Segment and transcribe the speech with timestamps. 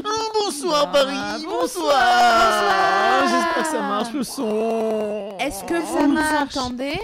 [0.00, 3.22] Bonsoir Paris, bonsoir.
[3.28, 5.36] J'espère que ça marche le son.
[5.38, 6.98] Est-ce que vous nous entendez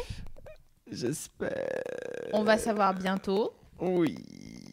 [0.91, 1.83] J'espère.
[2.33, 3.53] On va savoir bientôt.
[3.81, 4.17] Oui.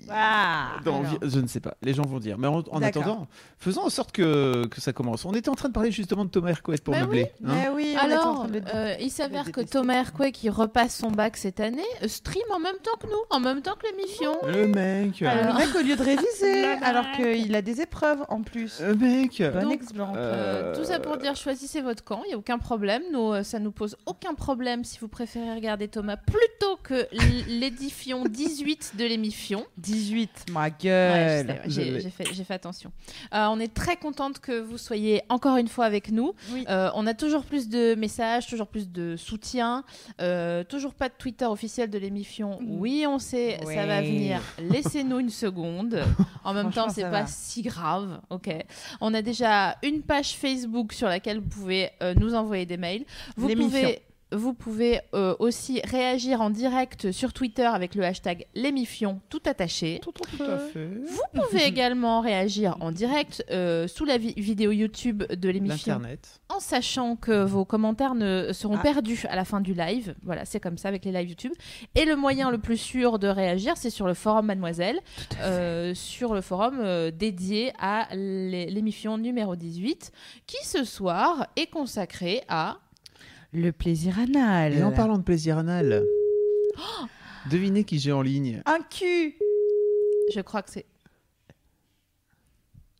[0.10, 2.38] Ah, Dans- je ne sais pas, les gens vont dire.
[2.38, 5.26] Mais en, attendant, faisons en sorte que, que ça commence.
[5.26, 7.32] On était en train de parler justement de Thomas Hercouet pour Bah meubler.
[7.46, 7.54] hein.
[7.56, 9.62] Mais oui, on était en Alors, de euh, il s'avère que.
[9.62, 13.40] Thomas Hercouet, qui repasse son bac cette année, stream en même temps que nous, en
[13.40, 14.36] même temps que l'émission.
[14.48, 15.22] Le mec.
[15.22, 18.82] Alors, le mec, au lieu de réviser, alors qu'il a des épreuves en plus.
[18.82, 19.42] Le mec.
[19.54, 20.14] Bon Donc, exemple.
[20.18, 23.02] Euh, tout ça pour dire choisissez votre camp, il n'y a aucun problème.
[23.12, 27.08] Nous, euh, ça nous pose aucun problème si vous préférez regarder Thomas plutôt que
[27.48, 29.66] l'édifion 18 de l'émission.
[29.96, 31.48] 18, ma gueule.
[31.48, 32.92] ouais, j'ai fait, attention.
[33.34, 36.34] Euh, on est très contente que vous soyez encore une fois avec nous.
[36.52, 36.66] Oui.
[36.70, 39.84] Euh, on a toujours plus de messages, toujours plus de soutien,
[40.22, 42.60] euh, toujours pas de Twitter officiel de l'émission.
[42.62, 42.80] Mm.
[42.80, 44.42] Oui, on sait, ça va venir.
[44.60, 46.04] Laissez-nous une seconde.
[46.44, 47.28] En même temps, c'est pas va.
[47.28, 48.22] si grave.
[48.30, 48.50] Ok.
[49.02, 53.06] On a déjà une page Facebook sur laquelle vous pouvez euh, nous envoyer des mails.
[53.36, 54.02] Vous pouvez.
[54.32, 60.00] Vous pouvez euh, aussi réagir en direct sur Twitter avec le hashtag l'émission tout attaché.
[60.02, 60.14] Tout
[60.44, 60.88] à fait.
[61.06, 66.02] Vous pouvez également réagir en direct euh, sous la vi- vidéo YouTube de l'émission
[66.50, 68.82] en sachant que vos commentaires ne seront Ah.
[68.84, 70.16] perdus à la fin du live.
[70.24, 71.54] Voilà, c'est comme ça avec les lives YouTube.
[71.94, 75.00] Et le moyen le plus sûr de réagir, c'est sur le forum Mademoiselle,
[75.42, 80.12] euh, sur le forum euh, dédié à l'é- l'émission numéro 18,
[80.48, 82.80] qui ce soir est consacrée à...
[83.56, 84.74] Le plaisir anal.
[84.74, 86.04] Et en parlant de plaisir anal,
[87.50, 88.62] devinez qui j'ai en ligne.
[88.66, 89.38] Un cul
[90.34, 90.86] Je crois que c'est...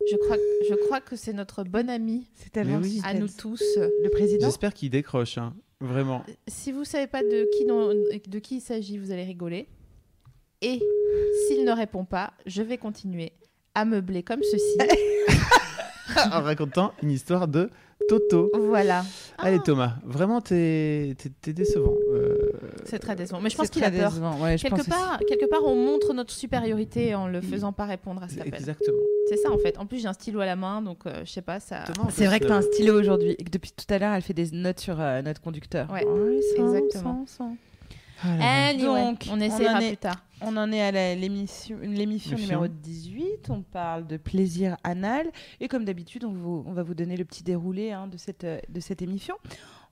[0.10, 0.38] Je crois,
[0.70, 3.02] je crois que c'est notre bon ami C'est oui.
[3.04, 3.62] à nous tous.
[3.78, 5.54] Le président J'espère qu'il décroche, hein.
[5.82, 6.24] vraiment.
[6.48, 7.66] Si vous savez pas de qui,
[8.30, 9.68] de qui il s'agit, vous allez rigoler.
[10.62, 10.80] Et
[11.48, 13.34] s'il ne répond pas, je vais continuer
[13.74, 14.78] à meubler comme ceci.
[16.34, 17.70] en racontant une histoire de
[18.10, 18.52] Toto.
[18.60, 19.04] voilà.
[19.38, 21.16] Allez Thomas, vraiment t'es
[21.48, 21.96] décevant.
[22.14, 22.52] Euh,
[22.86, 23.40] C'est très décevant.
[23.42, 24.12] Mais je pense qu'il a peur.
[24.42, 27.86] Ouais, je Quelque pense part, quelque part, on montre notre supériorité en le faisant pas
[27.86, 28.54] répondre à cet appel.
[28.56, 28.98] Exactement.
[29.30, 29.78] C'est ça en fait.
[29.80, 31.84] En plus, j'ai un stylo à la main, donc euh, je sais pas, ça.
[32.10, 34.22] C'est vrai que t'as un euh, stylo aujourd'hui et que depuis tout à l'heure, elle
[34.22, 35.90] fait des notes sur euh, notre conducteur.
[35.92, 37.24] Ouais, Ouais, ça, exactement.
[37.26, 37.50] ça, ça.
[38.24, 38.68] Ah.
[38.70, 40.22] Anyway, Donc, on essaiera en est- plus tard.
[40.42, 41.78] On en est à la- l'émission
[42.38, 43.50] numéro 18.
[43.50, 45.28] On parle de plaisir anal.
[45.60, 48.44] Et comme d'habitude, on, vous- on va vous donner le petit déroulé hein, de, cette,
[48.44, 49.36] euh, de cette émission.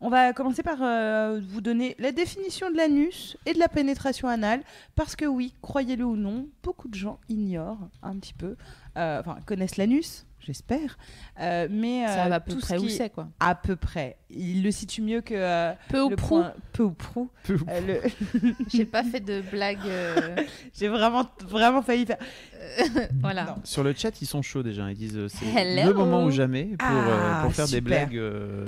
[0.01, 4.27] On va commencer par euh, vous donner la définition de l'anus et de la pénétration
[4.27, 4.61] anale.
[4.95, 8.57] Parce que oui, croyez-le ou non, beaucoup de gens ignorent un petit peu,
[8.97, 10.97] euh, enfin connaissent l'anus, j'espère.
[11.39, 13.27] Euh, mais Ça euh, va à peu ce près où c'est quoi.
[13.39, 14.17] À peu près.
[14.29, 16.39] Il le situe mieux que euh, Peu ou le prou.
[16.39, 17.29] point- peu ou prou.
[17.43, 18.01] Peu ou Euh,
[18.41, 19.77] le- J'ai pas fait de blague.
[19.85, 20.35] euh,
[20.73, 22.17] J'ai vraiment, vraiment failli faire.
[23.21, 23.43] voilà.
[23.45, 23.55] Non.
[23.63, 24.89] Sur le chat, ils sont chauds déjà.
[24.91, 25.45] Ils disent c'est
[25.85, 28.65] le moment ou jamais pour, euh, Ah, pour faire des blagues euh,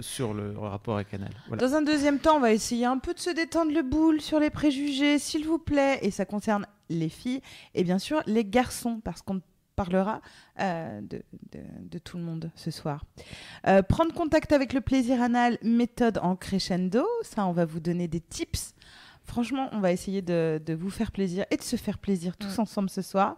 [0.00, 1.30] sur le rapport à Canal.
[1.48, 1.66] Voilà.
[1.66, 4.38] Dans un deuxième temps, on va essayer un peu de se détendre le boule sur
[4.40, 5.98] les préjugés, s'il vous plaît.
[6.02, 7.40] Et ça concerne les filles
[7.74, 9.40] et bien sûr les garçons, parce qu'on
[9.76, 10.20] parlera
[10.58, 13.04] euh, de, de- de tout le monde ce soir.
[13.68, 17.06] Euh, prendre contact avec le plaisir anal, méthode en crescendo.
[17.22, 18.74] Ça, on va vous donner des tips.
[19.22, 22.58] Franchement, on va essayer de, de vous faire plaisir et de se faire plaisir tous
[22.58, 22.60] Mm.
[22.62, 23.36] ensemble ce soir.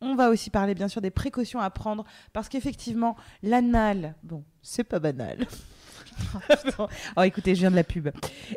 [0.00, 4.84] On va aussi parler bien sûr des précautions à prendre parce qu'effectivement, l'anal, bon, c'est
[4.84, 5.38] pas banal.
[7.16, 8.08] oh, écoutez, je viens de la pub.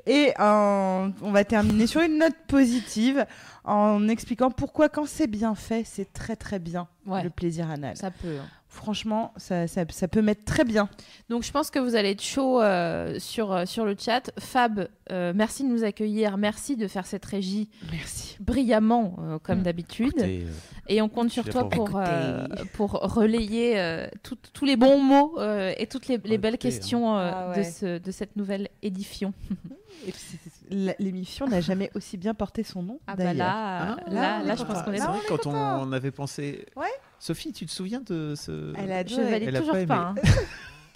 [0.05, 3.25] Et euh, on va terminer sur une note positive
[3.63, 7.23] en expliquant pourquoi, quand c'est bien fait, c'est très très bien Ouais.
[7.23, 7.97] le plaisir anal.
[7.97, 8.37] Ça peut.
[8.39, 8.45] hein.
[8.71, 10.87] Franchement, ça, ça, ça peut mettre très bien.
[11.27, 14.31] Donc je pense que vous allez être chaud euh, sur, euh, sur le chat.
[14.39, 18.37] Fab, euh, merci de nous accueillir, merci de faire cette régie Merci.
[18.39, 19.63] brillamment euh, comme Mm.
[19.63, 20.13] d'habitude.
[20.21, 20.47] Euh,
[20.87, 22.45] Et on compte sur toi pour, euh,
[22.95, 26.71] relayer euh, tout- tous les bons mots euh, et toutes les, les belles écoutez, hein.
[26.71, 27.63] questions euh, Ah de, ouais.
[27.63, 28.69] ce, de cette nouvelle
[30.69, 32.99] la- L'émission n'a jamais aussi bien porté son nom.
[33.07, 35.13] Ah bah là, Ah, là, est je pense qu'on est bon.
[35.13, 35.53] vrai est quand on,
[35.91, 36.65] avait pensé.
[36.75, 36.85] Ouais.
[37.19, 38.73] Sophie, tu te souviens de ce.
[38.77, 40.15] Elle a Je valide Elle a toujours pas hein.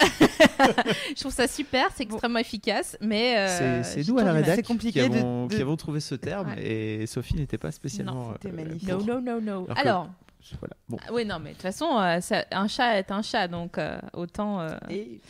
[0.00, 4.62] je trouve ça super, c'est extrêmement efficace, mais euh, C'est- nous à la rédac qui
[4.64, 6.66] compliqué de- avons, de- qui avons trouvé ce terme Ouais.
[7.02, 8.32] et Sophie n'était pas spécialement.
[8.32, 8.88] c'était euh, magnifique.
[8.88, 9.06] No, pour.
[9.06, 9.68] no, no, no.
[9.76, 10.08] Alors
[10.40, 10.74] que- Voilà.
[10.88, 10.96] Bon.
[11.06, 13.78] ah oui, non, mais de toute façon, euh, ça- un chat est un chat, donc
[13.78, 14.60] euh, autant.
[14.60, 15.20] euh, Et-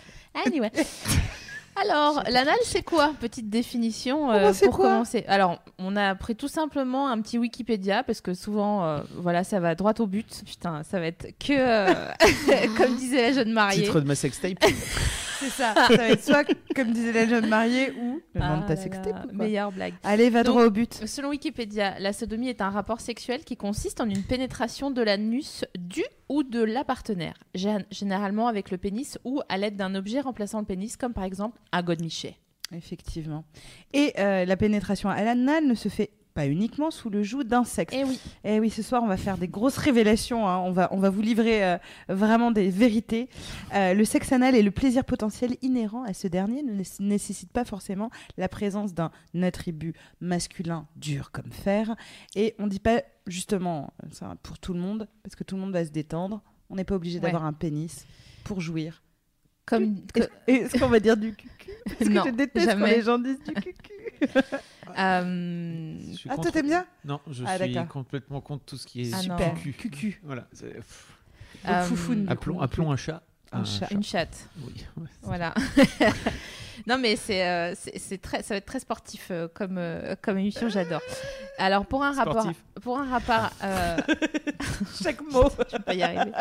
[0.46, 0.70] Anyway.
[1.76, 3.12] Alors, l'anal, c'est quoi?
[3.20, 4.88] Petite définition euh, c'est pour quoi?
[4.90, 5.24] commencer.
[5.26, 9.60] Alors, on a pris tout simplement un petit Wikipédia parce que souvent, euh, voilà, ça
[9.60, 10.42] va droit au but.
[10.46, 12.10] Putain, ça va être que, euh,
[12.76, 13.82] comme disait la jeune mariée.
[13.84, 14.58] Titre de ma sextape.
[15.40, 15.74] C'est ça.
[15.74, 16.44] Ça va être soit,
[16.74, 19.32] comme disait la jeune mariée, ou le nom de Ah ta là sextape.
[19.32, 19.94] Meilleure blague.
[20.04, 21.02] Allez, va Donc- droit au but.
[21.06, 25.64] Selon Wikipédia, la sodomie est un rapport sexuel qui consiste en une pénétration de l'anus
[25.76, 26.02] du
[26.34, 30.58] ou de la partenaire, gé- généralement avec le pénis ou à l'aide d'un objet remplaçant
[30.58, 32.36] le pénis, comme par exemple un godemichet.
[32.72, 33.44] Effectivement.
[33.92, 37.94] Et euh, la pénétration à l'anal ne se fait pas uniquement sous le joug d'insectes.
[37.96, 38.20] Eh oui.
[38.42, 40.48] Eh oui, ce soir, on va faire des grosses révélations.
[40.48, 40.58] hein.
[40.58, 41.78] On, va, on va vous livrer euh,
[42.08, 43.28] vraiment des vérités.
[43.72, 47.52] Euh, le sexe anal et le plaisir potentiel inhérent à ce dernier ne né- nécessitent
[47.52, 49.10] pas forcément la présence d'un
[49.42, 51.94] attribut masculin dur comme fer.
[52.34, 55.60] Et on ne dit pas justement ça pour tout le monde, parce que tout le
[55.62, 56.42] monde va se détendre.
[56.68, 57.22] On n'est pas obligé Ouais.
[57.22, 58.06] d'avoir un pénis
[58.42, 59.02] pour jouir.
[59.66, 59.96] Comme,
[60.46, 61.70] Est-ce qu'on va dire du cucu?
[61.86, 62.96] Parce que Non, je déteste quand jamais.
[62.96, 63.92] les gens disent du cucu.
[64.98, 66.86] euh, Ah, toi, t'aimes bien?
[67.04, 69.18] Non, je Ah, suis complètement contre tout ce qui est Ah.
[69.18, 69.54] Super.
[69.54, 69.72] cucu.
[69.72, 70.20] Cucu.
[70.24, 70.46] Voilà.
[71.66, 73.22] Euh, foufoune, Appelons, un chat.
[73.52, 73.90] Un chat.
[73.92, 74.48] Une chatte.
[74.66, 74.74] Oui.
[74.96, 75.08] ouais.
[75.22, 75.54] Voilà.
[76.88, 80.16] non, mais c'est euh, c'est c'est très, ça va être très sportif euh, comme, euh,
[80.20, 81.00] comme émission, j'adore.
[81.58, 82.42] Alors, pour un rapport.
[82.42, 82.64] Sportif.
[82.82, 83.50] Pour un rapport.
[83.62, 83.96] euh,
[85.02, 85.48] Chaque mot.
[85.70, 86.32] je vais pas y arriver.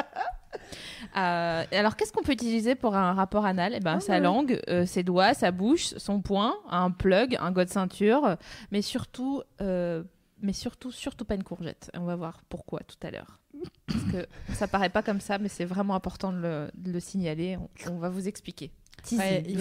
[1.16, 3.74] Euh, alors, qu'est-ce qu'on peut utiliser pour un rapport anal?
[3.76, 4.20] Eh ben, Ah, Sa ouais.
[4.20, 8.38] langue, euh, ses doigts, sa bouche, son poing, un plug, un god ceinture,
[8.72, 10.04] mais surtout, euh,
[10.42, 11.92] mais surtout, surtout pas une courgette.
[11.96, 13.40] On va voir pourquoi tout à l'heure.
[13.88, 17.00] Parce que ça paraît pas comme ça, mais c'est vraiment important de le, de le
[17.00, 17.58] signaler.
[17.88, 18.72] On, on va vous expliquer.
[19.12, 19.58] Ouais, il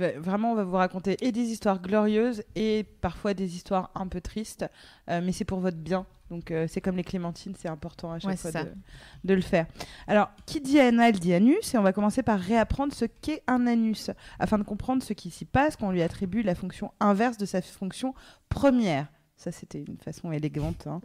[0.00, 4.08] ouais, vraiment, on va vous raconter et des histoires glorieuses et parfois des histoires un
[4.08, 4.66] peu tristes,
[5.08, 6.06] euh, mais c'est pour votre bien.
[6.30, 8.50] Donc euh, c'est comme les clémentines, c'est important à chaque Ouais, fois
[9.24, 9.66] de le faire.
[10.06, 13.66] Alors, qui dit anal dit anus, et on va commencer par réapprendre ce qu'est un
[13.66, 17.36] anus, afin de comprendre ce qui s'y passe quand on lui attribue la fonction inverse
[17.36, 18.14] de sa fonction
[18.48, 19.06] première.
[19.44, 21.02] Ça, c'était une façon élégante hein,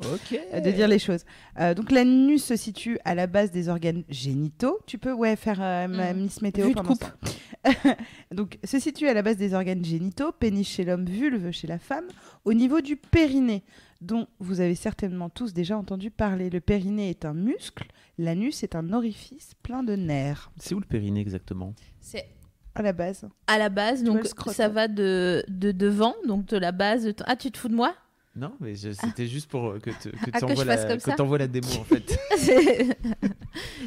[0.54, 1.26] euh, de dire les choses.
[1.60, 4.80] Euh, donc l'anus se situe à la base des organes génitaux.
[4.88, 6.14] Tu peux ouais faire euh, ma.
[6.14, 7.04] Miss Météo Vue de pendant coupe.
[7.04, 7.96] ça.
[8.32, 11.80] donc se situe à la base des organes génitaux, pénis chez l'homme, vulve chez la
[11.80, 12.06] femme,
[12.46, 13.62] au niveau du périnée,
[14.00, 16.50] dont vous avez certainement tous déjà entendu parler.
[16.50, 17.88] Le périnée est un muscle,
[18.18, 20.50] l'anus est un orifice plein de nerfs.
[20.56, 21.74] C'est où le périnée exactement?
[22.00, 22.26] C'est
[22.74, 23.28] À la base.
[23.48, 27.04] à la base, donc ça va de, de devant, donc de la base.
[27.04, 27.94] de ton- Ah, tu te fous de moi?
[28.36, 31.68] Non, mais c'était juste pour euh, que tu Ah, envoies la, que t'envoies la démo
[31.80, 32.18] en fait.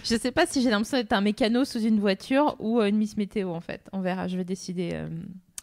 [0.05, 2.97] Je sais pas si j'ai l'impression d'être un mécano sous une voiture ou euh, une
[2.97, 3.89] Miss Météo en fait.
[3.93, 4.91] On verra, je vais décider.
[4.95, 5.09] euh.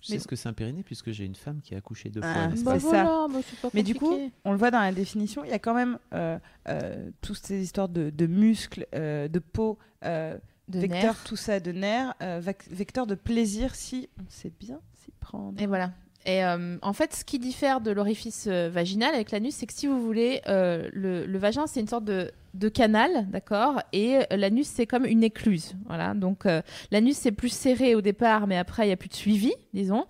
[0.02, 2.10] Je sais Mais- ce que c'est un périnée puisque j'ai une femme qui a accouché
[2.10, 2.64] deux Ah, fois.
[2.64, 3.28] bah, c'est ça.
[3.74, 6.40] Mais du coup, on le voit dans la définition, il y a quand même euh,
[6.70, 10.38] euh, toutes ces histoires de, de muscles, euh, de peau, euh,
[10.70, 11.24] de vecteur, nerfs.
[11.26, 15.62] tout ça, de nerfs, euh, vecteur de plaisir si on sait bien s'y prendre.
[15.62, 15.92] Et voilà.
[16.26, 19.74] Et euh, en fait, ce qui diffère de l'orifice euh, vaginal avec l'anus, c'est que
[19.74, 22.32] si vous voulez, euh, le, vagin, c'est une sorte de,
[22.74, 25.76] canal, d'accord Et l'anus, c'est comme une écluse.
[25.88, 26.14] Voilà.
[26.14, 26.46] Donc,
[26.92, 30.06] l'anus, c'est plus serré au départ, mais après, il n'y a plus de suivi, disons.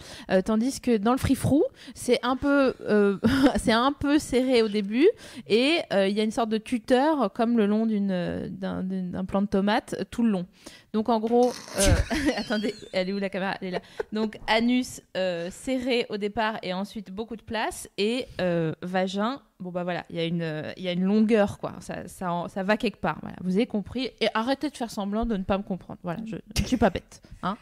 [0.46, 1.64] Tandis que dans le free-frou,
[1.94, 2.74] c'est un, peu,
[3.68, 5.08] un peu serré au début,
[5.48, 9.96] et il y a une sorte de tuteur, comme le long d'un, plant de tomate,
[10.10, 10.48] tout le long.
[10.94, 11.96] Donc, en gros, euh,
[12.38, 13.56] attendez, elle est où la caméra?
[13.62, 13.80] Elle est là.
[14.12, 19.42] Donc anus euh, serré au départ et ensuite beaucoup de place et euh, vagin.
[19.60, 21.74] Bon bah voilà, il y a une il y a une longueur quoi.
[21.82, 23.18] Ça ça, en- ça va quelque part.
[23.22, 26.00] Voilà, vous avez compris et arrêtez de faire semblant de ne pas me comprendre.
[26.02, 27.22] Voilà, je ne suis pas bête.
[27.44, 27.58] Hein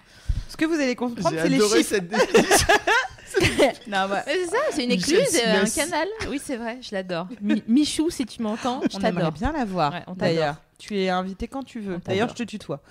[0.47, 1.81] Ce que vous allez comprendre, c'est les chiffres.
[1.81, 2.67] cette définition.
[3.87, 4.21] Non, ouais.
[4.25, 6.07] Mais c'est ça, c'est une écluse, et un canal.
[6.29, 7.27] Oui c'est vrai, je l'adore.
[7.41, 9.31] Mi- Michou si tu m'entends, je On aimerait t'adore.
[9.31, 9.91] bien la voir.
[9.93, 10.17] Ouais, on t'adore.
[10.17, 11.97] D'ailleurs, tu es invité quand tu veux.
[12.05, 12.81] D'ailleurs, je te tutoie.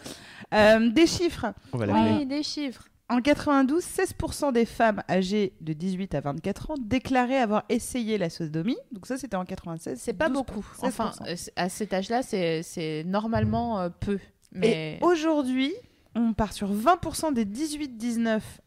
[0.54, 1.46] Euh, des chiffres.
[1.72, 1.86] On va.
[1.86, 2.88] Oui, des chiffres.
[3.08, 8.30] En 92, 16% des femmes âgées de 18 à 24 ans déclaraient avoir essayé la
[8.30, 8.76] sodomie.
[8.90, 9.96] Donc ça, c'était en 96.
[10.00, 10.60] C'est pas 12%, beaucoup.
[10.82, 10.86] 16%.
[10.88, 14.18] Enfin, euh, à cet âge-là, c'est c'est normalement euh, peu.
[14.50, 15.72] Mais Et aujourd'hui,
[16.16, 18.60] on part sur 20% des 18-19 arf-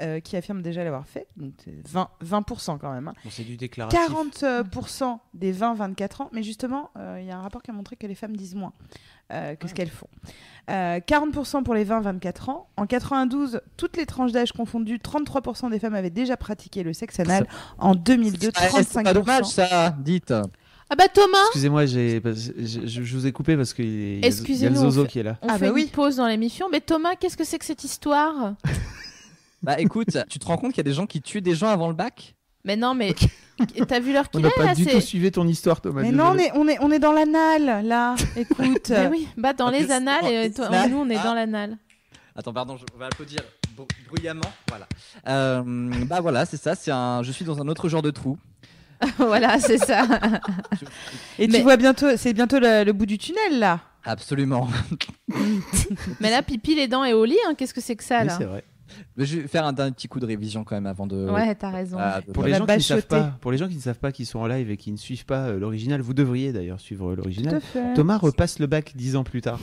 [0.00, 1.26] euh, qui affirment déjà l'avoir fait.
[1.36, 3.08] Donc c'est 20, 20% quand même.
[3.08, 3.14] hein.
[3.24, 3.98] Bon, c'est du déclaratif.
[4.42, 6.30] 40% des 20-24 ans.
[6.32, 8.54] Mais justement, euh, il y a un rapport qui a montré que les femmes disent
[8.54, 8.72] moins
[9.32, 10.08] euh, que ce qu'elles font.
[10.70, 12.68] Euh, 40% pour les 20-24 ans.
[12.76, 17.20] En 92, toutes les tranches d'âge confondues, 33% des femmes avaient déjà pratiqué le sexe
[17.20, 17.46] anal.
[17.78, 19.44] En 2002, Ah, c'est pas dommage 35%.
[19.50, 20.30] ça, dites.
[20.30, 25.02] ah bah Thomas, Excusez-moi, je, vous ai coupé parce qu'il y y a le Zozo
[25.04, 25.38] fait- qui est là.
[25.42, 25.82] on Ah fait bah oui.
[25.84, 26.68] une pause dans l'émission.
[26.70, 28.54] Mais Thomas, qu'est-ce que c'est que cette histoire?
[29.64, 31.68] Bah écoute, tu te rends compte qu'il y a des gens qui tuent des gens
[31.68, 32.34] avant le bac?
[32.64, 33.14] Mais non, mais
[33.88, 36.02] t'as vu l'heure On qu'il n'a est pas là du tout suivi ton histoire, Thomas.
[36.02, 38.14] Mais non, on est, on, est, on est dans l'anal, là.
[38.36, 38.88] Écoute.
[38.90, 41.24] Mais oui, bah dans Ah, les annales c'est- et toi, nous on est Ah.
[41.24, 41.76] dans l'anal.
[42.36, 43.40] Attends, pardon, je- on va applaudir
[44.08, 44.40] bruyamment.
[44.68, 44.86] Voilà.
[45.28, 45.62] Euh,
[46.06, 46.74] bah voilà, c'est ça.
[46.74, 47.22] C'est un.
[47.22, 48.38] Je suis dans un autre genre de trou.
[49.18, 50.06] voilà, c'est ça.
[51.38, 53.80] Et Mais- tu vois bientôt, c'est bientôt le, le bout du tunnel, là.
[54.04, 54.68] Absolument.
[56.20, 58.26] mais là, pipi les dents et au lit, hein, qu'est-ce que c'est que ça Oui,
[58.26, 58.34] là?
[58.38, 58.64] c'est vrai.
[59.16, 61.28] Je vais faire un dernier petit coup de révision quand même avant de.
[61.30, 61.96] Ouais, t'as raison.
[62.00, 63.80] Ah, de- Pour On les, gens qui ne savent pas, pour les gens qui ne
[63.80, 66.52] savent pas, qui sont en live et qui ne suivent pas euh, l'original, vous devriez
[66.52, 67.60] d'ailleurs suivre euh, l'original.
[67.94, 69.58] Thomas repasse le bac dix ans plus tard.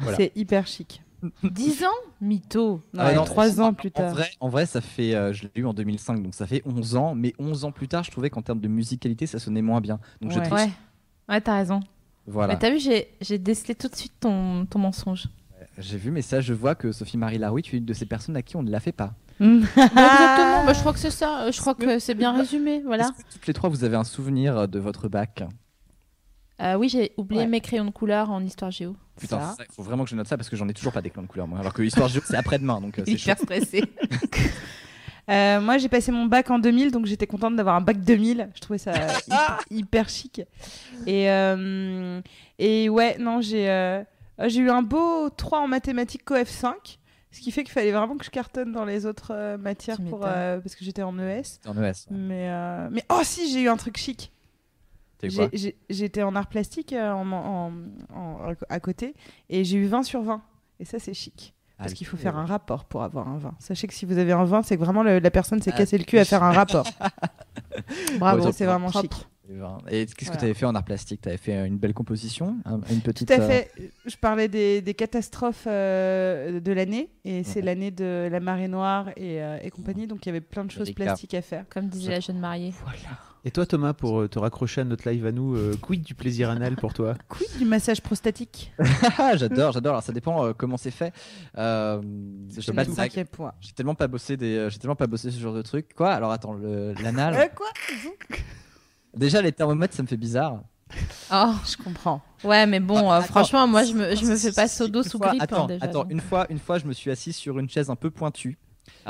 [0.00, 0.16] Voilà.
[0.16, 1.02] C'est hyper chic.
[1.42, 1.88] 10 ans
[2.20, 2.82] Mytho.
[2.96, 4.10] Ah, Ouais, non, trois ans plus En tard.
[4.12, 5.14] vrai, en vrai, ça fait.
[5.14, 7.14] euh, je l'ai eu en 2005, donc ça fait 11 ans.
[7.14, 9.98] Mais 11 ans plus tard, je trouvais qu'en termes de musicalité, ça sonnait moins bien.
[10.20, 10.48] Donc je Ouais.
[10.48, 10.60] triche.
[10.60, 10.70] Ouais.
[11.28, 11.80] Ouais, t'as raison.
[12.26, 12.52] Voilà.
[12.52, 15.24] Mais t'as vu, j'ai j'ai décelé tout de suite ton, ton mensonge.
[15.78, 18.36] J'ai vu, mais ça, je vois que Sophie-Marie Larouille, tu es une de ces personnes
[18.36, 19.12] à qui on ne la fait pas.
[19.40, 21.42] Exactement, bah, je crois que c'est ça.
[21.42, 22.82] Euh, Je crois que c'est bien résumé.
[22.86, 23.10] Voilà.
[23.10, 25.44] Que toutes les trois, vous avez un souvenir euh, de votre bac?
[26.62, 27.46] Euh, oui, j'ai oublié Ouais.
[27.48, 28.96] mes crayons de couleur en histoire géo.
[29.20, 29.56] Putain, Ça.
[29.68, 31.26] il faut vraiment que je note ça parce que j'en ai toujours pas des crayons
[31.26, 31.58] de couleur, moi.
[31.58, 33.30] Alors que Histoire Géo, c'est après-demain, donc c'est chaud.
[33.32, 33.84] Hyper stressé.
[35.28, 38.48] Euh, moi, j'ai passé mon bac en 2000, donc j'étais contente d'avoir un bac 2000.
[38.54, 38.92] Je trouvais ça
[39.26, 40.40] hyper, hyper chic.
[41.04, 42.20] Et, euh,
[42.60, 44.04] et ouais, non, j'ai euh,
[44.44, 46.98] j'ai eu un beau 3 en mathématiques coef 5,
[47.30, 50.20] ce qui fait qu'il fallait vraiment que je cartonne dans les autres euh, matières pour,
[50.24, 51.42] euh, parce que j'étais en ES.
[51.62, 51.78] C'est en ES.
[51.78, 51.92] ouais.
[52.10, 54.32] Mais, euh, mais oh si, j'ai eu un truc chic.
[55.88, 57.72] J'étais en art plastique euh, en, en-
[58.14, 59.14] en- à côté
[59.48, 60.42] et j'ai eu 20 sur 20.
[60.78, 61.54] Et ça, c'est chic.
[61.78, 62.40] Parce Ah, qu'il faut faire ouais.
[62.40, 63.54] un rapport pour avoir un 20.
[63.58, 65.78] Sachez que si vous avez un 20, c'est que vraiment le- la personne s'est Ah,
[65.78, 66.86] cassé le cul à faire un rapport.
[68.18, 69.16] Bravo, c'est vraiment Propre.
[69.18, 69.26] chic.
[69.90, 71.20] Et qu'est-ce que tu avais fait en art plastique?
[71.22, 73.28] Tu avais fait une belle composition un- Une petite.
[73.28, 73.70] Tout à euh, fait.
[74.04, 77.10] Je parlais des, des catastrophes euh, de l'année.
[77.24, 77.66] Et c'est Ouais.
[77.66, 80.06] l'année de la marée noire et, euh, et compagnie.
[80.06, 81.04] Donc il y avait plein de choses Erika.
[81.04, 81.64] plastiques à faire.
[81.70, 82.72] Comme disait la jeune mariée.
[83.44, 86.50] Et toi, Thomas, pour te raccrocher à notre live à nous, euh, quid du plaisir
[86.50, 87.14] anal pour toi?
[87.28, 88.72] Quid du massage prostatique?
[89.18, 89.92] Ah, j'adore, j'adore.
[89.92, 91.12] Alors ça dépend euh, comment c'est fait.
[91.56, 92.02] Euh.
[92.50, 95.94] J'ai tellement pas bossé des, j'ai tellement pas bossé ce genre de truc.
[95.94, 96.10] Quoi?
[96.12, 96.54] Alors attends,
[97.00, 97.34] l'anal.
[97.36, 97.66] Euh, quoi?
[99.16, 100.60] Déjà les thermomètres, ça me fait bizarre.
[101.32, 102.20] Oh, Je comprends.
[102.44, 103.26] ouais, mais bon, Ah, euh, attends.
[103.28, 105.40] franchement, moi, je me, je me fais pas sodo sous fois- grippe.
[105.42, 106.02] hein, Attends, déjà, attends.
[106.04, 106.12] donc.
[106.12, 108.56] Une fois, une fois, je me suis assis sur une chaise un peu pointue.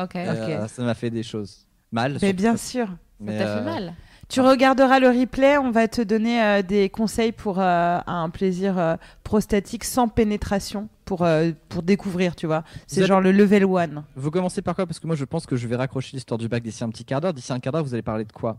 [0.00, 0.16] Ok.
[0.16, 2.16] Euh, ça m'a fait des choses mal.
[2.22, 2.86] Mais bien sûr.
[2.86, 3.94] Ça Mais, t'a fait euh, mal.
[4.28, 8.76] Tu regarderas le replay, on va te donner euh, des conseils pour euh, un plaisir
[8.78, 12.64] euh, prostatique sans pénétration pour, euh, pour découvrir, tu vois.
[12.88, 14.02] C'est genre le level 1.
[14.16, 14.84] Vous commencez par quoi?
[14.86, 17.04] Parce que moi, je pense que je vais raccrocher l'histoire du bac d'ici un petit
[17.04, 17.34] quart d'heure.
[17.34, 18.56] D'ici un quart d'heure, vous allez parler de quoi?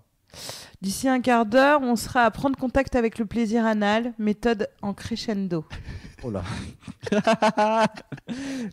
[0.82, 4.94] D'ici un quart d'heure, on sera à prendre contact avec le plaisir anal, méthode en
[4.94, 5.66] crescendo.
[6.24, 6.42] Oh là.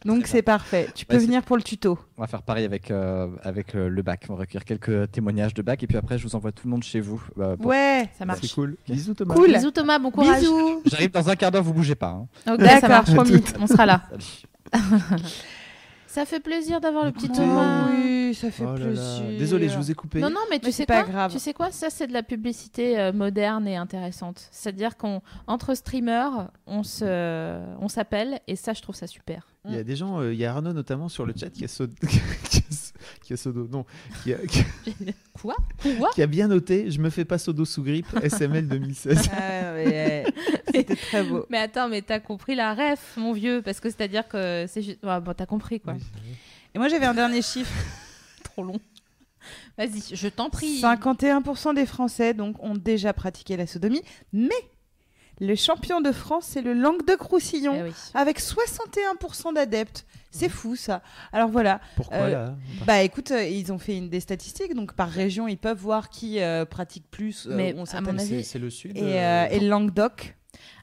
[0.04, 0.88] Donc c'est parfait.
[0.94, 1.99] Tu peux Ouais, venir pour le tuto.
[2.16, 4.25] On va faire pareil avec, euh, avec euh, le bac.
[4.28, 6.70] On va recueillir quelques témoignages de bac et puis après, je vous envoie tout le
[6.70, 7.23] monde chez vous.
[7.38, 8.08] euh, pour- Ouais.
[8.18, 8.40] Ça marche.
[8.42, 8.76] C'est cool.
[8.88, 9.34] Bisous, Thomas.
[9.34, 9.52] Cool.
[9.52, 10.40] Bisous Thomas, bon courage.
[10.40, 10.82] Bisous.
[10.87, 12.08] J'arrive dans un quart d'heure, vous bougez pas.
[12.11, 12.26] hein.
[12.52, 13.14] Ok, D'accord, ça marche.
[13.14, 13.42] promis.
[13.61, 14.02] On sera là.
[16.14, 17.88] Ça fait plaisir d'avoir le petit Écoutez, Thomas.
[17.90, 18.87] Oui, ça fait Oh là là.
[18.87, 19.37] plaisir.
[19.37, 20.21] Désolé, je vous ai coupé.
[20.21, 21.33] Non, non, mais tu Mais sais pas quoi grave.
[21.33, 24.47] Tu sais quoi Ça, c'est de la publicité euh, moderne et intéressante.
[24.52, 29.49] C'est-à-dire qu'on entre streamers, on se, on s'appelle et ça, je trouve ça super.
[29.64, 31.64] Il y a des gens, euh, il y a Arnaud notamment sur le chat qui
[31.64, 31.92] a sodo,
[33.25, 33.37] qui a,
[33.71, 33.85] non,
[34.23, 34.64] qui a, qui
[35.40, 35.57] Quoi?
[35.99, 36.90] Quoi qui a bien noté.
[36.90, 38.07] Je me fais pas sodo sous grippe.
[38.23, 39.31] SML 2016.
[39.33, 40.25] Ah, mais,
[40.66, 41.47] C'était très beau.
[41.50, 44.99] Mais attends, mais t'as compris la ref, mon vieux, parce que c'est-à-dire que c'est juste.
[45.02, 45.95] Ouais, bon, t'as compris quoi.
[45.95, 46.00] Oui.
[46.75, 47.73] Et moi j'avais un dernier chiffre.
[48.45, 48.81] Trop long.
[49.76, 50.81] Vas-y, je t'en prie.
[50.81, 54.02] 51% des Français donc ont déjà pratiqué la sodomie,
[54.33, 54.54] mais
[55.40, 57.93] le champion de France c'est le Languedoc-Roussillon Eh oui.
[58.14, 60.07] avec 61% d'adeptes.
[60.38, 61.03] C'est fou ça.
[61.33, 62.55] Alors voilà, Pourquoi Euh, là
[62.87, 66.09] bah écoute, euh, ils ont fait une des statistiques donc par région ils peuvent voir
[66.11, 67.47] qui euh, pratique plus.
[67.47, 68.97] euh, Mais ont à mon avis- C'est le sud.
[68.97, 70.37] et, euh, euh, et le Languedoc.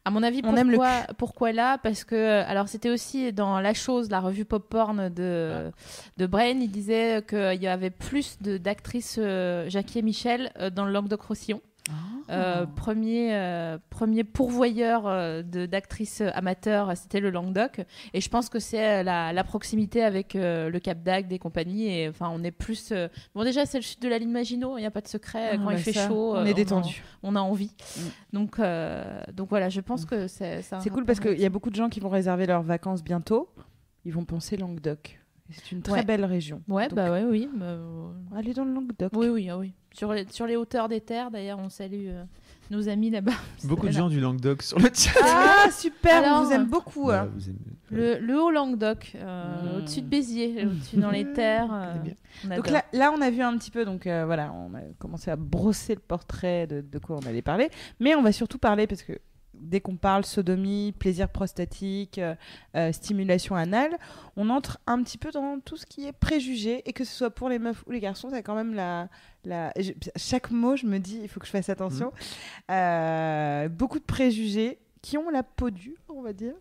[0.04, 1.78] À mon avis, On pourquoi, aime le pourquoi là?
[1.78, 5.72] Parce que, alors c'était aussi dans La Chose, la revue pop-porn de,
[6.18, 10.72] de Brain, il disait qu'il y avait plus de- d'actrices euh, Jackie et Michel euh,
[10.72, 11.62] dans le Languedoc-Roussillon.
[12.30, 17.82] Euh, premier, euh, premier pourvoyeur euh, d'actrices amateurs, c'était le Languedoc.
[18.14, 21.88] Et je pense que c'est la, la proximité avec le Cap d'Agde et compagnie.
[21.88, 22.94] Et enfin, on est plus.
[23.36, 25.52] Bon, déjà, c'est le sud de la ligne Maginot, il n'y a pas de secret.
[25.54, 27.04] Ah, Quand bah il fait ça, chaud, on est détendu.
[27.24, 27.72] On a, envie.
[27.98, 28.02] Mm.
[28.34, 28.62] Donc,
[29.34, 30.62] donc voilà, je pense que c'est.
[30.62, 33.50] C'est cool parce qu'il y a beaucoup de gens qui vont réserver leurs vacances bientôt.
[34.06, 35.20] Ils vont penser Languedoc.
[35.52, 36.06] C'est une très Ouais.
[36.06, 36.62] belle région.
[36.70, 37.50] Ouais, Donc, bah ouais, oui.
[37.54, 37.78] bah,
[38.36, 39.12] Allez dans le Languedoc.
[39.14, 39.74] Oui, oui, ah oui.
[39.94, 42.24] Sur les, sur les hauteurs des terres, d'ailleurs, on salue euh,
[42.70, 43.34] nos amis là-bas.
[43.66, 45.20] Beaucoup de gens du Languedoc sur le chat.
[45.24, 47.08] Ah, super, Alors, on vous aime beaucoup.
[47.08, 47.30] Bah, hein.
[47.36, 47.58] vous aimez-
[47.90, 49.78] Le, le haut Languedoc, euh, Mm.
[49.78, 51.70] au-dessus de Béziers, au-dessus dans les terres.
[51.74, 52.14] euh, bien.
[52.50, 54.80] on Donc là, là, on a vu un petit peu, donc euh, voilà, on a
[54.98, 57.70] commencé à brosser le portrait de, de quoi on allait parler,
[58.00, 59.14] mais on va surtout parler parce que
[59.62, 62.36] dès qu'on parle sodomie, plaisir prostatique, euh,
[62.76, 63.98] euh, stimulation anale,
[64.36, 67.30] on entre un petit peu dans tout ce qui est préjugé et que ce soit
[67.30, 69.08] pour les meufs ou les garçons, c'est quand même la,
[69.46, 69.72] la...
[69.80, 72.12] je- chaque mot, je me dis, il faut que je fasse attention.
[72.70, 76.54] Euh, beaucoup de préjugés qui ont la peau dure, on va dire.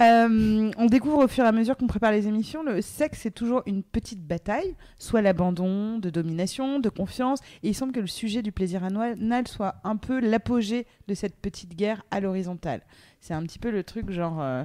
[0.00, 3.30] Euh, on découvre au fur et à mesure qu'on prépare les émissions, le sexe est
[3.30, 7.40] toujours une petite bataille, soit l'abandon, de domination, de confiance.
[7.62, 11.36] Et il semble que le sujet du plaisir anal soit un peu l'apogée de cette
[11.36, 12.82] petite guerre à l'horizontale.
[13.20, 14.40] C'est un petit peu le truc genre.
[14.40, 14.64] euh,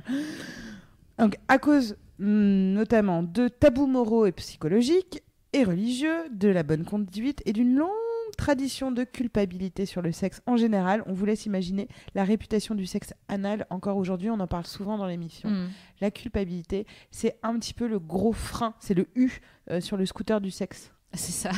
[1.18, 6.84] Donc, à cause hum, notamment de tabous moraux et psychologiques et religieux, de la bonne
[6.84, 7.90] conduite et d'une longue
[8.38, 12.86] tradition de culpabilité sur le sexe en général, on vous laisse imaginer la réputation du
[12.86, 13.66] sexe anal.
[13.70, 15.70] Encore aujourd'hui, on en parle souvent dans l'émission Mm.
[16.02, 19.40] la culpabilité, c'est un petit peu le gros frein, c'est le U
[19.72, 20.92] euh, sur le scooter du sexe.
[21.14, 21.52] C'est ça.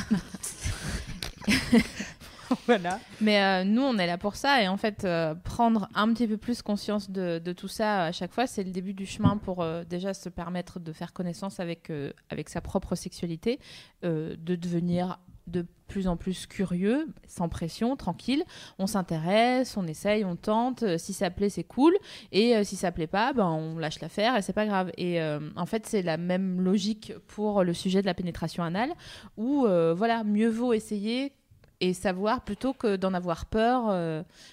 [2.65, 2.99] voilà.
[3.21, 4.61] Mais euh, nous, on est là pour ça.
[4.61, 8.11] Et en fait, euh, prendre un petit peu plus conscience de, de tout ça à
[8.11, 11.59] chaque fois, c'est le début du chemin pour euh, déjà se permettre de faire connaissance
[11.59, 11.91] avec,
[12.29, 13.59] avec sa propre sexualité,
[14.03, 18.43] de devenir de plus en plus curieux, sans pression, tranquille.
[18.77, 20.83] On s'intéresse, on essaye, on tente.
[20.83, 21.95] Euh, Si ça plaît, c'est cool.
[22.31, 24.91] Et euh, si ça plaît pas, ben, on lâche l'affaire et c'est pas grave.
[24.97, 28.91] Et euh, en fait, c'est la même logique pour le sujet de la pénétration anale,
[29.37, 31.31] où euh, voilà, mieux vaut essayer
[31.79, 33.83] et savoir plutôt que d'en avoir peur.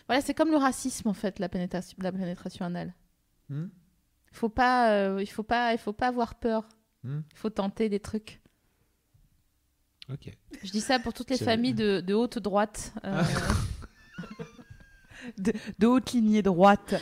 [0.06, 2.94] Voilà, c'est comme le racisme en fait, la pénétration, la pénétration anale.
[3.48, 3.66] Hmm?
[4.30, 6.68] Faut pas, il faut pas, il faut pas avoir peur.
[7.02, 7.20] Hmm?
[7.32, 8.42] Il faut tenter des trucs.
[10.12, 10.30] Ok.
[10.62, 12.92] Je dis ça pour toutes les familles de, de haute droite.
[13.04, 13.22] euh,
[15.38, 16.94] De, de haute lignée droite.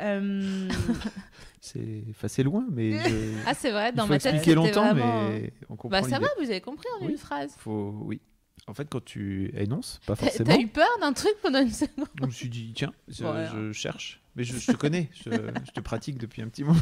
[0.00, 0.68] Euh,
[1.62, 3.34] C'est enfin, loin, mais je...
[3.46, 5.28] Ah, c'est vrai, dans il faut ma tête, expliquer longtemps, vraiment...
[5.28, 7.12] mais on comprend Bah ça va, vous avez compris en Oui.
[7.12, 7.54] une phrase.
[7.58, 7.94] Faut...
[8.02, 8.20] Oui.
[8.66, 12.08] En fait, quand tu énonces, pas forcément, t'as eu peur d'un truc pendant une seconde?
[12.20, 14.22] Je me suis dit, tiens, je, je cherche.
[14.36, 16.78] Mais je, je te connais, je te pratique depuis un petit moment.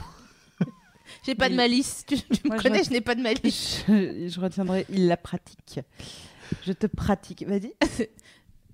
[1.24, 2.04] J'ai pas de malice.
[2.06, 3.84] Tu, tu me Moi, connais, je n'ai pas de malice.
[3.88, 5.80] je, je retiendrai, il la pratique.
[6.64, 7.44] Je te pratique.
[7.46, 7.72] Vas-y.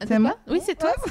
[0.07, 0.93] C'est moi Oui, c'est toi.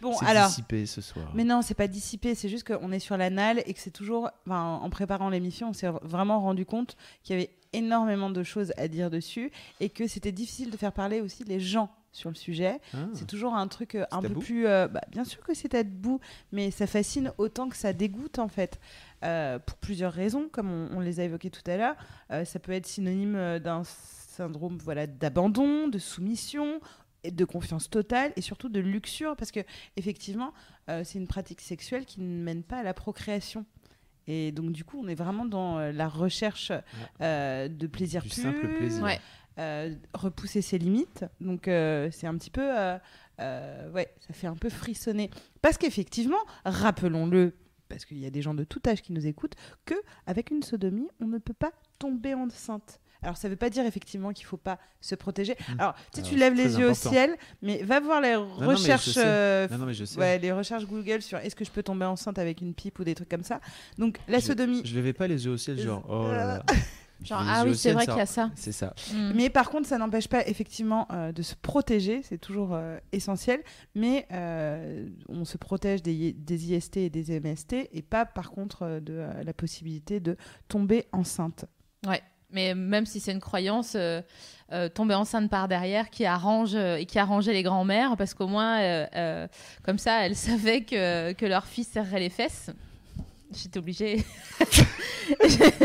[0.00, 0.48] Bon, c'est alors.
[0.48, 1.30] dissipé ce soir.
[1.34, 4.28] Mais non, c'est pas dissipé, c'est juste qu'on est sur l'anal et que c'est toujours.
[4.46, 8.72] enfin, en préparant l'émission, on s'est vraiment rendu compte qu'il y avait énormément de choses
[8.76, 12.34] à dire dessus et que c'était difficile de faire parler aussi les gens sur le
[12.34, 12.80] sujet.
[12.94, 13.08] Ah.
[13.12, 14.66] C'est toujours un truc euh, un peu plus.
[14.66, 16.20] euh, bah, bien sûr que c'est tabou,
[16.52, 18.80] mais ça fascine autant que ça dégoûte en fait.
[19.24, 21.96] Euh, pour plusieurs raisons, comme on, on les a évoquées tout à l'heure.
[22.30, 26.80] Euh, ça peut être synonyme d'un syndrome voilà, d'abandon, de soumission,
[27.24, 29.60] et de confiance totale et surtout de luxure, parce que
[29.96, 30.52] effectivement,
[30.90, 33.64] euh, c'est une pratique sexuelle qui ne mène pas à la procréation.
[34.26, 36.72] Et donc, du coup, on est vraiment dans euh, la recherche
[37.20, 39.02] euh, de plaisir Du pur, simple plaisir.
[39.02, 39.18] Ouais.
[39.58, 41.24] Euh, repousser ses limites.
[41.40, 42.62] Donc euh, c'est un petit peu,
[43.40, 45.30] euh, ouais, ça fait un peu frissonner.
[45.62, 47.52] Parce qu'effectivement, rappelons-le,
[47.88, 49.94] parce qu'il y a des gens de tout âge qui nous écoutent, que
[50.26, 53.00] avec une sodomie, on ne peut pas tomber enceinte.
[53.22, 55.54] Alors ça ne veut pas dire effectivement qu'il ne faut pas se protéger.
[55.54, 55.80] Mmh.
[55.80, 57.08] Alors tu Alors, tu lèves les yeux important.
[57.08, 59.14] au ciel, mais va voir les recherches.
[59.16, 59.86] euh, Non.
[60.18, 63.04] Ouais, les recherches Google sur est-ce que je peux tomber enceinte avec une pipe ou
[63.04, 63.60] des trucs comme ça.
[63.96, 64.82] Donc la Je- sodomie.
[64.84, 66.62] Je levais pas les yeux au ciel, genre, oh là là.
[67.22, 68.50] Genre, ah oui, c'est vrai qu'il y a ça.
[68.54, 68.94] C'est ça.
[69.12, 69.32] Mm.
[69.34, 73.62] Mais par contre, ça n'empêche pas effectivement euh, de se protéger, c'est toujours euh, essentiel,
[73.94, 78.82] mais euh, on se protège des, des IST et des MST et pas par contre
[78.82, 80.36] euh, de euh, la possibilité de
[80.68, 81.64] tomber enceinte.
[82.06, 82.22] Ouais.
[82.50, 84.22] Mais même si c'est une croyance, euh,
[84.72, 88.46] euh, tomber enceinte par derrière qui arrange euh, et qui arrangeait les grands-mères parce qu'au
[88.46, 89.48] moins, euh, euh,
[89.82, 92.70] comme ça, elles savaient que, que leur fils serrait les fesses.
[93.52, 94.24] J'étais obligée.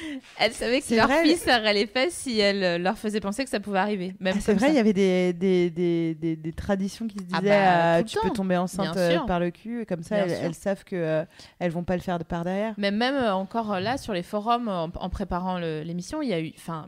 [0.39, 1.23] Elle savait que leur vrai.
[1.23, 4.13] fille serrait les fesses si elle euh, leur faisait penser que ça pouvait arriver.
[4.19, 7.23] Même Ah, c'est vrai, il y avait des, des, des, des, des traditions qui se
[7.23, 10.17] disaient Ah bah, euh, tu peux tomber enceinte euh, par le cul, et comme ça
[10.17, 11.23] elles, elles savent que euh,
[11.59, 12.73] elles vont pas le faire de par derrière.
[12.77, 16.51] Mais même encore là, sur les forums, en, en préparant l'émission, il y a eu,
[16.57, 16.87] enfin,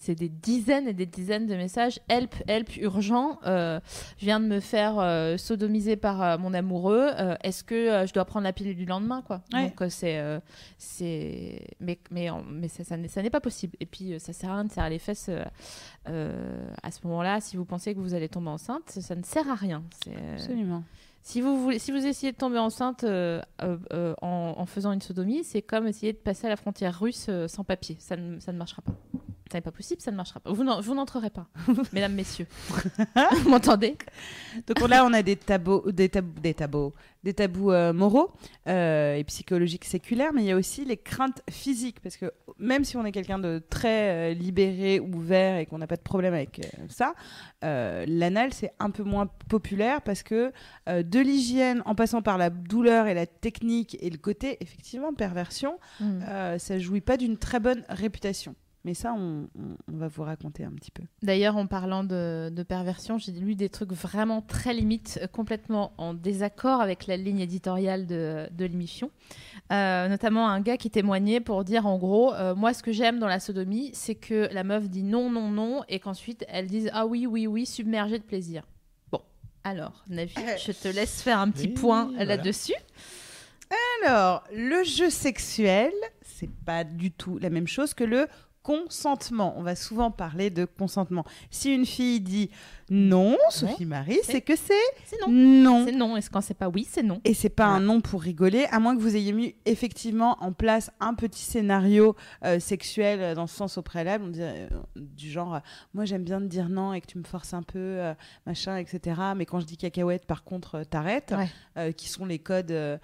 [0.00, 1.98] c'est- des dizaines et des dizaines de messages.
[2.08, 3.38] Help, help, urgent.
[3.46, 3.80] euh,
[4.18, 7.10] je viens de me faire sodomiser par mon amoureux.
[7.42, 9.42] Est-ce que je dois prendre la pilule du lendemain, quoi?
[9.52, 9.72] Ouais.
[9.78, 10.20] Donc c'est,
[10.78, 13.76] c'est, mais mais en- mais ça, ça n'est pas possible.
[13.80, 15.44] Et puis euh, ça sert à rien de serrer les fesses euh,
[16.08, 17.40] euh, à ce moment-là.
[17.40, 19.82] Si vous pensez que vous allez tomber enceinte, ça ne sert à rien.
[20.34, 20.82] Absolument.
[21.22, 24.92] si vous, voulez, si vous essayez de tomber enceinte euh, euh, euh, en, en faisant
[24.92, 27.96] une sodomie, c'est comme essayer de passer à la frontière russe sans papier.
[27.98, 28.94] Ça ne, ça ne marchera pas.
[29.50, 30.52] Ça n'est pas possible, ça ne marchera pas.
[30.52, 31.46] Vous n'en- vous n'entrerez pas,
[31.92, 32.46] mesdames, messieurs.
[33.42, 33.96] vous m'entendez?
[34.66, 38.32] Donc là, on a des tabous, des tabous, des tabous, des tabous euh, moraux
[38.68, 42.84] euh, et psychologiques séculaires, mais il y a aussi les craintes physiques, parce que même
[42.84, 46.34] si on est quelqu'un de très euh, libéré, ouvert et qu'on n'a pas de problème
[46.34, 47.14] avec euh, ça,
[47.62, 50.52] l'anal c'est un peu moins populaire parce que
[50.86, 55.78] de l'hygiène, en passant par la douleur et la technique et le côté effectivement perversion,
[56.02, 58.54] euh, ça jouit pas d'une très bonne réputation.
[58.86, 61.02] Mais ça, on, on- on va vous raconter un petit peu.
[61.22, 65.92] D'ailleurs, en parlant de, de perversion, j'ai lu des trucs vraiment très limites, euh, complètement
[65.98, 69.10] en désaccord avec la ligne éditoriale de, de l'émission.
[69.72, 73.18] Euh, notamment un gars qui témoignait pour dire en gros, euh, moi ce que j'aime
[73.18, 76.88] dans la sodomie, c'est que la meuf dit non, non, non, et qu'ensuite elle dise
[76.92, 78.62] ah oui, oui, oui, submergée de plaisir.
[79.10, 79.20] Bon,
[79.64, 80.32] alors, Navi,
[80.64, 82.36] je te laisse faire un petit Oui, point voilà.
[82.36, 82.74] là-dessus.
[84.04, 85.90] Alors, le jeu sexuel,
[86.22, 88.28] c'est pas du tout la même chose que le
[88.66, 89.54] consentement.
[89.56, 91.24] On va souvent parler de consentement.
[91.50, 92.50] Si une fille dit
[92.90, 94.72] non, Sophie Marie, c'est- que c'est
[95.04, 95.28] C'est non.
[95.32, 95.84] non.
[95.86, 96.16] C'est non.
[96.16, 97.20] Et quand c'est pas oui, c'est non.
[97.24, 100.52] Et c'est pas un non pour rigoler, à moins que vous ayez mis effectivement en
[100.52, 104.78] place un petit scénario euh, sexuel euh, dans ce sens au préalable, on dirait, euh,
[104.96, 105.60] du genre,
[105.94, 107.98] moi j'aime bien te dire non et que tu me forces un peu,
[108.46, 109.20] machin, etc.
[109.36, 111.34] Mais quand je dis cacahuète, par contre, t'arrêtes.
[111.36, 111.92] Ouais.
[111.94, 112.98] Qui sont les codes que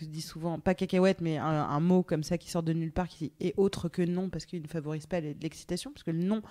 [0.00, 2.92] je dis souvent, pas cacahuète, mais un, un mot comme ça qui sort de nulle
[2.92, 6.22] part, qui est autre que non, parce qu'il ne favorise pas l'excitation, parce que le
[6.22, 6.42] non,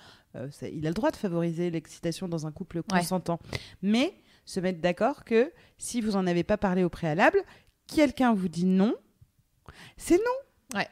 [0.50, 2.98] ça- il a le droit de favoriser l'excitation dans un couple Ouais.
[3.00, 3.38] consentant.
[3.82, 4.14] Mais
[4.44, 7.38] se mettre d'accord que si vous en avez pas parlé au préalable,
[7.86, 8.94] quelqu'un vous dit non,
[9.96, 10.78] c'est non.
[10.78, 10.88] Ouais.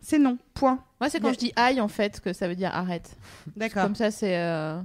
[0.00, 0.84] C'est non, point.
[1.00, 3.16] Moi, c'est quand je dis aïe en fait que ça veut dire arrête.
[3.56, 3.82] D'accord.
[3.84, 4.38] Comme ça, c'est.
[4.38, 4.80] euh,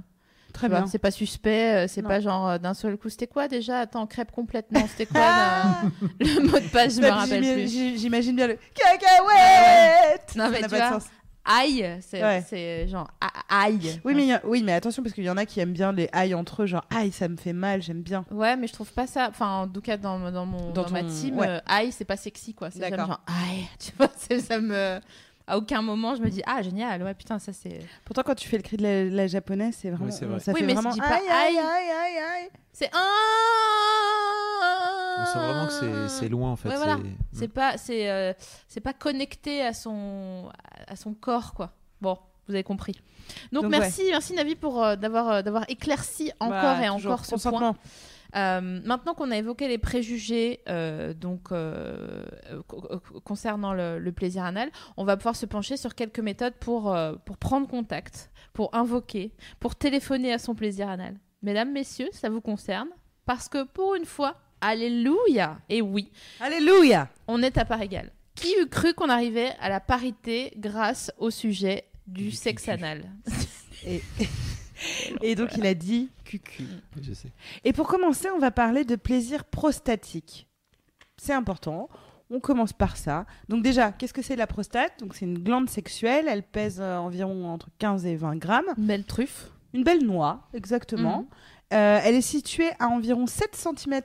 [0.52, 0.84] Très bien.
[0.88, 3.08] C'est pas suspect, euh, c'est pas genre euh, d'un seul coup.
[3.08, 3.78] C'était quoi déjà?
[3.80, 4.72] Attends, crêpe complète.
[4.72, 7.68] Non, c'était quoi euh, le mot de passe Je me rappelle plus.
[7.98, 10.34] J'imagine bien le cacahuète.
[10.36, 11.08] Non, Ça mais n'a tu pas de sens.
[11.44, 12.86] Aïe, c'est Ouais.
[12.88, 13.08] genre
[13.48, 14.00] aïe.
[14.04, 15.72] Oui mais, il y a- oui, mais attention, parce qu'il y en a qui aiment
[15.72, 18.24] bien les aïe entre eux, genre aïe, ça me fait mal, j'aime bien.
[18.30, 19.28] Ouais, mais je trouve pas ça.
[19.30, 21.48] Enfin, en tout cas, dans, dans, mon, Dans dans, ma team, ouais.
[21.48, 22.70] euh, aïe, c'est pas sexy quoi.
[22.70, 23.64] C'est genre aïe.
[23.78, 25.00] Tu vois, ça me.
[25.46, 27.80] À aucun moment, je me dis ah génial, ouais putain, ça c'est.
[28.04, 30.04] Pourtant, quand tu fais le cri de la, la japonaise, c'est vraiment.
[30.06, 30.38] Oui, c'est vrai.
[30.40, 30.90] Ça Oui, fait mais vraiment.
[30.92, 31.58] aïe, aïe, aïe.
[31.58, 32.48] aïe, aïe, aïe.
[32.72, 32.90] C'est
[35.20, 36.68] On sent vraiment que c'est- loin en fait.
[36.68, 36.98] Ouais, voilà.
[37.32, 38.32] c'est- C'est pas, c'est, euh,
[38.68, 40.50] c'est pas connecté à son,
[40.86, 41.72] à son corps, quoi.
[42.00, 42.94] Bon, vous avez compris.
[43.52, 47.12] Donc, Donc, merci, merci Navi pour euh, d'avoir, euh, d'avoir éclairci encore Bah, et toujours.
[47.12, 47.74] encore ce point.
[48.36, 52.24] Euh, maintenant qu'on a évoqué les préjugés euh, donc euh,
[52.68, 56.54] co- co- concernant le, le plaisir anal, on va pouvoir se pencher sur quelques méthodes
[56.60, 61.16] pour, euh, pour prendre contact, pour invoquer, pour téléphoner à son plaisir anal.
[61.42, 62.88] Mesdames, messieurs, ça vous concerne
[63.26, 67.08] parce que pour une fois, alléluia, et oui, Alléluia.
[67.28, 68.12] on est à part égale.
[68.34, 73.04] Qui eût cru qu'on arrivait à la parité grâce au sujet du, sexe anal
[73.86, 74.02] Et,
[75.22, 76.64] et donc, il a dit cucu.
[77.00, 77.28] Je sais.
[77.64, 80.46] Et pour commencer, on va parler de plaisir prostatique.
[81.16, 81.88] C'est important.
[82.30, 83.26] On commence par ça.
[83.48, 84.92] Donc déjà, qu'est-ce que c'est la prostate?
[85.00, 86.26] Donc c'est une glande sexuelle.
[86.28, 88.64] Elle pèse euh, environ entre 15 et 20 grammes.
[88.78, 89.50] Une belle truffe.
[89.74, 91.26] Une belle noix, exactement.
[91.72, 94.00] Euh, elle est située à environ 7 cm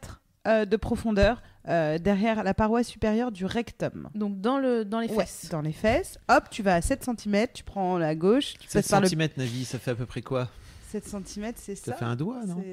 [0.45, 4.10] de profondeur euh, derrière la paroi supérieure du rectum.
[4.13, 5.49] Donc dans, le, dans les Ouais, fesses.
[5.49, 6.17] dans les fesses.
[6.29, 9.08] Hop, tu vas à 7 cm, tu prends la gauche, tu 7 passes par le...
[9.08, 10.47] cm, Navi, ça fait à peu près quoi?
[10.91, 12.63] 7 cm, c'est ça Ça fait un doigt, non?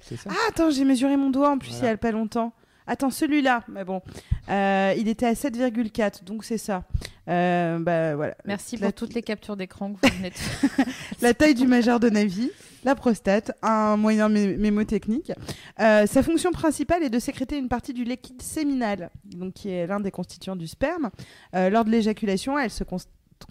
[0.00, 1.94] C'est ça Ah, attends, j'ai mesuré mon doigt en plus il y Voilà.
[1.94, 2.52] a pas longtemps.
[2.86, 4.00] Attends, celui-là, mais bon,
[4.48, 6.84] Euh, il était à 7,4, donc c'est ça.
[7.28, 8.34] Euh, bah, voilà.
[8.46, 10.86] Merci La- pour toutes les captures d'écran que vous venez de faire.
[11.20, 12.50] La taille du majeur de Navi,
[12.84, 15.32] la prostate, un moyen mé- mémotechnique.
[15.80, 19.86] Euh, sa fonction principale est de sécréter une partie du liquide séminal, donc qui est
[19.86, 21.10] l'un des constituants du sperme.
[21.54, 22.84] Euh, lors de l'éjaculation, elle se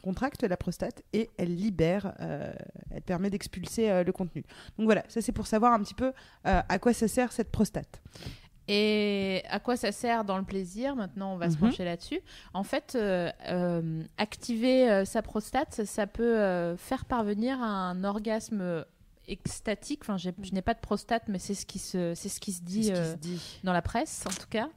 [0.01, 2.51] contracte la prostate et elle libère, euh,
[2.91, 4.43] elle permet d'expulser le contenu.
[4.77, 6.11] Donc voilà, ça c'est pour savoir un petit peu
[6.43, 8.01] à quoi ça sert cette prostate.
[8.69, 10.93] Et à quoi ça sert dans le plaisir?
[10.97, 11.61] Maintenant, on va se Mhm.
[11.61, 12.19] pencher là-dessus.
[12.53, 18.83] En fait, euh, euh, activer euh, sa prostate, ça peut faire parvenir à un orgasme
[19.27, 20.01] extatique.
[20.03, 22.61] Enfin, je n'ai pas de prostate, mais c'est ce qui se, c'est ce qui se
[22.61, 22.85] dit.
[22.85, 23.59] C'est ce qui euh, se dit.
[23.63, 24.69] dans la presse en tout cas.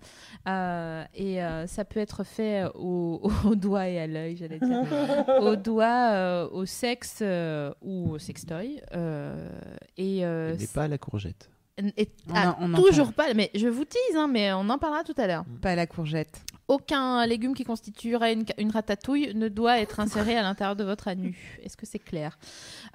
[0.48, 4.82] Euh, et euh, ça peut être fait au, au doigt et à l'œil, j'allais dire.
[5.40, 8.80] au doigt, euh, au sexe euh, ou au sextoy.
[8.94, 9.48] Euh,
[9.96, 11.50] et euh, Mais pas à la courgette.
[11.96, 15.04] et- On ah, on toujours pas, mais je vous tease, hein, mais on en parlera
[15.04, 15.44] tout à l'heure.
[15.62, 16.40] Pas la courgette.
[16.74, 21.08] Aucun légume qui constituerait une, une ratatouille ne doit être inséré à l'intérieur de votre
[21.08, 21.36] anus.
[21.62, 22.38] Est-ce que c'est clair?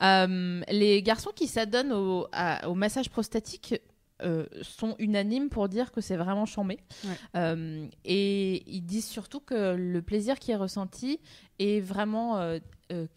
[0.02, 3.76] Euh, Les garçons qui s'adonnent au, à- au massage prostatique
[4.22, 6.80] euh, sont unanimes pour dire que c'est vraiment chambé.
[7.04, 7.10] Ouais.
[7.36, 11.20] Euh, et ils disent surtout que le plaisir qui est ressenti
[11.60, 12.60] est vraiment euh,
[12.94, 13.08] euh,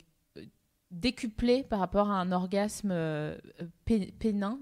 [0.90, 3.36] décuplé par rapport à un orgasme euh,
[3.84, 4.58] pé- pénin.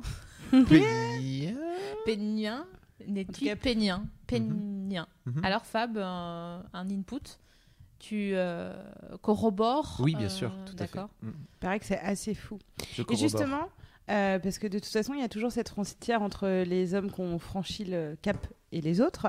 [2.05, 2.67] Pénien
[2.99, 5.07] cas, pénien Pénien.
[5.27, 5.45] Mhm.
[5.45, 7.39] Alors Fab, un, un input,
[7.99, 8.73] tu euh,
[9.23, 10.95] corrobores Oui, bien euh, sûr, tout à fait.
[10.95, 11.11] D'accord.
[11.23, 11.29] Mm.
[11.29, 12.59] Il paraît que c'est assez fou.
[12.93, 13.17] Je Et corrobore.
[13.17, 13.69] justement,
[14.11, 17.11] euh, parce que de toute façon, il y a toujours cette frontière entre les hommes
[17.11, 19.29] qui ont franchi le cap et les autres.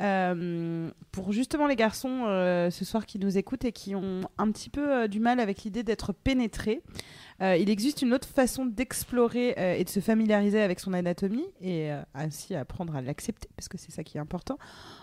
[0.00, 4.50] Euh, pour justement les garçons euh, ce soir qui nous écoutent et qui ont un
[4.50, 6.82] petit peu euh, du mal avec l'idée d'être pénétrés,
[7.40, 12.54] il existe une autre façon d'explorer et de se familiariser avec son anatomie et ainsi
[12.54, 14.58] apprendre à l'accepter, parce que c'est ça qui est important,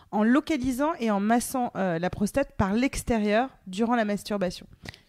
[0.09, 4.65] en localisant et en massant la prostate par l'extérieur durant la masturbation.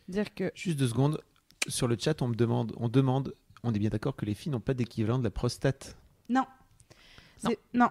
[0.08, 1.18] Dire que Juste deux secondes.
[1.66, 4.52] Sur le chat, on me demande, on demande, on est bien d'accord que les filles
[4.52, 5.96] n'ont pas d'équivalent de la prostate?
[6.28, 6.44] non,
[7.38, 7.88] C'est- non,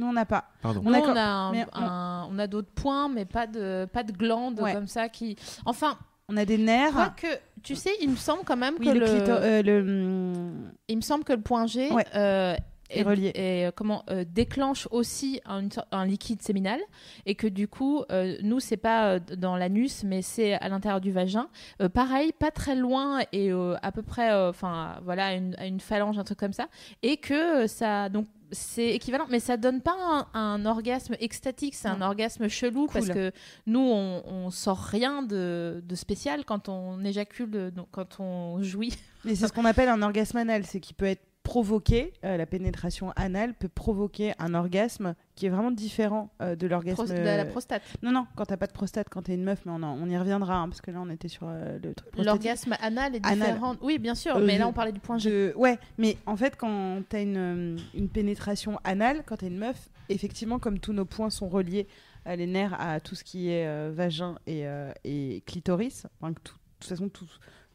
[0.00, 0.44] nous on n'a pas.
[0.62, 0.80] Pardon.
[0.84, 4.02] Nous, On a, un- Mais on- un- on a d'autres points, mais pas de, pas
[4.02, 4.72] de glandes Ouais.
[4.72, 5.36] comme ça qui.
[5.66, 5.96] Enfin,
[6.28, 7.14] On a des nerfs.
[7.62, 10.96] tu sais, il me semble quand même Oui, que le, clito- euh, le, hum, il
[10.96, 12.06] me semble que le point G Ouais.
[12.14, 12.54] euh,
[12.92, 13.32] Est relié.
[13.34, 16.80] et, euh, comment euh, déclenche aussi un, liquide séminal
[17.26, 21.00] et que du coup euh, nous c'est pas euh, dans l'anus mais c'est à l'intérieur
[21.00, 21.46] du vagin
[21.80, 25.54] Euh, pareil pas très loin et euh, à peu près euh, enfin voilà à une,
[25.58, 26.66] à une phalange un truc comme ça
[27.04, 29.96] et que ça donc c'est équivalent mais ça donne pas
[30.34, 32.92] un, un orgasme extatique c'est un orgasme chelou Cool.
[32.92, 33.32] parce que
[33.66, 38.94] nous on, on sort rien de, de spécial quand on éjacule donc quand on jouit
[39.24, 42.46] Mais c'est ce qu'on appelle un orgasme anal, c'est qui peut être provoqué, euh, la
[42.46, 47.04] pénétration anale peut provoquer un orgasme qui est vraiment différent euh, de l'orgasme.
[47.08, 49.72] De la prostate Non, non, quand t'as pas de prostate, quand t'es une meuf, mais
[49.72, 52.08] on, en- on y reviendra, hein, parce que là on était sur euh, le truc.
[52.16, 53.48] L'orgasme anal est Anal.
[53.48, 53.74] différent.
[53.82, 55.28] Oui, bien sûr, mais là on parlait du point G.
[55.28, 59.90] Je- Ouais, mais en fait, quand t'as une, une pénétration anale, quand t'es une meuf,
[60.08, 61.88] effectivement, comme tous nos points sont reliés,
[62.26, 64.66] les nerfs à tout ce qui est vagin et,
[65.02, 67.26] et clitoris, enfin, tout- de toute façon, tout-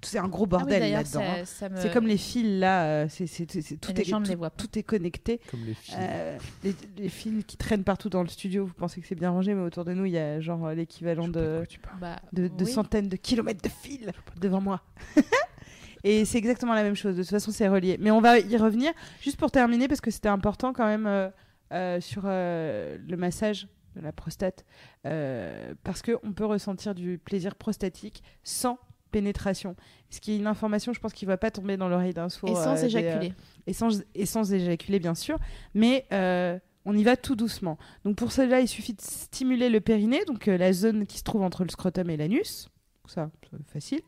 [0.05, 1.21] c'est un gros Ah oui, bordel là-dedans.
[1.21, 1.69] hein.
[1.69, 4.49] me- C'est comme les fils là, c'est, tout, Les est, gens ne tout, les voient
[4.49, 4.63] pas.
[4.63, 5.39] tout est connecté.
[5.51, 5.95] Comme les filles.
[5.99, 9.29] Euh, les, les fils qui traînent partout dans le studio, vous pensez que c'est bien
[9.31, 11.63] rangé, mais autour de nous, il y a genre euh, l'équivalent de,
[11.99, 12.71] Bah, de, de oui.
[12.71, 14.07] centaines de kilomètres de fils
[14.39, 14.81] devant moi.
[16.03, 17.15] Et c'est exactement la même chose.
[17.15, 17.97] De toute façon, c'est relié.
[17.99, 18.91] Mais on va y revenir.
[19.21, 21.29] Juste pour terminer, parce que c'était important quand même euh,
[21.73, 24.65] euh, sur euh, le massage de la prostate.
[25.07, 28.77] euh, parce qu'on peut ressentir du plaisir prostatique sans
[29.15, 29.77] pénétration.
[30.09, 32.27] Ce qui est une information, je pense, qui ne va pas tomber dans l'oreille d'un
[32.27, 32.49] sourd.
[32.49, 33.33] Et sans euh, des, éjaculer.
[33.65, 35.37] et sans, et sans éjaculer, bien sûr.
[35.73, 37.77] Mais euh, on y va tout doucement.
[38.03, 41.23] Donc pour cela, il suffit de stimuler le périnée, donc euh, la zone qui se
[41.23, 42.69] trouve entre le scrotum et l'anus.
[43.07, 44.01] Ça, c'est facile.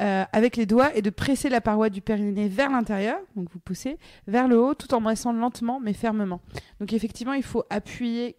[0.00, 3.60] Euh, avec les doigts et de presser la paroi du périnée vers l'intérieur, donc vous
[3.60, 6.42] poussez, vers le haut tout en massant lentement mais fermement.
[6.80, 8.36] Donc effectivement, il faut appuyer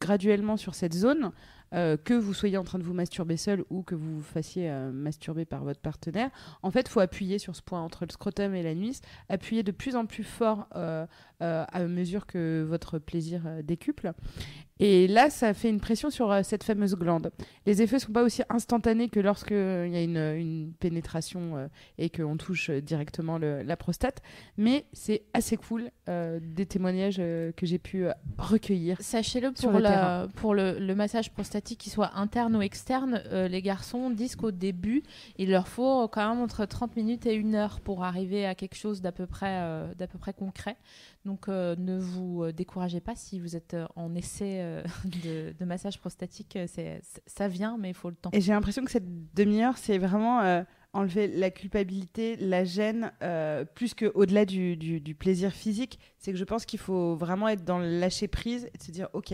[0.00, 1.32] graduellement sur cette zone,
[1.72, 4.70] euh, que vous soyez en train de vous masturber seul ou que vous vous fassiez
[4.70, 6.30] euh, masturber par votre partenaire.
[6.62, 9.72] En fait, il faut appuyer sur ce point entre le scrotum et l'anus, appuyer de
[9.72, 10.68] plus en plus fort
[11.42, 14.12] euh, à mesure que votre plaisir euh, décuple.
[14.80, 17.30] Et là, ça fait une pression sur euh, cette fameuse glande.
[17.64, 21.68] Les effets sont pas aussi instantanés que lorsque euh, il y a une, une pénétration
[21.98, 24.20] et qu'on touche directement le- la prostate,
[24.56, 28.06] mais c'est assez cool des témoignages que j'ai pu
[28.38, 28.96] recueillir.
[29.00, 33.62] Sachez-le pour, le la- pour le, le massage prostatique, qu'il soit interne ou externe, les
[33.62, 35.02] garçons disent qu'au début,
[35.38, 38.76] il leur faut quand même entre 30 minutes et une heure pour arriver à quelque
[38.76, 40.76] chose d'à peu près, euh, d'à peu près concret.
[41.24, 45.98] Donc euh, ne vous euh, découragez pas si vous êtes euh, en essai de, massage
[45.98, 46.58] prostatique.
[47.26, 48.30] ça vient, mais il faut le temps.
[48.32, 53.12] Et j'ai l'impression que cette demi-heure, c'est vraiment enlever la culpabilité, la gêne,
[53.74, 55.98] plus qu'au-delà du, plaisir physique.
[56.18, 59.08] C'est que je pense qu'il faut vraiment être dans le lâcher prise et se dire,
[59.14, 59.32] OK,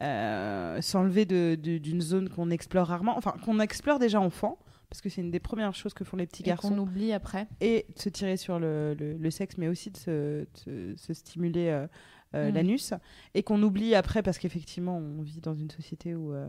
[0.00, 4.58] s'enlever d'une zone qu'on explore rarement, enfin qu'on explore déjà enfant,
[4.94, 7.12] parce que c'est une des premières choses que font les petits Et qu'on garçons, oublie
[7.12, 7.48] après.
[7.60, 10.94] et de se tirer sur le, le- le sexe, mais aussi de se, de se-
[10.96, 11.88] se stimuler euh,
[12.36, 12.54] euh, Mm.
[12.54, 12.94] l'anus
[13.34, 16.48] et qu'on oublie après parce qu'effectivement on vit dans une société où euh,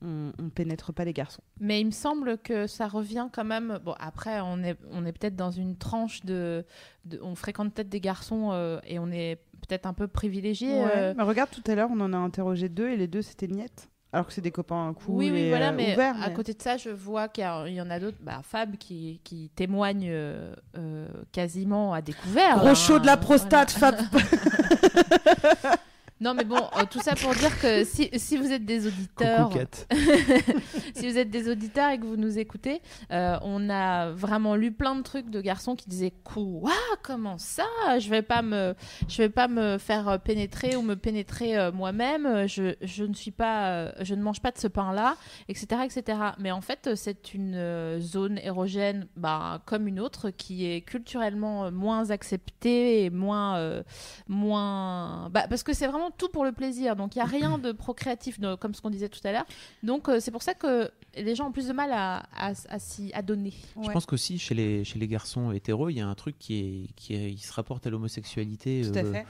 [0.00, 1.42] on, on pénètre pas les garçons.
[1.58, 3.80] Mais il me semble que ça revient quand même.
[3.84, 6.64] Bon, après, on est, on est peut-être dans une tranche de,
[7.04, 8.52] de- On fréquente peut-être des garçons
[8.86, 10.68] et on est peut-être un peu privilégié.
[11.16, 13.89] Mais regarde tout à l'heure on en a interrogé deux et les deux c'était niette.
[14.12, 16.52] Alors que c'est des copains cool oui, oui, et voilà, euh, mais ouverts, à côté
[16.52, 18.16] de ça, je vois qu'il y, en a d'autres.
[18.20, 22.58] Bah, Fab qui, qui témoigne euh, euh, quasiment à découvert.
[22.58, 23.38] Gros hein, chaud de la voilà.
[23.38, 23.94] prostate, Fab.
[26.20, 29.50] Non, mais bon, euh, tout ça pour dire que si, si vous êtes des auditeurs,
[30.94, 34.70] si vous êtes des auditeurs et que vous nous écoutez, euh, on a vraiment lu
[34.70, 36.72] plein de trucs de garçons qui disaient quoi?
[37.02, 37.64] Comment ça?
[37.98, 38.74] Je vais pas me
[39.08, 42.46] je vais pas me faire euh, pénétrer ou me pénétrer euh, moi-même.
[42.46, 45.16] Je, je ne suis pas je ne mange pas de ce pain là
[45.48, 50.82] etc etc mais en fait c'est une zone érogène bah, comme une autre qui est
[50.82, 53.82] culturellement moins acceptée et moins
[54.28, 57.58] moins bah, parce que c'est vraiment tout pour le plaisir donc il y a rien
[57.58, 59.46] de procréatif de- comme ce qu'on disait tout à l'heure
[59.82, 62.78] donc euh, c'est pour ça que les gens ont plus de mal à, à, à
[62.78, 63.52] s'y adonner.
[63.82, 66.54] Je pense qu'aussi chez les, chez les garçons hétéros, il y a un truc qui,
[66.60, 69.26] est, qui est- il se rapporte à l'homosexualité Tout à euh, fait.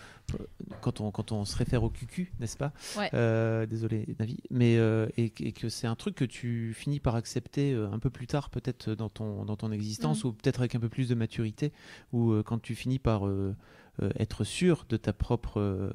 [0.83, 2.73] quand, on, quand on se réfère au cucu, n'est-ce pas?
[2.99, 3.09] Ouais.
[3.15, 4.37] Euh, Désolé, Navi.
[4.51, 7.99] Mais, euh, et, et que c'est un truc que tu finis par accepter euh, un
[7.99, 10.29] peu plus tard, peut-être dans ton, dans ton existence, Mm.
[10.29, 11.73] ou peut-être avec un peu plus de maturité,
[12.13, 13.57] ou euh, quand tu finis par euh,
[14.03, 15.91] euh, être sûr de ta propre.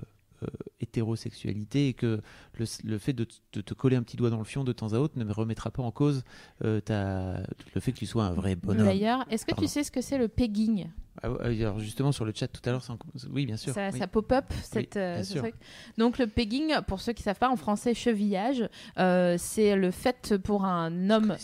[0.46, 2.22] Euh, euh, hétérosexualité et que
[2.54, 4.98] le, le fait de, te coller un petit doigt dans le fion de temps à
[4.98, 6.24] autre ne remettra pas en cause
[6.64, 7.42] euh, ta,
[7.74, 8.86] le fait que tu sois un vrai bonhomme.
[8.86, 9.66] D'ailleurs, est-ce que Pardon.
[9.66, 10.88] tu sais ce que c'est le pegging?
[11.24, 12.84] Ah ouais, alors justement sur le chat tout à l'heure,
[13.32, 13.74] oui bien sûr.
[13.74, 14.00] ça, oui.
[14.00, 15.56] ça pop-up cette, Oui, euh, bien ce truc.
[15.98, 18.68] Donc le pegging, pour ceux qui savent pas, en français chevillage,
[19.00, 21.36] euh, c'est le fait pour un homme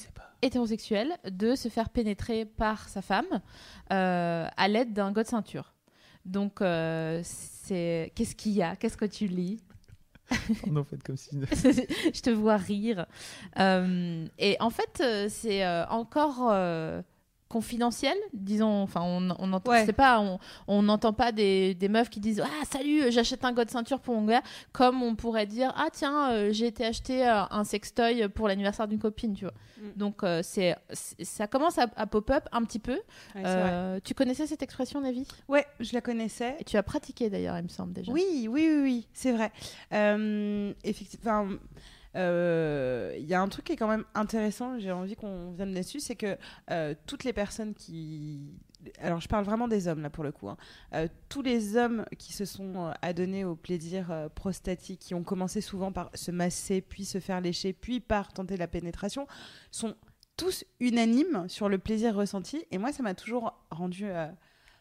[0.42, 3.42] hétérosexuel de se faire pénétrer par sa femme
[3.92, 5.74] euh, à l'aide d'un god ceinture.
[6.26, 7.22] Donc euh,
[7.72, 8.76] c'est qu'est-ce qu'il y a?
[8.76, 9.62] Qu'est-ce que tu lis?
[11.06, 11.30] Comme si.
[12.14, 13.06] je te vois rire.
[13.60, 16.54] Euh, et en fait, euh, c'est euh, encore
[17.52, 18.82] confidentiel, disons.
[18.82, 19.86] Enfin, on on entend, Ouais.
[19.86, 23.52] c'est pas, on on n'entend pas des, des meufs qui disent ah salut, j'achète un
[23.52, 27.28] god ceinture pour mon gars, comme on pourrait dire ah tiens, euh, j'ai été acheter
[27.28, 29.54] euh, un sextoy pour l'anniversaire d'une copine, tu vois.
[29.82, 29.98] Mm.
[29.98, 33.00] Donc euh, c'est, ça commence à, à pop-up un petit peu.
[33.36, 33.44] Ouais.
[33.46, 35.28] Euh, tu connaissais cette expression, Navi?
[35.50, 36.56] Ouais, je la connaissais.
[36.60, 38.12] Et tu as pratiqué d'ailleurs, il me semble déjà.
[38.14, 39.52] Oui, oui, oui, oui, c'est vrai.
[39.94, 41.58] Euh, effectivement, euh,
[42.16, 46.00] il y a un truc qui est quand même intéressant, j'ai envie qu'on vienne là-dessus,
[46.00, 46.38] c'est que
[46.70, 48.54] euh, toutes les personnes qui...
[49.00, 50.50] Alors je parle vraiment des hommes là pour le coup.
[50.50, 50.58] hein.
[50.94, 55.24] Euh, tous les hommes qui se sont euh, adonnés au plaisir euh, prostatique, qui ont
[55.24, 59.28] commencé souvent par se masser, puis se faire lécher, puis par tenter la pénétration,
[59.70, 59.96] sont
[60.36, 62.66] tous unanimes sur le plaisir ressenti.
[62.72, 64.28] Et moi, ça m'a toujours rendu euh,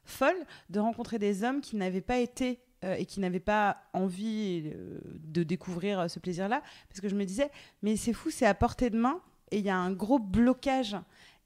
[0.05, 4.63] folle de rencontrer des hommes qui n'avaient pas été euh, et qui n'avaient pas envie
[4.75, 6.63] euh, de découvrir euh, ce plaisir-là.
[6.89, 7.51] Parce que je me disais,
[7.83, 10.97] mais c'est fou, c'est à portée de main et il y a un gros blocage.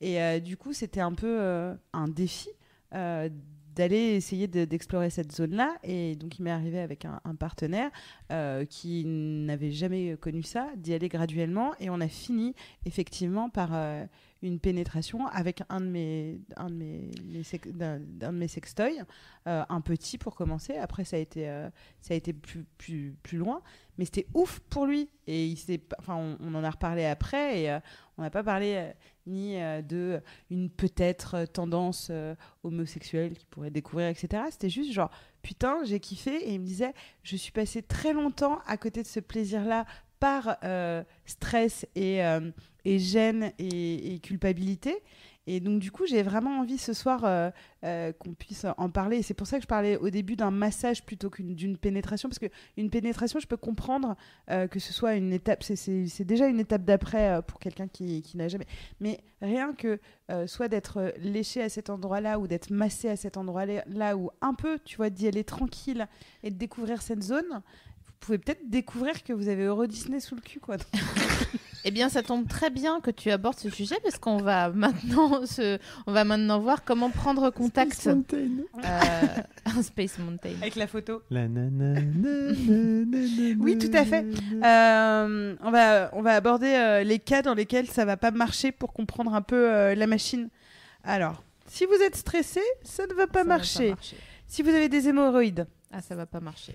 [0.01, 2.51] Et du coup, c'était un peu un défi
[2.93, 5.77] d'aller essayer de- d'explorer cette zone-là.
[5.83, 7.91] Et donc, il m'est arrivé avec un, partenaire
[8.69, 11.73] qui n'avait jamais connu ça, d'y aller graduellement.
[11.81, 13.71] Et on a fini effectivement par
[14.45, 17.43] une pénétration avec un de mes, un de mes, mes
[17.75, 19.05] de mes sextoys,
[19.47, 20.77] euh, un petit pour commencer.
[20.77, 23.63] Après, ça a été, euh, ça a été plus, plus, plus loin.
[23.97, 25.09] Mais c'était ouf pour lui.
[25.27, 25.59] Et il
[25.99, 27.63] enfin, on, en a reparlé après.
[27.63, 27.79] Et euh,
[28.19, 28.93] on n'a pas parlé
[29.27, 32.13] ni de une peut-être tendance
[32.63, 34.43] homosexuelle qui pourrait découvrir, etc.
[34.51, 36.37] C'était juste genre, putain, j'ai kiffé.
[36.49, 39.87] Et il me disait, je suis passé très longtemps à côté de ce plaisir-là
[40.21, 40.59] par
[41.25, 42.23] stress et,
[42.85, 44.97] et gêne et, culpabilité.
[45.47, 47.51] Et donc, du coup, j'ai vraiment envie ce soir euh,
[47.85, 49.21] euh, qu'on puisse en parler.
[49.21, 52.31] C'est pour ça que je parlais au début d'un massage plutôt qu'une d'une pénétration.
[52.31, 54.17] Parce qu'une pénétration, je peux comprendre
[54.51, 55.63] euh, que ce soit une étape.
[55.63, 58.67] c'est- déjà une étape d'après pour quelqu'un qui, qui n'a jamais.
[59.01, 60.01] Mais rien que
[60.47, 64.55] soit d'être léché à cet endroit-là ou d'être massé à cet endroit-là, là ou un
[64.55, 66.09] peu, tu vois, d'y aller tranquille
[66.43, 67.61] et de découvrir cette zone,
[68.07, 70.77] vous pouvez peut-être découvrir que vous avez Euro Disney sous le cul, quoi.
[71.87, 75.45] Eh bien, ça tombe très bien que tu abordes ce sujet parce qu'on va maintenant
[75.47, 75.79] se...
[76.07, 78.07] on va maintenant voir comment prendre contact.
[78.07, 79.27] Euh,
[79.67, 80.55] un Space Mountain.
[80.63, 81.23] Avec la photo.
[81.31, 82.01] La nanana,
[83.59, 84.25] Oui, tout à fait.
[84.63, 88.73] Euh, on, va, on va aborder euh, les cas dans lesquels ça va pas marcher
[88.73, 90.49] pour comprendre un peu euh, la machine.
[91.05, 93.89] Alors, si vous êtes stressé, ça ne va pas Ça va marcher.
[93.91, 94.17] marcher.
[94.47, 96.75] Si vous avez des hémorroïdes, Ah, ça va pas marcher.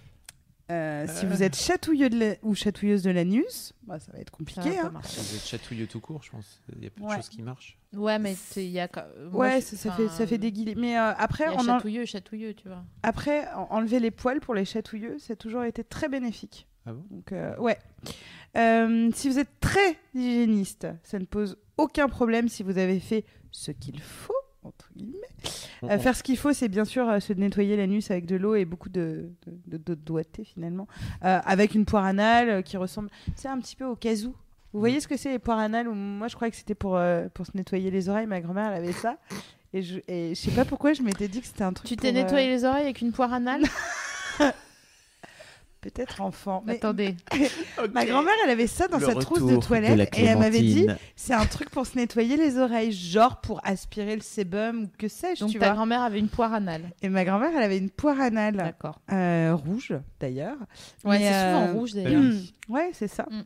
[0.71, 4.29] Euh, Si vous êtes chatouilleux de la- ou chatouilleuse de l'anus, bah, ça va être
[4.31, 4.69] Ça compliqué.
[4.71, 4.91] va hein.
[4.91, 5.19] marcher.
[5.21, 6.61] Vous êtes chatouilleux tout court, je pense.
[6.77, 7.77] Il y a peu de choses qui marchent.
[7.93, 8.87] Ouais, mais il y a.
[9.31, 10.75] moi, Ouais, je- ça, enfin, fait, ça fait des guillis.
[10.75, 12.83] Mais euh, après, Il y a on en- chatouilleux, chatouilleux, tu vois.
[13.03, 16.67] après, en- enlever les poils pour les chatouilleux, ça a toujours été très bénéfique.
[16.85, 17.03] Ah bon?
[17.09, 17.77] Donc, euh, ouais.
[18.57, 23.25] Euh, si vous êtes très hygiéniste, ça ne pose aucun problème si vous avez fait
[23.51, 24.33] ce qu'il faut,
[24.63, 25.17] entre guillemets.
[25.81, 28.35] On- Euh, faire ce qu'il faut, c'est bien sûr euh, se nettoyer l'anus avec de
[28.35, 30.87] l'eau et beaucoup de, de, de- de doigté finalement,
[31.23, 34.35] Euh, avec une poire anale qui ressemble, c'est un petit peu au casou.
[34.73, 36.99] Vous voyez ce que c'est les poires anales Moi, je croyais que c'était pour,
[37.33, 38.27] pour se nettoyer les oreilles.
[38.27, 39.17] Ma grand-mère, elle avait ça.
[39.73, 41.87] Et je, et je sais pas pourquoi, je m'étais dit que c'était un truc.
[41.87, 43.63] Tu t'es nettoyé les oreilles avec une poire anale?
[45.81, 46.61] Peut-être enfant.
[46.65, 47.15] Mais Attendez.
[47.93, 50.87] ma grand-mère, elle avait ça dans Le sa trousse de toilette et elle m'avait dit
[51.15, 55.07] c'est un truc pour se nettoyer les oreilles, genre pour aspirer le sébum ou que
[55.07, 56.91] sais-je, Donc tu ta grand-mère avait une poire anale.
[57.01, 58.99] Et ma grand-mère, elle avait une poire anale D'accord.
[59.11, 60.57] euh, rouge d'ailleurs.
[61.05, 62.21] Ouais, c'est souvent euh, rouge d'ailleurs.
[62.21, 62.53] oui.
[62.67, 63.25] Hmm, ouais, c'est ça.
[63.29, 63.41] Mm.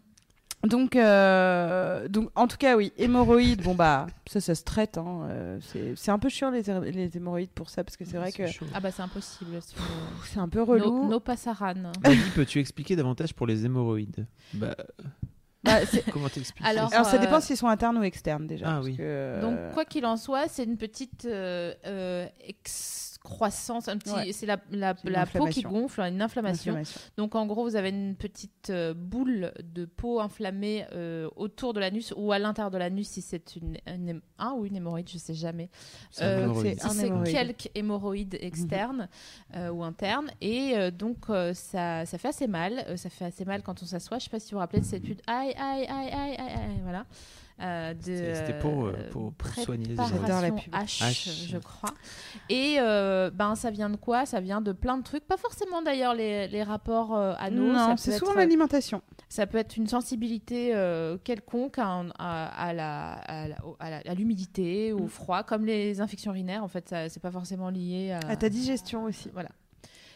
[0.64, 4.98] Donc, euh, donc, en tout cas, oui, hémorroïdes, bon bah, ça, ça se traite.
[4.98, 6.62] hein, euh, c'est c'est un peu chiant les,
[6.92, 8.66] les hémorroïdes pour ça, parce que c'est vrai que chaud.
[8.74, 9.60] Ah bah c'est impossible.
[9.62, 11.10] c'est- un peu No, relou.
[11.10, 11.74] no passaran.
[12.02, 14.26] Vas-y, peux-tu expliquer davantage pour les hémorroïdes?
[14.54, 14.74] Bah,
[15.66, 15.80] Bah,
[16.12, 16.96] comment t'expliques Alors, ça?
[16.96, 18.68] Alors, ça Euh, dépend s'ils sont internes ou externes déjà.
[18.70, 18.96] Ah parce oui.
[18.98, 21.74] que, euh, Donc quoi qu'il en soit, c'est une petite euh,
[23.26, 24.32] excroissance, un petit, Ouais.
[24.34, 25.70] c'est la, la, la peau qui inflammation.
[25.72, 26.72] gonfle, une inflammation.
[26.74, 27.00] inflammation.
[27.18, 31.80] Donc en gros, vous avez une petite euh, boule de peau inflammée euh, autour de
[31.80, 35.18] l'anus ou à l'intérieur de l'anus si c'est une, une- un ou une hémorroïde, je
[35.18, 35.70] sais jamais.
[36.12, 36.80] C'est un Euh, hémorroïde.
[36.82, 37.32] c'est si c'est hémorroïde.
[37.34, 39.08] quelques hémorroïdes externes
[39.56, 40.30] euh, ou internes.
[40.42, 42.84] Et euh, donc, euh, ça, ça fait assez mal.
[42.90, 44.20] Euh, ça fait assez mal quand on s'assoit.
[44.20, 45.22] Je sais pas si vous vous rappelez de cette étude.
[45.28, 46.80] Aïe, aïe, aïe, aïe, aïe, aïe.
[46.84, 47.06] Voilà.
[47.62, 50.06] Euh, de, C'était- pour, euh, euh, pour- pour soigner la
[50.52, 50.74] pub.
[50.74, 51.48] H, H.
[51.50, 51.94] je crois.
[52.50, 54.26] Et euh, ben, ça vient de quoi?
[54.26, 55.26] Ça vient de plein de trucs.
[55.28, 57.72] Pas forcément d'ailleurs les, les rapports euh, anaux.
[57.72, 59.02] Non, c'est souvent l'alimentation.
[59.30, 64.02] ça peut être une sensibilité euh, quelconque à, à- à la- à la- à la-
[64.04, 65.10] à l'humidité, au Mm.
[65.10, 66.64] froid, comme les infections urinaires.
[66.64, 69.30] En fait, ça- c'est pas forcément lié à, À ta digestion aussi.
[69.32, 69.50] Voilà.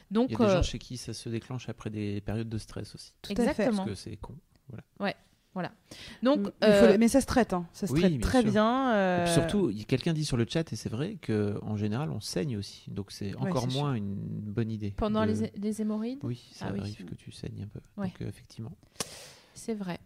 [0.10, 2.50] Il Donc, y a des euh, gens chez qui ça se déclenche après des périodes
[2.50, 3.14] de stress aussi.
[3.22, 3.42] Tout à fait.
[3.44, 3.78] exactement.
[3.86, 4.34] Parce que c'est con.
[4.72, 5.10] Donc, Mm,
[6.44, 7.66] Faut- euh, Mais ça se traite, hein.
[7.74, 8.52] ça se oui, traite bien très sûr.
[8.52, 8.92] bien.
[8.94, 12.20] euh, Et puis surtout, quelqu'un dit sur le chat, et c'est vrai qu'en général, on
[12.20, 12.86] saigne aussi.
[12.90, 14.94] Donc c'est encore moins une bonne idée.
[14.98, 16.80] pendant de- les, les hémorroïdes, Oui, ça Ah oui.
[16.82, 17.80] arrive que tu saignes un peu.
[18.02, 18.08] Ouais.
[18.08, 18.72] Donc euh, effectivement.
[19.54, 20.00] c'est vrai.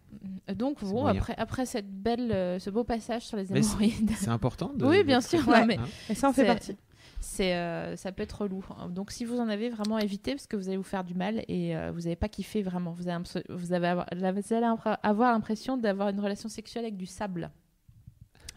[0.56, 1.18] Donc, bon, moyen.
[1.20, 4.84] après, après cette belle, euh, ce beau passage sur les hémorroïdes, C'est important de.
[4.86, 5.60] Oui, bien sûr, Ouais.
[5.60, 6.76] non, mais Hein Et ça en fait partie.
[7.22, 8.76] C'est, euh, ça peut être lourd.
[8.90, 11.44] Donc, si vous en avez vraiment évité, parce que vous allez vous faire du mal
[11.46, 13.86] et euh, vous n'avez pas kiffé vraiment, vous avez vous allez
[15.02, 17.50] avoir l'impression d'avoir une relation sexuelle avec du sable.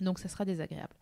[0.01, 0.95] Donc, ça sera désagréable.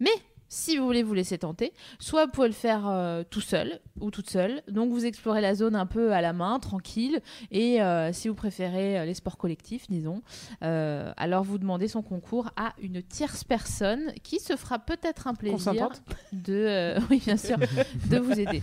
[0.00, 0.10] Mais
[0.48, 4.10] si vous voulez vous laisser tenter, soit vous pouvez le faire euh, tout seul ou
[4.10, 4.62] toute seule.
[4.68, 7.20] Donc, vous explorez la zone un peu à la main, tranquille.
[7.50, 10.22] Et euh, si vous préférez euh, les sports collectifs, disons,
[10.62, 15.34] euh, alors vous demandez son concours à une tierce personne qui se fera peut-être un
[15.34, 15.88] plaisir
[16.32, 17.56] de, oui bien sûr,
[18.10, 18.62] de vous aider.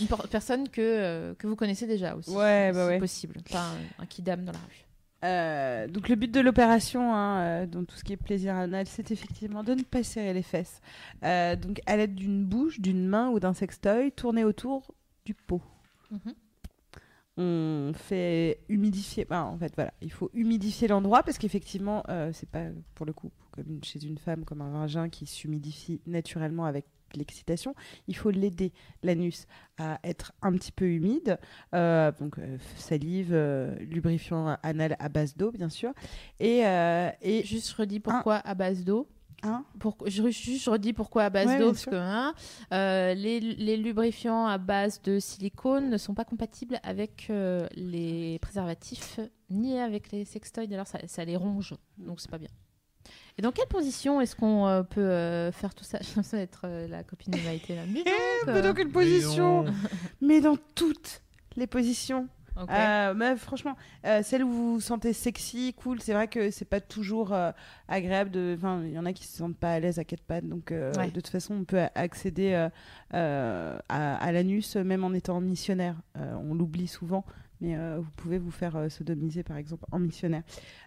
[0.00, 2.30] Une personne que, que vous connaissez déjà aussi.
[2.30, 2.98] Ouais, bah si ouais.
[2.98, 3.34] possible.
[3.50, 4.83] Pas un, un kidam dans la rue.
[5.24, 8.86] Euh, donc le but de l'opération, hein, euh, dans tout ce qui est plaisir anal,
[8.86, 10.80] c'est effectivement de ne pas serrer les fesses.
[11.22, 14.94] Euh, donc à l'aide d'une bouche, d'une main ou d'un sextoy, tourner autour
[15.24, 15.62] du pot.
[16.10, 16.34] Mhm.
[17.36, 19.26] On fait humidifier.
[19.30, 23.64] en fait, voilà, il faut humidifier l'endroit parce qu'effectivement, c'est pas pour le coup comme
[23.68, 26.84] une- chez une femme comme un vagin qui s'humidifie naturellement avec
[27.18, 27.74] l'excitation.
[28.08, 29.46] Il faut l'aider l'anus
[29.78, 31.38] à être un petit peu humide.
[31.74, 35.92] Euh, donc euh, salive, euh, lubrifiant anal à base d'eau, bien sûr.
[36.40, 36.60] Et,
[37.22, 39.08] et Juste je redis pourquoi à base d'eau.
[39.42, 40.22] hein, Pour, je,
[40.70, 42.34] redis pourquoi à base Ouais, d'eau parce que hein,
[42.72, 48.38] euh, les, les lubrifiants à base de silicone ne sont pas compatibles avec euh, les
[48.40, 50.72] préservatifs ni avec les sextoys.
[50.72, 52.48] Alors ça, ça les ronge, donc c'est pas bien.
[53.38, 55.98] Et dans quelle position est-ce qu'on euh, peut euh, faire tout ça?
[56.02, 57.82] Je pense être euh, la copine de Maïté là.
[57.88, 58.14] Mais donc,
[58.54, 59.64] mais dans quelle position
[60.20, 61.20] Mais dans toutes
[61.56, 62.28] les positions.
[62.70, 63.74] Euh, mais franchement,
[64.06, 67.50] euh, celle où vous vous sentez sexy, cool, c'est vrai que c'est pas toujours euh,
[67.88, 68.30] agréable.
[68.30, 68.54] De...
[68.56, 70.70] Enfin, il y en a qui se sentent pas à l'aise à quatre pattes, donc
[70.70, 71.06] euh, Ouais.
[71.08, 72.68] de toute façon, on peut a- accéder euh,
[73.14, 75.96] euh, à, à l'anus même en étant missionnaire.
[76.16, 77.24] Euh, on l'oublie souvent,
[77.64, 80.42] mais euh, vous pouvez vous faire euh, sodomiser par exemple en missionnaire.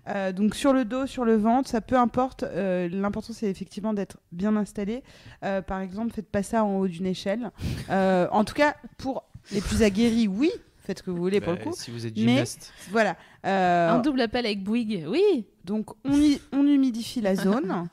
[0.10, 2.44] Euh, donc sur le dos, sur le ventre, ça peu importe.
[2.44, 5.04] Euh, L'important c'est effectivement d'être bien installé.
[5.44, 7.52] Euh, par exemple, faites pas ça en haut d'une échelle.
[7.90, 10.52] Euh, en tout cas, pour les plus aguerris, oui.
[10.78, 11.76] Faites ce que vous voulez pour Bah, le coup.
[11.76, 12.72] Si vous êtes Mais- gymnaste.
[12.92, 13.18] Voilà.
[13.46, 15.46] Euh, Un double appel avec Bouygues, oui.
[15.66, 17.88] donc, on, y- on humidifie la zone.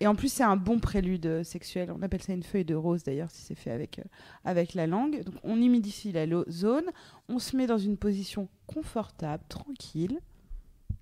[0.00, 1.90] Et en plus, c'est un bon prélude sexuel.
[1.96, 4.02] On appelle ça une feuille de rose d'ailleurs, si c'est fait avec, euh,
[4.44, 5.22] avec la langue.
[5.22, 6.84] Donc, on humidifie la zone.
[7.28, 10.18] On se met dans une position confortable, tranquille.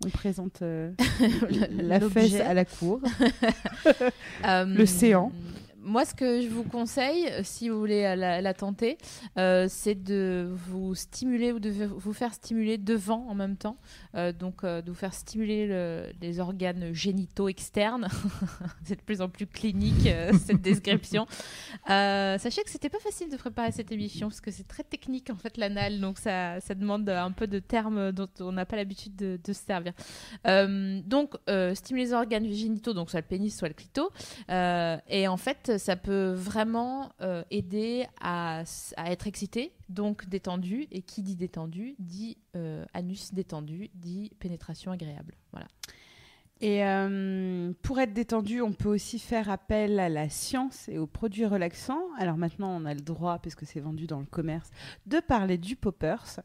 [0.05, 0.93] On présente euh,
[1.71, 3.01] la fesse à la cour.
[4.45, 5.33] Euh, L'océan.
[5.85, 8.97] Moi, ce que je vous conseille, euh, si vous voulez la, tenter,
[9.37, 13.77] euh, c'est de vous stimuler ou de vous faire stimuler devant en même temps.
[14.15, 18.09] Euh, donc, euh, de vous faire stimuler le- les organes génitaux externes.
[18.85, 20.09] c'est de plus en plus clinique,
[20.47, 21.27] cette description.
[21.87, 25.37] Sachez que c'était pas facile de préparer cette émission parce que c'est très technique en
[25.37, 29.39] fait l'anal, donc ça, demande un peu de termes dont on n'a pas l'habitude de,
[29.47, 29.93] se servir.
[30.45, 31.35] Donc,
[31.75, 34.11] stimuler les organes génitaux, donc soit le pénis, soit le clito.
[34.49, 38.65] Et en fait, ça peut vraiment euh, aider à,
[39.07, 40.87] être excité, donc détendu.
[40.91, 45.35] Et qui dit détendu dit euh, anus détendu, dit pénétration agréable.
[45.53, 45.67] Voilà.
[46.67, 51.07] Et euh, pour être détendu, on peut aussi faire appel à la science et aux
[51.07, 52.01] produits relaxants.
[52.19, 54.71] Alors maintenant, on a le droit, puisque c'est vendu dans le commerce,
[55.05, 56.41] de parler du Poppers,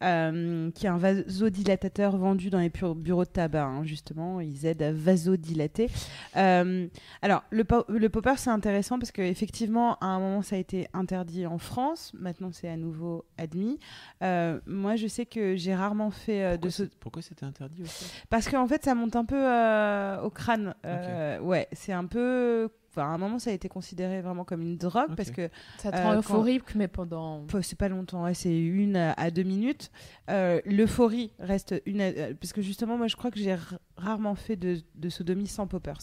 [0.00, 4.40] euh, qui est un vasodilatateur vendu dans les bureaux de tabac, hein, justement.
[4.40, 5.90] Ils aident à vasodilater.
[6.36, 6.86] Euh,
[7.20, 10.86] alors, le, po- le Popper, c'est intéressant parce qu'effectivement, à un moment, ça a été
[10.92, 12.12] interdit en France.
[12.16, 13.80] Maintenant, c'est à nouveau admis.
[14.20, 16.84] Moi, je sais que j'ai rarement fait de ce...
[17.00, 18.04] Pourquoi c'était interdit aussi?
[18.30, 20.74] Parce qu'en fait, ça monte un peu euh, au crâne.
[20.84, 22.68] Euh, Ouais, c'est un peu.
[22.90, 25.48] Enfin, à un moment, ça a été considéré vraiment comme une drogue parce que
[25.78, 27.44] Ça te Euh, rend quand- euphorique, mais pendant.
[27.62, 29.90] C'est pas longtemps, ouais, c'est une à deux minutes.
[30.30, 32.00] Euh, L'euphorie reste une.
[32.00, 33.56] à- parce que justement, moi, je crois que j'ai
[33.96, 35.98] rarement fait de, de sodomie sans poppers.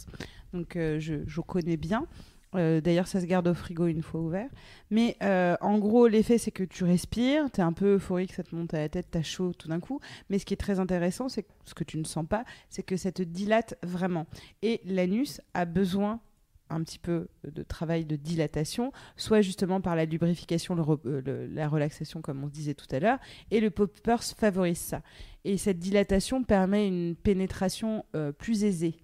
[0.53, 2.07] Donc, euh, je, je connais bien.
[2.55, 4.49] Euh, D'ailleurs, ça se garde au frigo une fois ouvert.
[4.89, 8.43] Mais euh, en gros, l'effet, c'est que tu respires, tu es un peu euphorique, ça
[8.43, 9.99] te monte à la tête, tu as chaud tout d'un coup.
[10.29, 12.97] Mais ce qui est très intéressant, c'est ce que tu ne sens pas, c'est que
[12.97, 14.27] ça te dilate vraiment.
[14.61, 16.19] Et l'anus a besoin
[16.69, 22.21] un petit peu de travail de dilatation, soit justement par la lubrification, euh, la relaxation,
[22.21, 23.19] comme on se disait tout à l'heure,
[23.51, 25.01] et le poppers favorise ça.
[25.43, 28.05] Et cette dilatation permet une pénétration
[28.37, 28.95] plus aisée.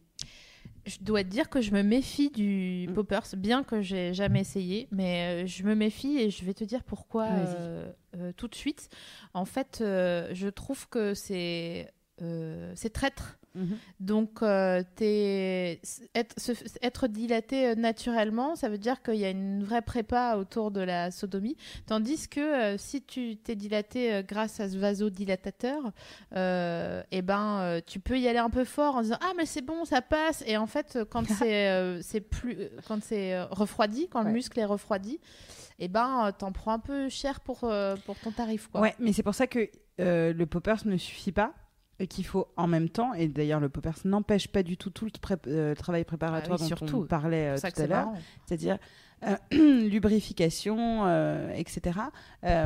[0.88, 2.94] Je dois te dire que je me méfie du Mm.
[2.94, 6.64] poppers, bien que j'ai jamais essayé, mais euh, je me méfie et je vais te
[6.64, 8.90] dire pourquoi euh, euh, tout de suite.
[9.34, 11.92] En fait, euh, je trouve que c'est
[12.22, 13.38] euh, c'est traître.
[14.00, 16.52] Donc, euh, être, se-
[16.84, 20.82] être dilaté euh, naturellement, ça veut dire qu'il y a une vraie prépa autour de
[20.82, 21.58] la sodomie.
[21.88, 25.92] Tandis que euh, si tu t'es dilaté grâce à ce vasodilatateur,
[26.36, 29.86] eh ben, tu peux y aller un peu fort en disant Ah, mais c'est bon,
[29.86, 30.44] ça passe.
[30.46, 32.58] Et en fait, quand c'est plus,
[32.88, 34.26] quand c'est refroidi, quand Ouais.
[34.28, 35.20] le muscle est refroidi,
[35.80, 37.60] eh ben, t'en prends un peu cher pour,
[38.06, 38.68] pour ton tarif.
[38.68, 38.82] Quoi.
[38.82, 41.54] Ouais, mais c'est pour ça que le poppers ne suffit pas
[42.00, 45.06] et qu'il faut en même temps, et d'ailleurs le poppers n'empêche pas du tout tout
[45.06, 46.98] le pré- euh, travail préparatoire Ah oui, dont surtout.
[47.00, 48.10] on parlait euh, tout à l'heure.
[48.46, 48.78] c'est-à-dire
[49.24, 49.36] euh,
[49.90, 52.00] lubrification, euh, etc.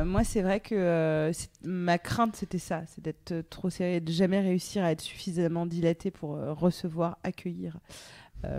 [0.04, 1.32] Moi, c'est vrai que
[1.64, 6.10] ma crainte, c'était ça, c'est d'être trop serré, de jamais réussir à être suffisamment dilaté
[6.10, 7.78] pour recevoir, accueillir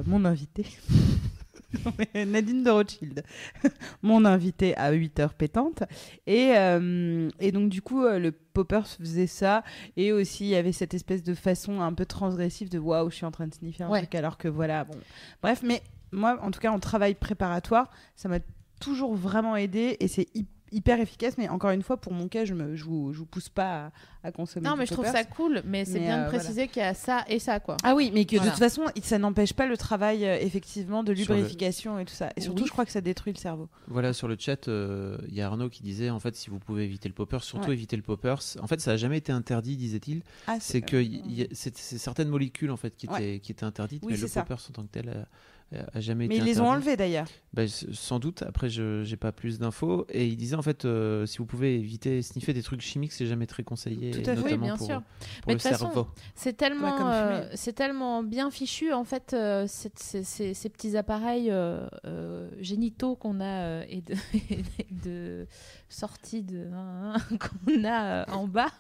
[0.06, 0.66] mon invité.
[2.26, 3.24] Nadine de Rothschild,
[4.02, 5.84] mon invité à 8 heures pétantes.
[6.28, 9.64] Et, euh, et donc, du coup, euh, le Poppers faisait ça.
[9.98, 13.16] Et aussi, il y avait cette espèce de façon un peu transgressive de waouh, je
[13.16, 14.00] suis en train de sniffer un Ouais.
[14.00, 14.84] truc alors que voilà.
[14.84, 14.98] Bon.
[15.42, 18.40] Bref, mais moi, en tout cas, en travail préparatoire, ça m'a
[18.80, 21.38] toujours vraiment aidé et c'est hy- hyper efficace.
[21.38, 23.86] Mais encore une fois, pour mon cas, je ne je vous, je vous pousse pas
[24.24, 24.68] à, à consommer.
[24.68, 26.94] Non, mais je trouve ça cool, mais c'est bien euh, de préciser qu'il y a
[26.94, 27.78] ça et ça, quoi.
[27.84, 28.46] Ah oui, mais que Voilà.
[28.52, 32.14] de toute façon, ça n'empêche pas le travail euh, effectivement de le- lubrification et tout
[32.14, 32.30] ça.
[32.36, 32.68] Et surtout, Oui.
[32.68, 33.70] je crois que ça détruit le cerveau.
[33.88, 36.60] Voilà, sur le chat, euh, il y a Arnaud qui disait en fait, si vous
[36.60, 37.74] pouvez éviter le popper, surtout Ouais.
[37.74, 38.36] éviter le popper.
[38.60, 40.22] En fait, ça n'a jamais été interdit, disait-il.
[40.48, 41.04] Ah, C'est que
[41.54, 43.18] c'est certaines molécules en fait qui Ouais.
[43.32, 44.42] étaient, qui étaient interdites, Oui, mais le ça.
[44.44, 45.26] popper en tant que tel
[45.94, 47.28] a, jamais Mais été ils les ont enlevés d'ailleurs.
[47.58, 48.42] S- sans doute.
[48.44, 50.06] Après, je j'ai pas plus d'infos.
[50.10, 53.26] Et il disait en fait, euh, si vous pouvez éviter sniffer des trucs chimiques, c'est
[53.28, 54.36] jamais très conseillé, Tout à fait.
[54.36, 55.02] notamment Oui, bien pour, sûr.
[55.02, 55.04] pour
[55.48, 56.08] Mais le de toute façon, cerveau.
[56.36, 62.50] C'est tellement, euh, c'est tellement bien fichu en fait euh, ces, petits appareils euh, euh,
[62.60, 64.14] génitaux qu'on a euh, et de,
[64.80, 65.48] et de
[65.90, 68.72] sortie de hein, qu'on a euh, en bas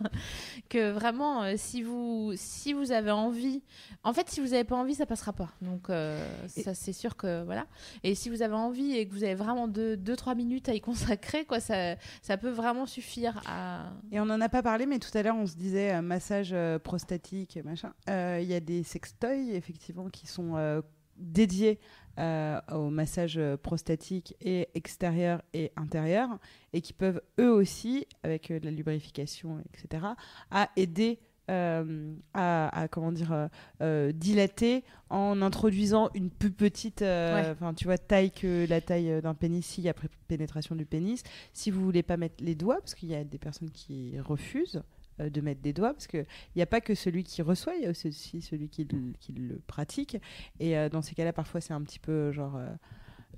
[0.69, 3.61] que vraiment euh, si vous si vous avez envie,
[4.03, 5.49] en fait si vous n'avez pas envie ça passera pas.
[5.61, 7.65] Donc euh, ça c'est sûr que voilà.
[8.03, 11.45] Et si vous avez envie et que vous avez vraiment 2-3 minutes à y consacrer
[11.45, 15.15] quoi, ça ça peut vraiment suffire à Et on n'en a pas parlé, mais tout
[15.17, 17.93] à l'heure, on se disait euh, massage euh, prostatique, machin.
[18.09, 20.81] Euh, Il y a des sextoys, effectivement, qui sont
[21.17, 21.79] dédiés
[22.17, 26.29] au massage prostatique et extérieur et intérieur,
[26.73, 30.05] et qui peuvent eux aussi, avec de la lubrification, etc.,
[30.51, 31.19] à aider
[31.49, 33.47] euh, à, à, comment dire euh,
[33.81, 37.73] euh, dilater en introduisant une plus petite euh, Ouais.
[37.75, 41.21] tu vois taille que la taille d'un pénis si après pénétration du pénis
[41.53, 44.81] si vous voulez pas mettre les doigts parce qu'il y a des personnes qui refusent
[45.19, 46.25] de mettre des doigts parce qu'il
[46.55, 49.31] n'y a pas que celui qui reçoit, il y a aussi celui qui, le- qui
[49.31, 50.17] le pratique.
[50.59, 52.59] Et dans ces cas-là, parfois, c'est un petit peu genre.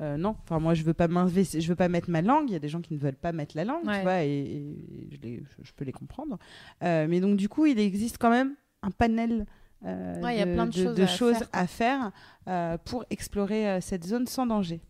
[0.02, 2.50] Euh, non, enfin moi je veux pas je veux pas mettre ma langue.
[2.50, 3.98] Il y a des gens qui ne veulent pas mettre la langue, Ouais.
[3.98, 6.38] tu vois, et, et je, les- je- je peux les comprendre.
[6.84, 9.46] Euh, mais donc du coup, il existe quand même un panel
[9.86, 12.12] euh, Ouais, il y a de, plein de choses de à choses faire, à faire
[12.48, 14.82] euh, pour explorer cette zone sans danger.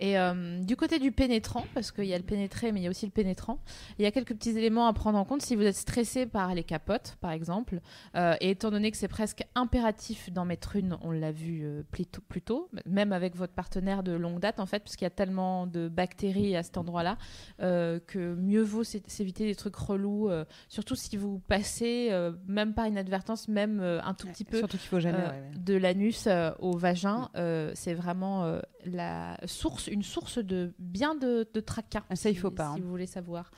[0.00, 2.86] Et euh, du côté du pénétrant, parce qu'il y a le pénétré, mais il y
[2.88, 3.60] a aussi le pénétrant,
[3.98, 6.52] il y a quelques petits éléments à prendre en compte si vous êtes stressé par
[6.52, 7.80] les capotes, par exemple.
[8.16, 11.82] Euh, et étant donné que c'est presque impératif d'en mettre une, on l'a vu euh,
[11.90, 12.06] plus
[12.42, 15.68] tôt- même avec votre partenaire de longue date, en fait, parce qu'il y a tellement
[15.68, 17.16] de bactéries à cet endroit-là,
[17.62, 20.28] euh, que mieux vaut s'é- s'éviter des trucs relous,
[20.68, 22.10] surtout si vous passez,
[22.48, 25.18] même par inadvertance, même un tout petit peu, Surtout qu'il faut jamais.
[25.18, 25.50] ouais, ouais.
[25.56, 26.28] de l'anus
[26.58, 32.04] au vagin, euh, c'est vraiment la source, une source de bien de, de tracas.
[32.10, 32.82] Ah, ça, il si- faut pas, Si hein.
[32.82, 33.50] vous voulez savoir.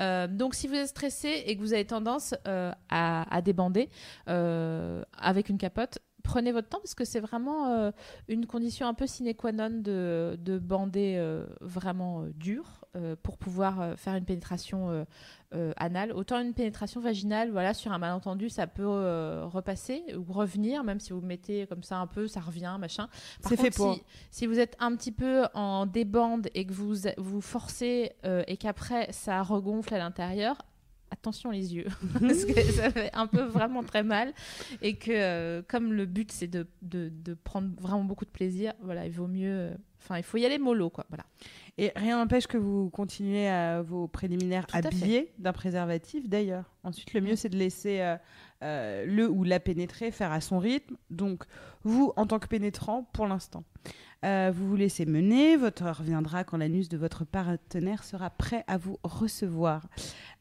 [0.00, 3.88] Euh, donc, si vous êtes stressé et que vous avez tendance euh, à, à débander
[4.28, 5.98] euh, avec une capote,
[6.28, 7.90] prenez votre temps parce que c'est vraiment euh,
[8.28, 12.84] une condition un peu sine qua non de, de bander euh, vraiment euh, dur
[13.22, 15.06] pour pouvoir faire une pénétration
[15.76, 16.10] anale.
[16.10, 18.88] Autant une pénétration vaginale, voilà, sur un malentendu, ça peut
[19.44, 23.06] repasser ou revenir, même si vous mettez comme ça un peu, ça revient, machin.
[23.40, 23.94] Par contre, fait pour.
[23.94, 24.02] Si,
[24.32, 29.12] si vous êtes un petit peu en débande et que vous vous forcez et qu'après
[29.12, 30.56] ça regonfle à l'intérieur,
[31.10, 31.86] attention les yeux,
[32.20, 34.32] parce que ça fait un peu vraiment très mal
[34.82, 38.72] et que euh, comme le but c'est de, de, de prendre vraiment beaucoup de plaisir,
[38.82, 41.24] voilà, il vaut mieux, euh, enfin il faut y aller mollo quoi, voilà.
[41.78, 46.74] Et rien n'empêche que vous continuez à vos préliminaires Tout habillés d'un préservatif d'ailleurs.
[46.82, 48.16] Ensuite, le mieux, c'est de laisser euh,
[48.64, 50.96] euh, le ou la pénétrer faire à son rythme.
[51.10, 51.44] Donc,
[51.84, 53.62] vous, en tant que pénétrant, pour l'instant,
[54.24, 55.56] euh, vous vous laissez mener.
[55.56, 59.88] Votre heure viendra quand l'anus de votre partenaire sera prêt à vous recevoir.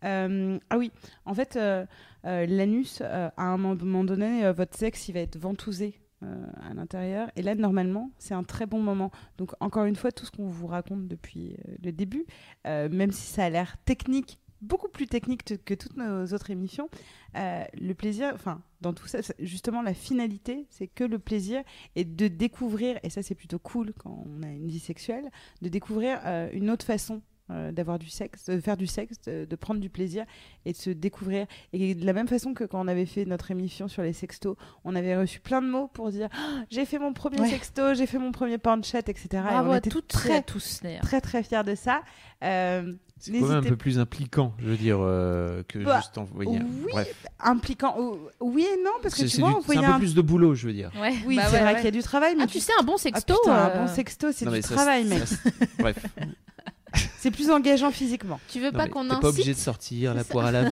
[0.04, 0.92] Euh, ah oui,
[1.26, 1.86] en fait, euh,
[2.24, 6.00] l'anus, à un moment donné, votre sexe, il va être ventousé.
[6.22, 10.26] à l'intérieur et là normalement c'est un très bon moment donc encore une fois tout
[10.26, 12.26] ce qu'on vous raconte depuis le début
[12.66, 16.90] même si ça a l'air technique beaucoup plus technique te- que toutes nos autres émissions
[17.36, 21.62] euh, le plaisir enfin dans tout ça justement la finalité c'est que le plaisir
[21.96, 25.26] est de découvrir et ça c'est plutôt cool quand on a une vie sexuelle
[25.62, 29.46] de découvrir euh, une autre façon euh, d'avoir du sexe, de faire du sexe, de,
[29.46, 30.26] de prendre du plaisir
[30.66, 31.48] et de se découvrir.
[31.72, 34.58] Et de la même façon que quand on avait fait notre émission sur les sextos,
[34.84, 37.48] on avait reçu plein de mots pour dire Ah, j'ai fait mon premier Ouais.
[37.50, 39.28] sexto, j'ai fait mon premier porn chat, etc.
[39.34, 41.04] et on était très, tous d'ailleurs.
[41.04, 42.02] très très fiers de ça.
[42.44, 46.18] Euh, C'est quand même un peu plus impliquant, je veux dire, euh, que Bah, juste
[46.18, 46.60] envoyer.
[46.84, 49.80] oui, Bref, impliquant, oh, oui et non, parce que c'est tu vois, du- c'est envoyer
[49.86, 50.00] un peu un...
[50.00, 50.92] plus de boulot, je veux dire.
[51.02, 51.76] Ouais, Oui, bah c'est ouais, vrai ouais.
[51.78, 53.34] qu'il y a du travail, mais Ah, tu tu sais, un bon Ah, sexto.
[53.36, 55.26] putain, un euh, bon sexto, c'est du mais ça, travail, mec.
[55.28, 55.36] ça,
[55.80, 55.98] Bref,
[57.20, 58.40] C'est plus engageant physiquement.
[58.50, 60.64] Tu veux Non, pas qu'on t'es pas obligé incite de sortir la poire à la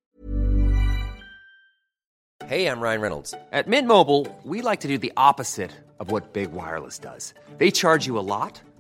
[2.48, 3.34] Hey, I'm Ryan Reynolds.
[3.52, 7.34] At Mint Mobile, we like to do the opposite of what Big Wireless does.
[7.58, 8.62] They charge you a lot,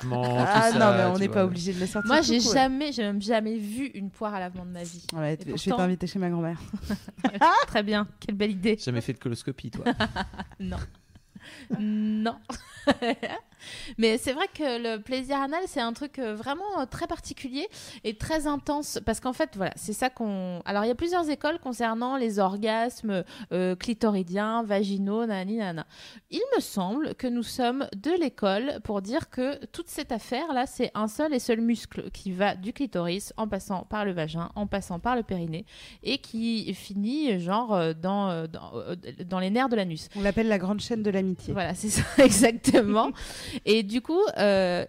[0.00, 2.06] Ah non, ça, mais on n'est pas obligé de le sortir.
[2.06, 5.04] Moi, j'ai jamais, j'ai même jamais vu une poire à lavement de ma vie.
[5.12, 6.60] Ouais, je vais t'inviter chez ma grand-mère.
[7.66, 8.76] Très bien, quelle belle idée.
[8.78, 9.84] Jamais fait de coloscopie, toi.
[10.60, 10.76] Non.
[11.78, 12.36] non.
[13.98, 17.66] Mais c'est vrai que le plaisir anal, c'est un truc euh, vraiment euh, très particulier
[18.04, 18.98] et très intense.
[19.04, 20.60] Parce qu'en fait, voilà, c'est ça qu'on.
[20.64, 25.86] Alors, il y a plusieurs écoles concernant les orgasmes euh, clitoridiens, vaginaux, nanani, nana.
[26.30, 30.90] Il me semble que nous sommes de l'école pour dire que toute cette affaire-là, c'est
[30.94, 34.66] un seul et seul muscle qui va du clitoris en passant par le vagin, en
[34.66, 35.64] passant par le périnée
[36.02, 38.72] et qui finit, genre, euh, dans, dans,
[39.26, 40.08] dans les nerfs de l'anus.
[40.16, 41.52] On l'appelle la grande chaîne de l'amitié.
[41.52, 42.67] Voilà, c'est ça, exactement.
[43.64, 44.84] Et du coup, euh,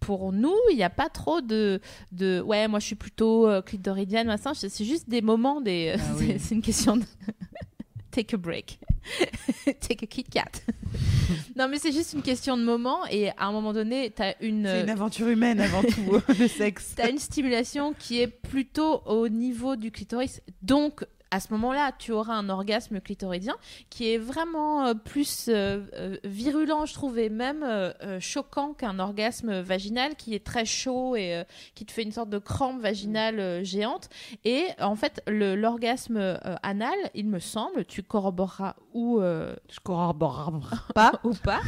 [0.00, 1.80] pour nous, il n'y a pas trop de,
[2.12, 2.40] de.
[2.40, 4.52] Ouais, moi je suis plutôt euh, clitoridienne, machin.
[4.54, 5.94] C'est juste des moments, des.
[5.98, 6.26] Ah oui.
[6.28, 7.04] c'est- c'est une question de.
[8.10, 8.78] Take a break.
[9.80, 10.44] Take a Kit Kat.
[11.54, 13.04] non, mais c'est juste une question de moment.
[13.10, 14.64] Et à un moment donné, tu as une.
[14.66, 16.94] C'est une aventure humaine avant tout, le sexe.
[16.96, 22.12] T'as une stimulation qui est plutôt au niveau du clitoris, donc à ce moment-là, tu
[22.12, 23.56] auras un orgasme clitoridien
[23.90, 28.98] qui est vraiment euh, plus euh, euh, virulent, je trouve, et même euh, choquant qu'un
[28.98, 33.64] orgasme vaginal qui est très chaud et qui te fait une sorte de crampe vaginale
[33.64, 34.08] géante.
[34.44, 40.60] Et en fait, l'orgasme anal, il me semble, tu corroboreras ou, Je corrobore
[40.94, 41.12] pas.
[41.24, 41.60] ou pas,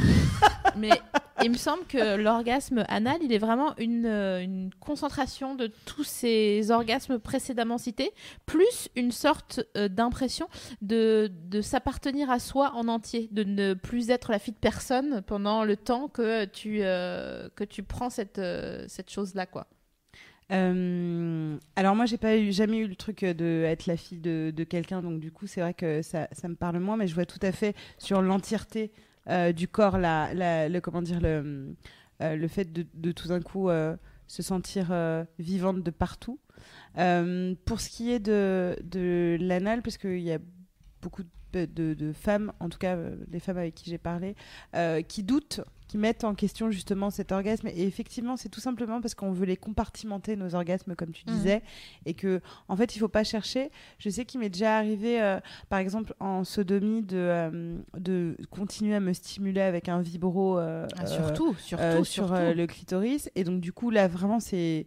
[0.77, 1.01] mais
[1.43, 6.05] il me semble que l'orgasme anal, il est vraiment une, euh, une concentration de tous
[6.05, 8.13] ces orgasmes précédemment cités,
[8.47, 10.49] plus une sorte euh, d'impression
[10.83, 11.31] de,
[11.63, 15.77] s'appartenir à soi en entier, de ne plus être la fille de personne pendant le
[15.77, 18.41] temps que tu, euh, que tu prends cette,
[18.87, 19.67] cette chose-là, quoi.
[20.51, 25.03] Alors moi j'ai pas jamais eu le truc de être la fille de, de quelqu'un
[25.03, 27.39] donc du coup c'est vrai que ça, ça me parle moins mais je vois tout
[27.43, 28.91] à fait sur l'entièreté
[29.29, 31.75] euh, du corps la, la- le comment dire le,
[32.23, 34.93] euh, le fait de, de tout d'un coup euh, se sentir
[35.39, 36.39] vivante de partout.
[36.95, 40.39] Pour ce qui est de, de l'anal parce qu'il y a
[41.01, 41.23] beaucoup
[41.53, 41.65] de,
[41.95, 42.97] de- femmes en tout cas
[43.31, 44.35] les femmes avec qui j'ai parlé
[45.09, 47.67] qui doutent qui mettent en question justement cet orgasme.
[47.69, 51.35] Et effectivement, c'est tout simplement parce qu'on veut les compartimenter, nos orgasmes, comme tu Mhm.
[51.35, 51.63] disais,
[52.07, 53.71] et que, en fait, il faut pas chercher.
[53.99, 58.95] Je sais qu'il m'est déjà arrivé, euh, par exemple, en sodomie, de, euh, de continuer
[58.95, 62.35] à me stimuler avec un vibro euh, Ah, surtout, surtout, sur surtout.
[62.55, 63.31] le clitoris.
[63.35, 64.87] Et donc, du coup, là, vraiment, c'est.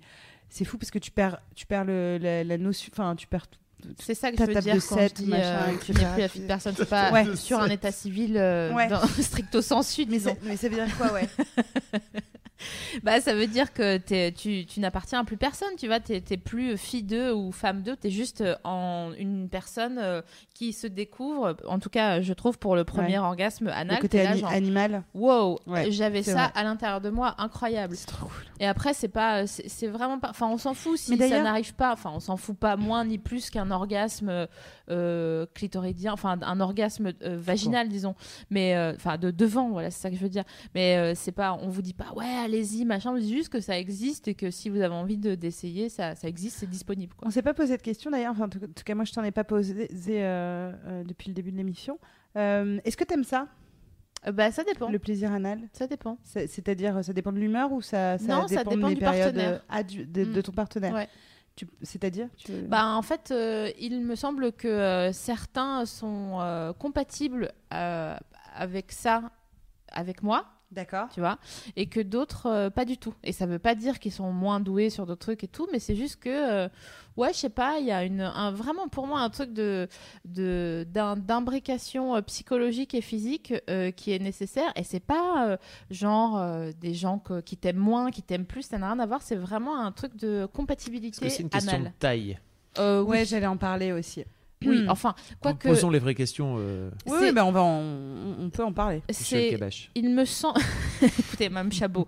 [0.53, 3.47] C'est fou parce que tu perds, tu perds le, la, la notion, enfin tu perds
[3.47, 3.59] tout.
[3.99, 6.73] C'est ça que je veux dire de quand je dis machin, euh, plus personne.
[6.77, 7.35] C'est pas Ouais.
[7.35, 8.87] sur un état civil euh, Ouais.
[8.87, 10.31] dans- stricto sensu, mais ça
[10.69, 11.27] veut dire quoi, ouais?
[13.03, 13.97] Bah, ça veut dire que
[14.29, 17.81] tu, tu n'appartiens à plus personne, tu vois, t'es t'es plus fille d'eux ou femme
[17.81, 20.21] d'eux, t'es juste euh, en une personne euh,
[20.53, 23.17] qui se découvre, en tout cas, je trouve, pour le premier Ouais.
[23.25, 25.03] orgasme anal, Le côté ani- animal.
[25.13, 26.51] wow, Ouais, j'avais ça vrai.
[26.55, 27.95] à l'intérieur de moi, incroyable.
[27.95, 28.43] C'est trop cool.
[28.59, 31.91] Et après, c'est pas, c'est vraiment pas, enfin, on s'en fout si ça n'arrive pas,
[31.93, 34.47] enfin, on s'en fout pas moins ni plus qu'un orgasme
[34.91, 38.13] euh, clitoridien, enfin, un orgasme euh, vaginal, disons,
[38.49, 40.43] mais euh, enfin, de devant, voilà, c'est ça que je veux dire.
[40.75, 43.79] Mais c'est pas, on vous dit pas, ouais, allez-y, machin, on dit juste que ça
[43.79, 47.27] existe et que si vous avez envie de d'essayer, ça, ça existe, c'est disponible, quoi.
[47.27, 49.31] On s'est pas posé de question d'ailleurs, enfin, en tout cas moi je t'en ai
[49.31, 49.87] pas posé
[51.05, 51.97] depuis le début de l'émission.
[52.35, 53.47] Est-ce que t'aimes ça,
[54.33, 54.89] bah, ça dépend.
[54.89, 55.59] le plaisir anal?
[55.73, 56.17] Ça dépend.
[56.23, 59.33] C'est- C'est-à-dire, ça dépend de l'humeur ou ça, ça Non, ça dépend, des du périodes
[59.35, 59.65] partenaire.
[59.69, 60.43] ah, du- de, de Mm.
[60.43, 60.93] ton partenaire?
[60.93, 61.07] Ouais.
[61.81, 62.27] C'est-à-dire.
[62.67, 69.31] Bah, en fait, euh, il me semble que euh, certains sont euh, compatibles avec ça,
[69.91, 71.09] avec moi, D'accord.
[71.13, 71.37] tu vois,
[71.75, 73.13] et que d'autres euh, pas du tout.
[73.23, 75.79] Et ça veut pas dire qu'ils sont moins doués sur d'autres trucs et tout, mais
[75.79, 76.69] c'est juste que, euh,
[77.17, 79.87] ouais, je sais pas, il y a une, un, vraiment pour moi un truc de,
[81.17, 84.71] d'imbrication euh, psychologique et physique euh, qui est nécessaire.
[84.75, 85.57] Et c'est pas euh,
[85.89, 89.05] genre euh, des gens que- qui t'aiment moins, qui t'aiment plus, ça n'a rien à
[89.05, 89.21] voir.
[89.21, 92.39] C'est vraiment un truc de Est-ce compatibilité que c'est une question de taille
[92.77, 94.23] Euh, Ouais, oui, j'allais en parler aussi.
[94.65, 94.89] Oui, Hmm.
[94.89, 95.67] enfin, quoique.
[95.67, 97.83] Posons les vraies questions, euh, Oui, oui, bah, on, va en-
[98.39, 99.01] on, peut en parler.
[99.09, 99.57] C'est
[99.95, 100.59] il me semble
[101.19, 102.07] écoutez Mme Chabot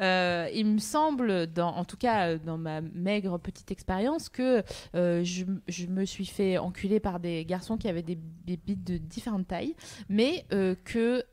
[0.00, 4.62] euh, il me semble dans en tout cas euh, dans ma maigre petite expérience que
[4.94, 8.84] euh, je, je me suis fait enculer par des garçons qui avaient des, des bites
[8.84, 9.74] de différentes tailles
[10.08, 11.24] mais euh, que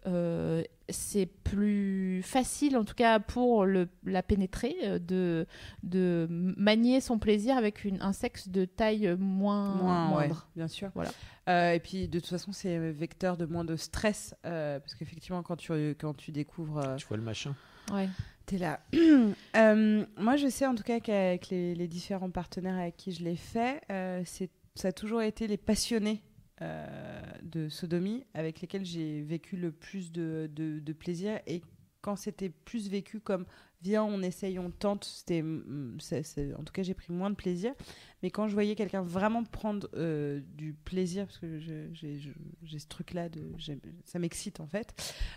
[0.91, 5.45] c'est plus facile, en tout cas pour le, la pénétrer, de,
[5.83, 10.47] de manier son plaisir avec une, un sexe de taille moins, Moins, ouais, moindre.
[10.55, 10.89] bien sûr.
[10.95, 11.11] Voilà.
[11.49, 14.35] Euh, et puis, de toute façon, c'est vecteur de moins de stress.
[14.45, 16.77] euh, parce qu'effectivement, quand tu, quand tu découvres.
[16.79, 17.55] euh, Tu vois le machin.
[17.91, 18.07] Ouais.
[18.45, 18.79] T'es là.
[19.55, 23.23] Euh, moi, je sais en tout cas qu'avec les, les différents partenaires avec qui je
[23.23, 26.21] l'ai fait, euh, c'est- ça a toujours été les passionnés
[26.61, 26.87] euh,
[27.41, 31.39] de sodomie avec lesquels j'ai vécu le plus de, de- de plaisir.
[31.47, 31.61] Et
[32.01, 33.45] quand c'était plus vécu comme
[33.81, 37.35] viens, on essaye, on tente, c'était, mm, c'est- en tout cas, j'ai pris moins de
[37.35, 37.73] plaisir.
[38.23, 41.89] Mais quand je voyais quelqu'un vraiment prendre euh, du plaisir, parce que j'ai
[42.79, 43.41] ce truc-là, de,
[44.05, 44.93] ça m'excite en fait,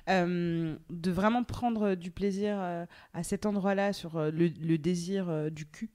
[0.09, 5.67] euh, de vraiment prendre du plaisir euh, à cet endroit-là sur le, le désir du
[5.67, 5.91] cul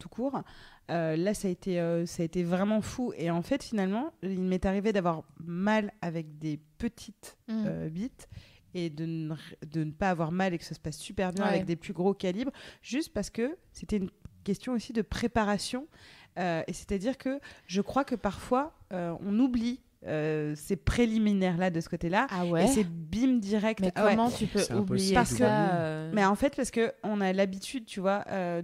[0.00, 0.42] tout court.
[0.88, 3.12] là, ça a, été, ça a été vraiment fou.
[3.16, 7.64] Et en fait, finalement, il m'est arrivé d'avoir mal avec des petites Mm.
[7.66, 8.28] euh, bites
[8.74, 9.34] et de ne,
[9.70, 11.50] de ne pas avoir mal et que ça se passe super bien Ouais.
[11.50, 12.52] avec des plus gros calibres,
[12.82, 14.10] juste parce que c'était une
[14.44, 15.86] question aussi de préparation.
[16.38, 21.80] Euh, et c'est-à-dire que je crois que parfois, euh, on oublie euh, ces préliminaires-là de
[21.80, 22.26] ce côté-là.
[22.30, 22.64] Ah ouais?
[22.64, 23.80] Et c'est bim direct.
[23.80, 24.10] Mais Ah ouais.
[24.16, 27.32] comment tu peux oublier Parce que- ça euh, Mais en fait, parce que on a
[27.32, 28.62] l'habitude, tu vois, euh,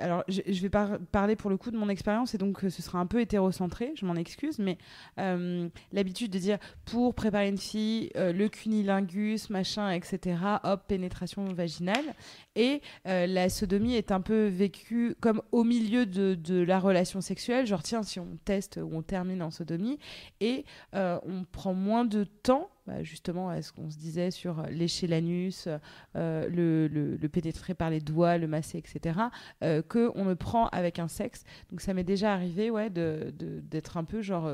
[0.00, 2.70] Alors, je, je vais par- parler pour le coup de mon expérience et donc euh,
[2.70, 4.78] ce sera un peu hétérocentré, je m'en excuse, mais
[5.18, 11.44] euh, l'habitude de dire pour préparer une fille, euh, le cunilingus, machin, etc., hop, pénétration
[11.52, 12.14] vaginale.
[12.56, 17.66] Et euh, la sodomie est un peu vécue comme au milieu de, la relation sexuelle,
[17.66, 19.98] genre tiens, si on teste ou on termine en sodomie,
[20.40, 22.70] et on prend moins de temps.
[22.86, 25.68] Bah, justement, à ce qu'on se disait sur euh, lécher l'anus,
[26.16, 29.18] euh, le, le- le pénétrer par les doigts, le masser, etc.,
[29.62, 31.44] euh, que on ne prend avec un sexe.
[31.70, 34.50] Donc ça m'est déjà arrivé, ouais, de- de- d'être un peu genre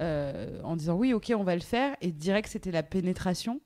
[0.00, 3.60] en disant oui, ok, on va le faire, et direct c'était la pénétration,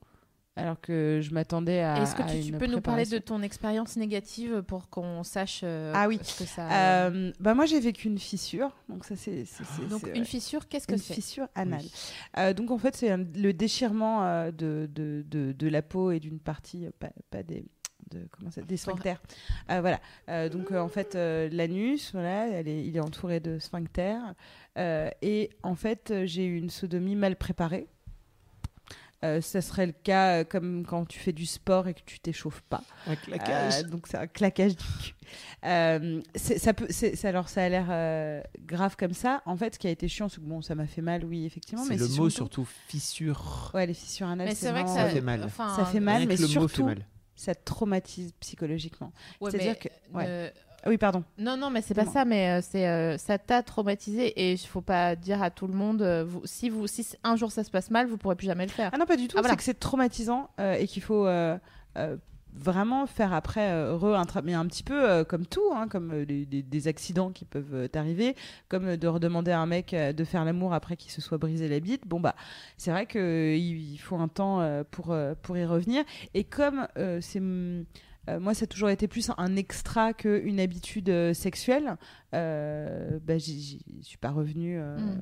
[0.59, 2.03] alors que je m'attendais à.
[2.03, 5.23] Est-ce que à tu, tu une peux nous parler de ton expérience négative pour qu'on
[5.25, 6.19] sache euh, Ah oui.
[6.23, 6.69] ce que ça.
[7.09, 10.87] Euh, bah moi j'ai vécu une fissure, donc ça c'est c'est- Donc une fissure, qu'est-ce
[10.87, 11.85] que une c'est fissure anale.
[12.37, 16.21] Euh, donc en fait, c'est le déchirement euh, de, de, de, de la peau et
[16.21, 17.65] d'une partie, euh, pas, pas des,
[18.11, 19.21] de, comment ça, des sphincters.
[19.71, 20.01] Euh, voilà.
[20.29, 24.35] Euh, donc euh, en fait, euh, l'anus, voilà, elle est, il est entouré de sphincters.
[24.79, 27.89] Euh, et en fait, j'ai eu une sodomie mal préparée.
[29.25, 32.21] Euh, ça serait le cas euh, comme quand tu fais du sport et que tu
[32.21, 32.85] t'échauffes pas.
[33.09, 33.81] Un claquage.
[33.81, 35.15] Euh, donc c'est un claquage du cul.
[35.65, 36.87] Euh, ça peut,
[37.25, 39.43] alors ça a l'air euh, grave comme ça.
[39.45, 41.45] En fait, ce qui a été chiant, c'est que bon, ça m'a fait mal, oui,
[41.47, 41.83] effectivement.
[41.83, 43.73] c'est mais le mot surtout- surtout fissure.
[43.75, 45.43] Ouais, les fissures anales, Mais c'est vrai que ça, Ça fait mal.
[45.45, 47.05] enfin, Ça fait mal, mais surtout, mal.
[47.35, 49.13] ça traumatise psychologiquement.
[49.41, 50.53] Ouais, C'est-à-dire que- ouais.
[50.85, 51.25] Ah oui, pardon.
[51.39, 54.59] Non, non, mais c'est pas ça, mais euh, c'est euh, ça t'a traumatisé et il
[54.59, 57.65] faut pas dire à tout le monde euh, vous- si vous si un jour ça
[57.65, 58.91] se passe mal, vous pourrez plus jamais le faire.
[58.93, 59.37] Ah non, pas du tout.
[59.37, 59.55] Ah, voilà.
[59.55, 61.27] C'est que c'est traumatisant et qu'il faut
[62.59, 66.25] vraiment faire après euh, re mais un petit peu euh, comme tout, hein, comme euh,
[66.27, 68.35] des, accidents qui peuvent t'arriver,
[68.69, 71.81] comme de redemander à un mec de faire l'amour après qu'il se soit brisé la
[71.81, 72.07] bite.
[72.07, 72.35] Bon bah,
[72.77, 76.05] c'est vrai que euh, il, il faut un temps pour pour y revenir.
[76.35, 76.87] Et comme
[77.21, 77.85] c'est hum,
[78.29, 81.97] euh, moi, ça a toujours été plus un extra qu'une habitude euh, sexuelle.
[82.35, 85.19] Euh, bah, j'y suis pas revenue Mm.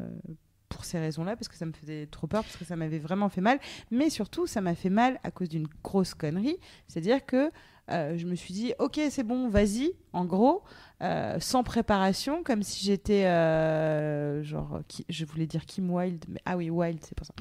[0.69, 3.29] pour ces raisons-là, parce que ça me faisait trop peur, parce que ça m'avait vraiment
[3.29, 3.59] fait mal.
[3.91, 6.57] Mais surtout, ça m'a fait mal à cause d'une grosse connerie.
[6.89, 7.51] C'est-à-dire que
[7.89, 10.65] euh, je me suis dit, ok, c'est bon, vas-y, en gros,
[11.03, 16.41] euh, sans préparation, comme si j'étais, euh, genre, qui- je voulais dire Kim Wilde, mais
[16.45, 17.33] ah oui, Wilde, c'est pour ça.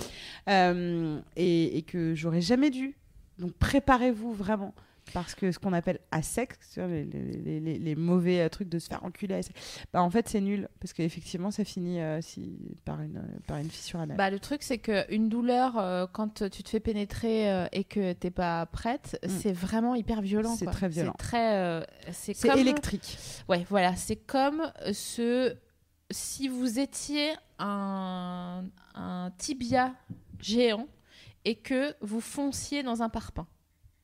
[1.35, 2.95] Et, et que j'aurais jamais dû.
[3.39, 4.73] Donc préparez-vous vraiment.
[5.13, 8.69] Parce que ce qu'on appelle à sec, les, les- les- les- les mauvais euh, trucs
[8.69, 9.55] de se faire enculer, à sec,
[9.93, 10.67] bah en fait c'est nul.
[10.79, 14.17] Parce qu'effectivement ça finit euh, si, par, une, par une fissure anale.
[14.17, 18.13] Bah, le truc, c'est qu'une douleur, euh, quand tu te fais pénétrer euh, et que
[18.13, 19.29] t'es pas prête, Mm.
[19.29, 20.55] c'est vraiment hyper violent.
[20.57, 21.13] C'est très violent.
[21.19, 21.85] C'est très.
[22.11, 23.17] c'est c'est comme- électrique.
[23.47, 23.95] Ouais, voilà.
[23.95, 25.55] C'est comme ce.
[26.11, 29.93] Si vous étiez un, un tibia
[30.39, 30.87] géant
[31.45, 33.47] et que vous fonciez dans un parpaing.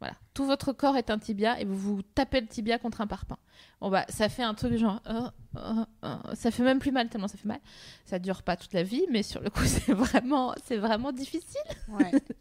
[0.01, 0.15] Voilà.
[0.33, 3.37] Tout votre corps est un tibia et vous vous tapez le tibia contre un parpaing.
[3.81, 4.99] Bon, bah, ça fait un truc genre.
[5.07, 7.59] euh, euh, euh, ça fait même plus mal tellement ça fait mal.
[8.05, 11.61] Ça dure pas toute la vie, mais sur le coup, c'est vraiment, c'est vraiment difficile.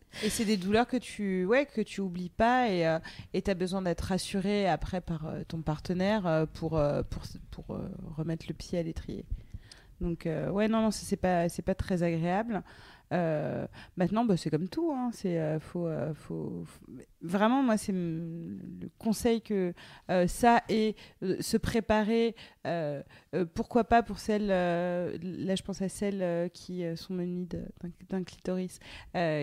[0.24, 3.82] et c'est des douleurs que tu, ouais, que tu oublies pas et tu as besoin
[3.82, 8.54] d'être rassuré après par euh, ton partenaire euh, pour, euh, pour, pour euh, remettre le
[8.54, 9.26] pied à l'étrier.
[10.00, 12.62] Donc, euh, ouais, non, non, c'est c'est pas, c'est pas très agréable.
[13.12, 14.92] Euh, maintenant, bah, c'est comme tout.
[14.92, 16.64] Hein, c'est euh, faut, euh, faut,
[17.22, 19.74] vraiment, moi, c'est le conseil que
[20.26, 20.96] ça et
[21.40, 22.34] se préparer.
[23.54, 27.48] pourquoi pas pour celles, là, je pense à celles qui sont munies
[28.08, 28.78] d'un clitoris,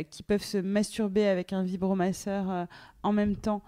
[0.09, 2.67] qui peuvent se masturber avec un vibromasseur
[3.03, 3.61] en même temps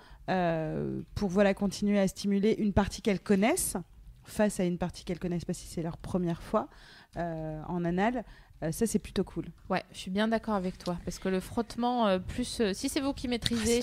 [1.15, 3.77] pour voilà continuer à stimuler une partie qu'elles connaissent
[4.23, 6.69] face à une partie qu'elles connaissent pas si c'est leur première fois
[7.15, 8.23] en anal.
[8.61, 9.45] Euh, ça, c'est plutôt cool.
[9.69, 12.89] Ouais, je suis bien d'accord avec toi parce que le frottement, euh, plus euh, si
[12.89, 13.81] c'est vous qui maîtrisez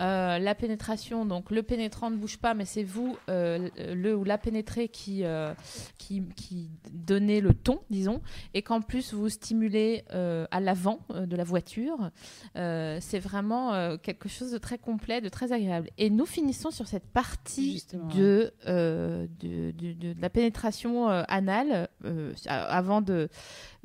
[0.00, 4.36] euh, la pénétration, donc le pénétrant ne bouge pas, mais c'est vous le ou la
[4.38, 5.22] pénétrée qui
[5.98, 8.20] qui qui donnez le ton, disons,
[8.54, 12.10] et qu'en plus vous stimulez à l'avant de la voiture,
[12.54, 15.88] c'est vraiment quelque chose de très complet, de très agréable.
[15.98, 21.88] Et nous finissons sur cette partie de, de, de- de- de la pénétration anale
[22.46, 23.28] avant de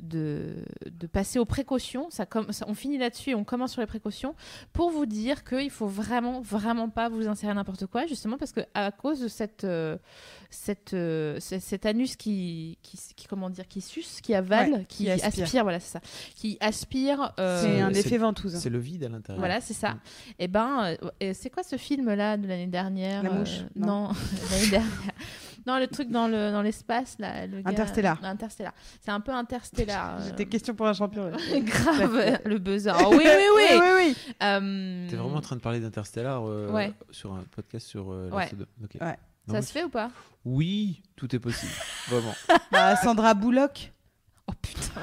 [0.00, 0.56] de,
[0.90, 2.08] de passer aux précautions.
[2.10, 4.34] Ça, com- ça- on finit là-dessus et on commence sur les précautions
[4.72, 8.60] pour vous dire qu'il faut vraiment, vraiment pas vous insérer n'importe quoi, justement parce que
[8.74, 9.96] à cause de cette, euh,
[10.50, 15.04] cette, euh, cet anus qui, qui, qui, comment dire, qui suce, qui avale, Ouais, qui,
[15.04, 15.44] qui aspire.
[15.44, 15.62] aspire.
[15.62, 16.00] voilà, c'est ça,
[16.34, 17.32] qui aspire.
[17.40, 18.56] euh, c'est un effet ventouse.
[18.56, 19.38] C'est le vide à l'intérieur.
[19.40, 19.90] voilà, c'est ça.
[19.94, 20.00] Mm.
[20.40, 23.86] Et ben, euh, c'est quoi ce film-là de l'année dernière La mouche euh, Non.
[23.86, 24.08] Non,
[24.50, 24.90] l'année dernière.
[25.66, 27.46] Non, le truc dans le dans l'espace là.
[27.46, 28.18] Le gars- Interstellar.
[28.24, 28.72] Interstellar.
[29.00, 30.16] C'est un peu interstellar.
[30.20, 31.24] euh, C'était question pour un champion.
[31.30, 31.60] ouais.
[31.62, 32.92] Grave, le buzzer.
[33.00, 33.62] Oh, oui, oui, oui.
[33.72, 34.34] oui, oui, oui.
[34.42, 36.92] Euh, T'es vraiment en train de parler d'Interstellar euh, Ouais.
[37.10, 38.48] sur un podcast sur euh, la Ouais.
[38.48, 38.66] Sodome.
[38.84, 38.90] Ok.
[39.00, 39.18] Ouais.
[39.48, 40.10] Non, Ça mais- se fait ou pas?
[40.44, 41.72] Oui, tout est possible.
[42.08, 42.34] Vraiment.
[42.70, 43.92] Bah, Sandra Bullock.
[44.48, 45.02] Oh putain.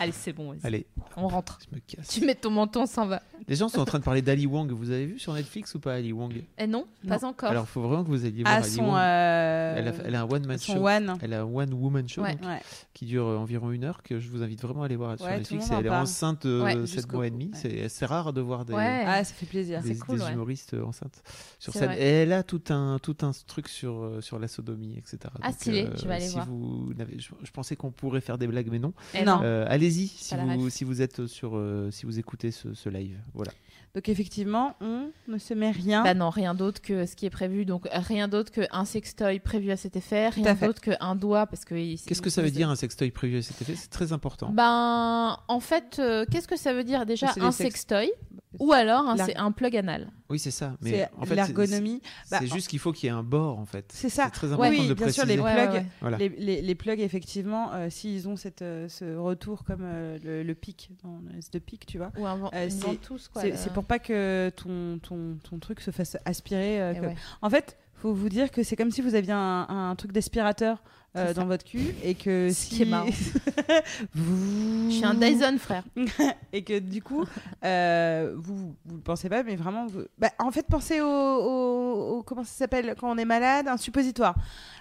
[0.00, 0.60] Allez, c'est bon, vas-y.
[0.64, 0.86] Allez,
[1.16, 1.58] on rentre.
[1.70, 2.08] je me casse.
[2.08, 3.22] Tu mets ton menton, on s'en va.
[3.46, 4.70] Les gens sont en train de parler d'Ali Wong.
[4.72, 6.42] Vous avez vu sur Netflix ou pas Ali Wong?
[6.58, 7.50] Eh non, pas encore.
[7.50, 8.96] Alors, il faut vraiment que vous alliez voir À Ali son, Wong.
[8.96, 10.88] euh, Elle a, elle a un one man son show.
[10.88, 11.18] one.
[11.20, 12.34] Elle a un one woman show Ouais.
[12.36, 12.60] donc, Ouais.
[12.94, 15.26] qui dure euh, environ une heure que je vous invite vraiment à aller voir sur
[15.26, 15.64] Ouais, tout le Netflix.
[15.66, 16.02] monde en Elle est parle.
[16.02, 17.50] enceinte de Ouais, 7 jusqu'au mois et bout, demi.
[17.52, 17.58] ouais.
[17.60, 19.04] C'est c'est rare de voir des, Ouais.
[19.06, 19.82] Ah, ça fait plaisir.
[19.82, 20.32] des, c'est cool, des ouais.
[20.32, 21.22] humoristes euh, enceintes
[21.58, 21.88] sur C'est scène.
[21.88, 22.00] vrai.
[22.00, 25.18] Et elle a tout un, tout un truc sur, euh, sur la sodomie, etc.
[25.42, 26.46] Ah, stylé, je vais aller si voir.
[26.46, 28.92] Vous n'avez- je, je pensais qu'on pourrait faire des blagues, mais non.
[29.14, 29.40] Eh Non.
[29.42, 30.72] Euh, Allez-y si vous, ref.
[30.72, 33.18] si vous êtes sur, euh, si vous écoutez ce, ce live.
[33.34, 33.52] Voilà.
[33.94, 36.02] Donc effectivement, on ne se met rien.
[36.02, 37.64] Bah non, rien d'autre que ce qui est prévu.
[37.64, 41.74] Donc rien d'autre qu'un sextoy prévu à cet effet, rien d'autre qu'un doigt parce que.
[42.04, 43.74] Qu'est-ce que ça veut dire un sextoy prévu à cet effet?
[43.76, 44.50] C'est très important.
[44.50, 48.10] Ben, en fait, euh, qu'est-ce que ça veut dire déjà un sex- sextoy?
[48.58, 50.74] Ou alors L'ar- c'est un plug anal oui, c'est ça.
[50.80, 52.00] Mais c'est en fait, l'ergonomie.
[52.24, 53.84] C'est Bah, juste qu'il faut qu'il y ait un bord, en fait.
[53.94, 54.30] C'est ça.
[54.30, 55.12] très important oui, de bien préciser.
[55.20, 55.86] sûr, les plugs, ouais, ouais.
[56.00, 56.16] Voilà.
[56.16, 60.42] Les, les, les plugs, effectivement, euh, s'ils ont cette, euh, ce retour comme euh, le,
[60.42, 61.20] le pic, dans
[61.52, 63.42] de pic, tu vois, ou un, Euh, une c'est- ventouse quoi.
[63.42, 66.80] c'est le- c'est pour pas que ton, ton, ton truc se fasse aspirer.
[66.82, 67.14] euh, Eh que- ouais.
[67.42, 70.82] En fait, faut vous dire que c'est comme si vous aviez un, un truc d'aspirateur
[71.16, 73.06] euh, dans votre cul et que Ce si qui est marrant.
[74.14, 74.90] vous...
[74.90, 75.84] Je suis un Dyson frère.
[76.52, 77.24] et que du coup,
[77.64, 82.16] euh, vous vous le pensez pas, mais vraiment, vous- bah, en fait, pensez au, au-
[82.18, 84.34] au- comment ça s'appelle quand on est malade, un suppositoire.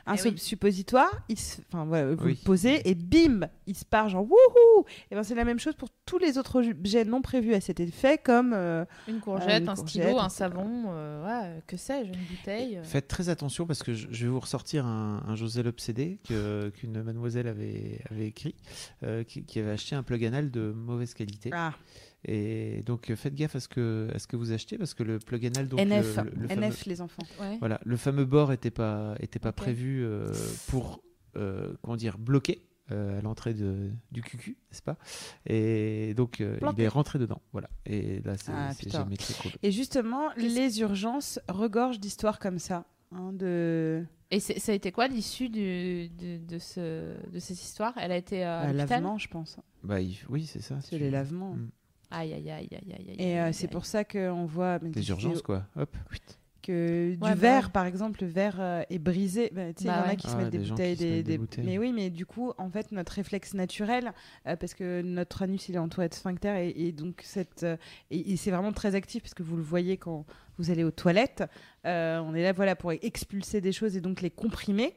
[0.05, 0.37] Un Eh oui.
[0.37, 2.37] suppositoire, il se- enfin voilà, vous Oui.
[2.39, 4.83] le posez et bim, il se part genre wouhou.
[5.09, 7.79] Et ben c'est la même chose pour tous les autres objets non prévus à cet
[7.79, 11.25] effet, comme euh, Une courgette, une un courgette, stylo, un savon, euh,
[11.55, 12.77] ouais, que sais-je, une bouteille.
[12.79, 12.83] euh.
[12.83, 16.69] Faites très attention parce que je, je vais vous ressortir un, un José obsédé que-
[16.75, 18.55] qu'une mademoiselle avait, avait écrit,
[19.03, 21.49] euh, qui, qui avait acheté un plug anal de mauvaise qualité.
[21.53, 21.73] ah,
[22.25, 25.19] Et donc faites gaffe à ce que, à ce que vous achetez parce que le
[25.19, 27.23] plug anal, donc NF, le, le- le fameux, NF les enfants.
[27.39, 27.57] Ouais.
[27.59, 30.31] voilà, le fameux bord était pas, était pas prévu euh,
[30.67, 31.03] pour
[31.35, 32.65] euh, comment dire bloquer.
[32.91, 34.97] euh, à l'entrée de, du cucu, n'est-ce pas?
[35.45, 37.69] Et donc euh, il est rentré dedans, voilà.
[37.85, 39.51] Et là c'est Ah, jamais très cool.
[39.63, 42.85] Et justement, les urgences regorgent d'histoires comme ça.
[43.11, 46.07] hein, de Et ça a été quoi l'issue de,
[46.45, 47.93] de, ce, de cette histoire?
[47.97, 49.57] Elle a été euh, à bah, lavement, je pense.
[49.83, 50.79] Bah il- oui c'est ça.
[50.81, 51.55] C'est les lavements.
[51.55, 51.69] Mm.
[52.13, 53.15] Aïe, aïe, aïe, aïe, aïe, aïe.
[53.19, 55.63] Et euh, c'est pour ça qu'on voit Des urgences quoi.
[55.75, 55.89] Hop.
[56.61, 57.71] que du bah verre, ouais.
[57.73, 59.51] par exemple, le verre euh, est brisé.
[59.53, 60.15] Bah, tu sais, il Bah y en a ouais.
[60.15, 61.65] qui se Ah, mettent des bouteilles, qui des, mettent des bouteilles.
[61.65, 64.13] Mais oui, mais du coup, en fait, notre réflexe naturel,
[64.47, 67.75] euh, parce que notre anus il est entouré de sphincter et, et donc cette, euh,
[68.11, 70.25] et, et c'est vraiment très actif parce que vous le voyez quand
[70.57, 71.43] vous allez aux toilettes.
[71.85, 74.95] Euh, on est là, voilà, pour expulser des choses et donc les comprimer.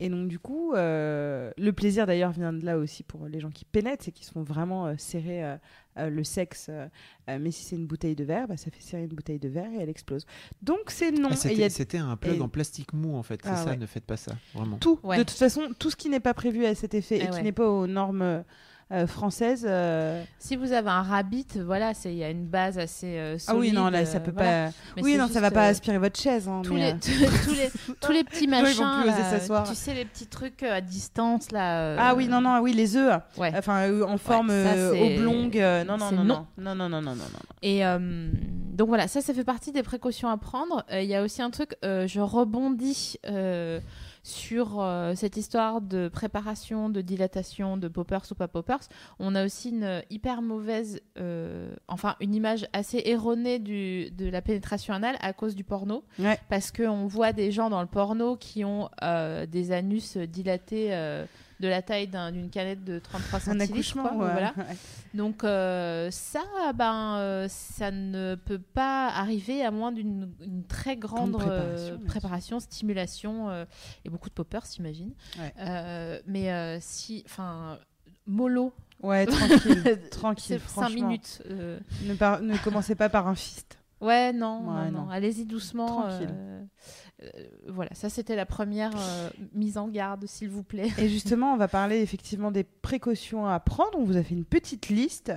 [0.00, 3.50] Et donc du coup, euh, le plaisir d'ailleurs vient de là aussi pour les gens
[3.50, 5.56] qui pénètrent, c'est qu'ils se font vraiment euh, serrer euh,
[5.98, 6.66] euh, le sexe.
[6.70, 6.86] euh,
[7.28, 9.48] euh, mais si c'est une bouteille de verre, bah, ça fait serrer une bouteille de
[9.48, 10.26] verre et elle explose.
[10.62, 11.28] Donc c'est non.
[11.32, 13.76] Ah, C'était a un plug et- en plastique mou en fait, c'est Ah, ça, ouais.
[13.76, 14.78] ne faites pas ça, vraiment.
[14.78, 14.98] tout.
[15.02, 15.18] Ouais.
[15.18, 17.36] De toute façon, tout ce qui n'est pas prévu à cet effet et Eh qui
[17.36, 17.42] ouais.
[17.42, 18.44] n'est pas aux normes
[18.90, 19.66] euh, françaises.
[19.68, 23.54] euh, Si vous avez un rabbit, voilà, il y a une base assez euh, Ah
[23.54, 24.68] oui, solide, non, là, ça peut voilà.
[24.68, 24.72] pas.
[24.96, 26.48] Mais oui, non, ça va pas aspirer votre chaise.
[26.48, 27.70] hein, tous mais, les, tous, les,
[28.00, 31.96] tous les petits machins, là, tu sais, les petits trucs à distance, là.
[31.98, 33.20] Ah oui, non, non, oui, les œufs.
[33.36, 33.52] Ouais.
[33.56, 35.56] Enfin, en forme ça, oblongue.
[35.86, 36.46] non, non, non, non.
[36.56, 37.24] non, non, non, non, non.
[37.62, 40.84] Et donc voilà, ça, ça fait partie des précautions à prendre.
[40.92, 43.18] Il y a aussi un truc, je rebondis
[44.28, 48.80] sur euh, cette histoire de préparation, de dilatation, de poppers ou pas poppers.
[49.18, 54.42] On a aussi une hyper mauvaise, euh, enfin une image assez erronée du, de la
[54.42, 56.04] pénétration anale à cause du porno.
[56.18, 56.38] Ouais.
[56.50, 60.92] Parce qu'on voit des gens dans le porno qui ont euh, des anus dilatés.
[61.60, 63.92] De la taille d'un- d'une canette de 33 Un centilitres.
[64.00, 64.16] quoi, ouais.
[64.32, 64.54] voilà.
[65.14, 66.40] Donc euh, ça,
[66.74, 71.94] ben, euh, ça ne peut pas arriver à moins d'une une très grande Grande préparation,
[71.94, 73.66] euh, préparation, stimulation
[74.04, 75.12] et beaucoup de poppers, j'imagine.
[75.38, 76.20] Ouais.
[76.26, 77.78] Mais si, enfin,
[78.26, 81.06] mollo, Ouais, tranquille, tranquille, c'est 5 franchement.
[81.06, 81.42] minutes.
[81.48, 83.78] Ne, commencez pas par un fist.
[84.00, 85.04] Ouais, non, Ouais, non, non.
[85.06, 85.10] non.
[85.10, 86.02] allez-y doucement.
[86.02, 86.28] Tranquille.
[87.22, 87.28] Euh,
[87.66, 90.88] voilà, ça c'était la première euh, mise en garde, s'il vous plaît.
[90.98, 93.98] Et justement, on va parler effectivement des précautions à prendre.
[93.98, 95.32] On vous a fait une petite liste.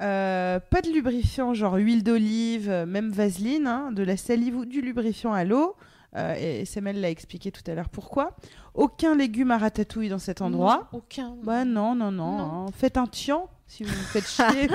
[0.00, 4.80] Euh, pas de lubrifiant genre huile d'olive, même vaseline, hein, de la salive ou du
[4.80, 5.76] lubrifiant à l'eau.
[6.14, 8.36] Euh, et Semel l'a expliqué tout à l'heure pourquoi.
[8.74, 10.88] Aucun légume à ratatouille dans cet endroit.
[10.92, 11.36] Non, aucun.
[11.42, 12.36] Bah non, non, non.
[12.38, 12.44] Non.
[12.44, 12.66] hein.
[12.74, 14.68] Faites un tian si vous vous faites chier.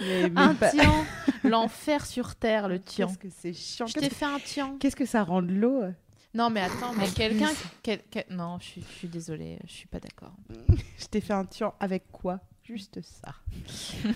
[0.00, 1.04] mais, mais Un pas- tian,
[1.44, 3.06] l'enfer sur terre, le tian.
[3.06, 3.86] Qu'est-ce que c'est chiant.
[3.86, 4.76] Je t'ai fait un tian.
[4.78, 5.92] Qu'est-ce que ça rend de l'eau euh
[6.34, 7.50] Non, mais attends, mais quelqu'un.
[7.82, 10.32] quel- quel- Non, je suis, je suis désolée, je suis pas d'accord.
[10.98, 12.40] Je t'ai fait un tian avec quoi?
[12.64, 13.34] Juste ça.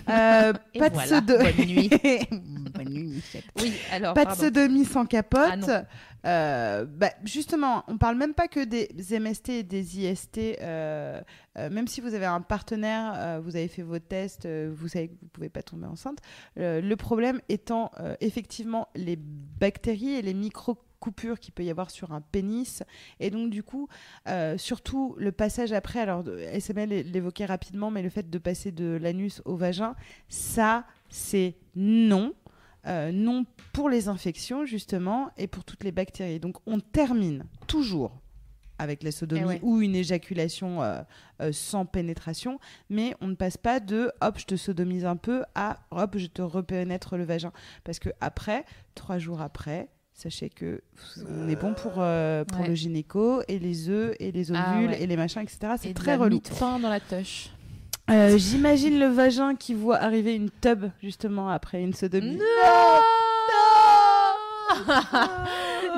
[0.09, 1.21] Euh, pas voilà.
[1.21, 1.53] de sodomie.
[1.53, 1.89] Bonne nuit.
[2.73, 3.43] Bonne nuit, Michel.
[3.59, 4.13] Oui, alors.
[4.13, 4.43] Pas de pardon.
[4.43, 5.49] sodomie sans capote.
[5.51, 5.85] Ah non.
[6.25, 8.89] Euh, bah, justement, on parle même pas que des
[9.19, 10.37] MST et des IST.
[10.61, 11.21] euh,
[11.55, 15.27] même si vous avez un partenaire, vous avez fait vos tests, vous savez que vous
[15.27, 16.19] pouvez pas tomber enceinte.
[16.55, 17.91] Le problème étant
[18.21, 22.83] effectivement les bactéries et les micro coupures qu'il peut y avoir sur un pénis
[23.19, 23.87] et donc du coup
[24.27, 26.23] euh, surtout le passage après alors
[26.53, 29.95] SML l'évoquait rapidement mais le fait de passer de l'anus au vagin
[30.27, 32.33] ça c'est non
[32.87, 36.39] euh, non pour les infections justement et pour toutes les bactéries.
[36.39, 38.21] Donc on termine toujours
[38.77, 39.59] avec la sodomie Eh ouais.
[39.61, 41.01] ou une éjaculation euh,
[41.41, 42.57] euh, sans pénétration,
[42.89, 46.27] mais on ne passe pas de hop je te sodomise un peu à hop je
[46.27, 47.51] te repénètre le vagin
[47.83, 48.63] parce que après
[48.95, 49.89] trois jours après
[50.19, 50.81] sachez que
[51.29, 52.67] on est bon pour, euh, pour Ouais.
[52.67, 55.01] le gynéco et les œufs et les ovules Ah ouais.
[55.01, 57.49] et les machins etc c'est Et de très la relou de pain dans la touche.
[58.09, 62.39] Euh, j'imagine le vagin qui voit arriver une tub justement après une sodomie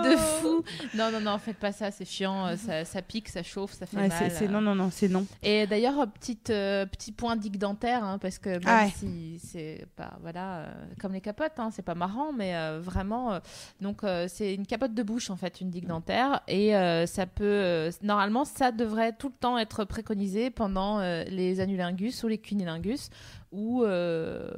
[0.04, 0.64] de fou.
[0.96, 3.86] Non, non, non, faites pas ça, c'est chiant, euh, ça, ça pique, ça chauffe, ça
[3.86, 4.32] fait Ouais, mal.
[4.32, 4.48] c'est, euh.
[4.52, 5.26] non, non, non, c'est non.
[5.44, 8.94] Et d'ailleurs, euh, petite, euh, petit point digue dentaire, hein, parce que même Ah ouais.
[8.96, 13.40] si c'est pas, voilà, euh, comme les capotes, hein, c'est pas marrant, mais euh, vraiment,
[13.82, 16.72] donc c'est une capote de bouche en fait, une digue dentaire, et
[17.08, 22.38] ça peut, normalement, ça devrait tout le temps être préconisé pendant les anulingus ou les
[22.38, 23.10] cunilingus,
[23.52, 24.50] ou euh,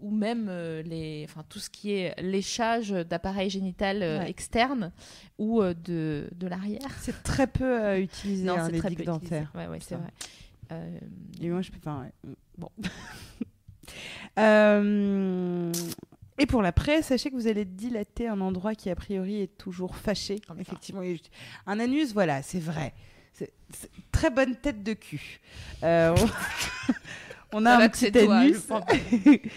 [0.00, 4.30] ou même euh, les, enfin tout ce qui est léchage d'appareil génital euh, Ouais.
[4.30, 4.92] externe
[5.38, 6.90] ou euh, de, de l'arrière.
[7.00, 9.50] C'est très peu utilisé, Non, hein, les très peu dentaires.
[9.54, 9.96] Ouais, ouais, c'est Ça.
[9.98, 10.10] vrai.
[10.72, 10.98] Euh,
[11.40, 11.78] Et moi, je peux.
[11.78, 12.32] Enfin, ouais.
[12.58, 12.70] Bon.
[14.38, 15.72] Euh,
[16.38, 19.96] Et pour l'après, sachez que vous allez dilater un endroit qui a priori est toujours
[19.96, 20.38] fâché.
[20.46, 20.62] Comme ça.
[20.62, 21.20] Effectivement, Et
[21.66, 22.94] un anus, voilà, c'est vrai.
[23.32, 25.40] C'est c'est très bonne tête de cul.
[25.82, 26.14] Euh,
[27.52, 27.58] on...
[27.58, 28.68] on a Ça un petit anus.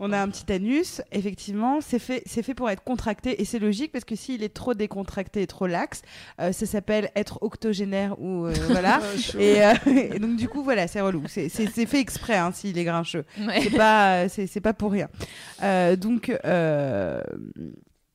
[0.00, 3.58] On a un petit anus, effectivement, c'est fait, c'est fait pour être contracté et c'est
[3.58, 6.02] logique parce que s'il est trop décontracté et trop laxe,
[6.40, 9.00] euh, ça s'appelle être octogénaire ou euh, voilà.
[9.38, 9.74] et, euh,
[10.14, 11.22] et donc du coup voilà, c'est relou.
[11.26, 13.24] C'est, c'est- c'est fait exprès hein, s'il est grincheux.
[13.40, 13.60] ouais.
[13.62, 15.08] C'est pas, c'est, c'est pas pour rien.
[15.64, 17.20] Euh, donc euh,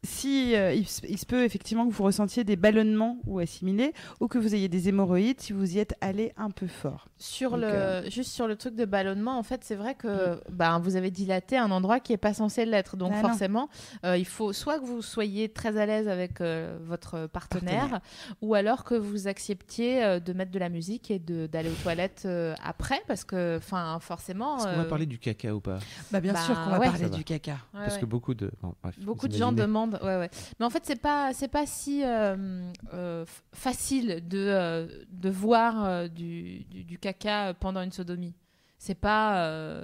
[0.03, 3.93] si euh, il, se- il se peut effectivement que vous ressentiez des ballonnements ou assimilés
[4.19, 7.07] ou que vous ayez des hémorroïdes si vous y êtes allé un peu fort.
[7.17, 10.41] Sur Donc, le, euh, juste sur le truc de ballonnement, en fait, c'est vrai que
[10.51, 12.97] ben, vous avez dilaté un endroit qui est pas censé l'être.
[12.97, 13.69] Donc Ah forcément,
[14.05, 18.01] euh, il faut soit que vous soyez très à l'aise avec euh, votre partenaire,
[18.41, 21.81] ou alors que vous acceptiez euh, de mettre de la musique et de- d'aller aux
[21.81, 24.57] toilettes euh, après, parce que, enfin, forcément.
[24.57, 25.79] Est-ce qu'on va parler du caca ou pas?
[26.11, 26.85] Bah bien Bah, sûr qu'on va ouais.
[26.87, 27.15] parler Ça va.
[27.17, 27.51] du caca.
[27.53, 28.01] ouais, Parce ouais.
[28.01, 28.51] que beaucoup de.
[28.61, 29.61] bon, bref, Beaucoup de gens imaginez.
[29.97, 30.29] Demandent, ouais, ouais.
[30.59, 35.85] Mais en fait, c'est pas, c'est pas si euh, euh, facile de, euh, de voir
[35.85, 38.35] euh, du, du, du caca pendant une sodomie.
[38.77, 39.83] C'est pas, euh,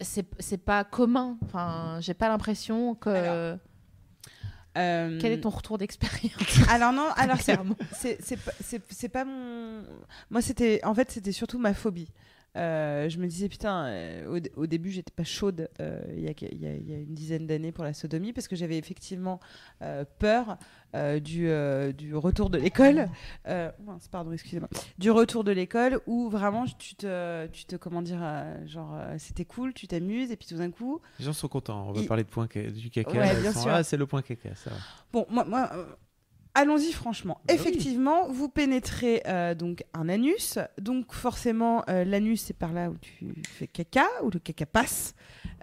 [0.00, 1.38] c'est, c'est pas commun.
[1.44, 3.08] Enfin, j'ai pas l'impression que.
[3.10, 3.58] Alors,
[4.76, 6.68] Euh, Quel est ton retour d'expérience?
[6.68, 9.82] Alors non, alors c'est- c'est pas mon.
[10.30, 12.08] Moi, c'était en fait, c'était surtout ma phobie.
[12.56, 16.28] Euh, je me disais putain, euh, au, au début j'étais pas chaude euh, il y,
[16.28, 18.56] a, il y a- il y a une dizaine d'années pour la sodomie parce que
[18.56, 19.38] j'avais effectivement
[20.18, 20.56] peur
[21.22, 21.50] du,
[21.96, 23.08] du retour de l'école.
[24.10, 24.68] Pardon, excusez-moi.
[24.98, 28.20] Du retour de l'école où vraiment tu te, tu te comment dire,
[28.66, 31.88] genre c'était cool, tu t'amuses et puis tout d'un coup, Les gens sont contents.
[31.88, 33.10] On va parler de point du caca.
[33.10, 33.70] Ouais, Ils bien sont, sûr.
[33.70, 34.76] Ah, c'est le point caca, ça va.
[35.12, 35.70] Bon, moi, moi,
[36.54, 37.40] allons-y franchement.
[37.46, 37.60] Bah oui.
[37.60, 40.58] Effectivement, vous pénétrez euh, donc un anus.
[40.80, 45.14] Donc forcément, euh, l'anus, c'est par là où tu fais caca, où le caca passe.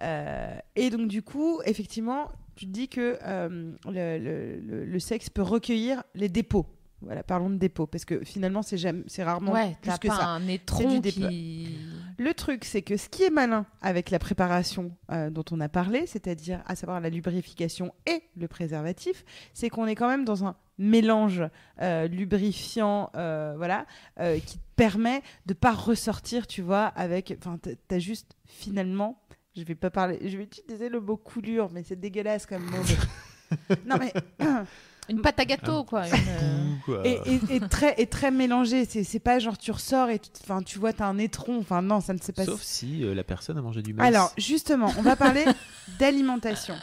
[0.02, 5.30] Euh, et donc du coup, effectivement, tu te dis que le, le- le- le sexe
[5.30, 6.66] peut recueillir les dépôts.
[7.02, 8.78] Voilà, parlons de dépôts, parce que finalement, c'est
[9.08, 10.28] c'est rarement Ouais, plus t'as que pas ça.
[10.28, 11.78] un étron du qui.
[12.18, 15.68] Le truc, c'est que ce qui est malin avec la préparation euh, dont on a
[15.70, 19.24] parlé, c'est-à-dire à savoir la lubrification et le préservatif,
[19.54, 21.44] c'est qu'on est quand même dans un mélange
[21.82, 23.86] euh, lubrifiant, euh, voilà,
[24.20, 27.58] euh, qui te permet de pas ressortir, tu vois, avec, enfin,
[27.88, 29.22] t'as juste finalement,
[29.56, 32.78] je vais pas parler, je vais utiliser le mot coulure, mais c'est dégueulasse comme mot.
[32.88, 34.14] mais- non mais
[35.08, 36.08] Une pâte à gâteau, quoi.
[36.08, 37.06] une, Ouh, quoi.
[37.08, 38.86] et, et- et très et très mélangé.
[38.86, 41.60] C'est c'est pas genre tu ressors et tu, enfin tu vois t'as un étron.
[41.60, 42.44] Enfin non, ça ne s'est pas.
[42.44, 44.08] Sauf si euh, la personne a mangé du maïs.
[44.08, 45.46] Alors, justement, on va parler
[46.00, 46.74] d'alimentation.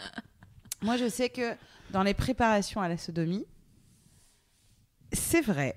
[0.82, 1.52] Moi, je sais que
[1.90, 3.44] dans les préparations à la sodomie,
[5.12, 5.76] c'est vrai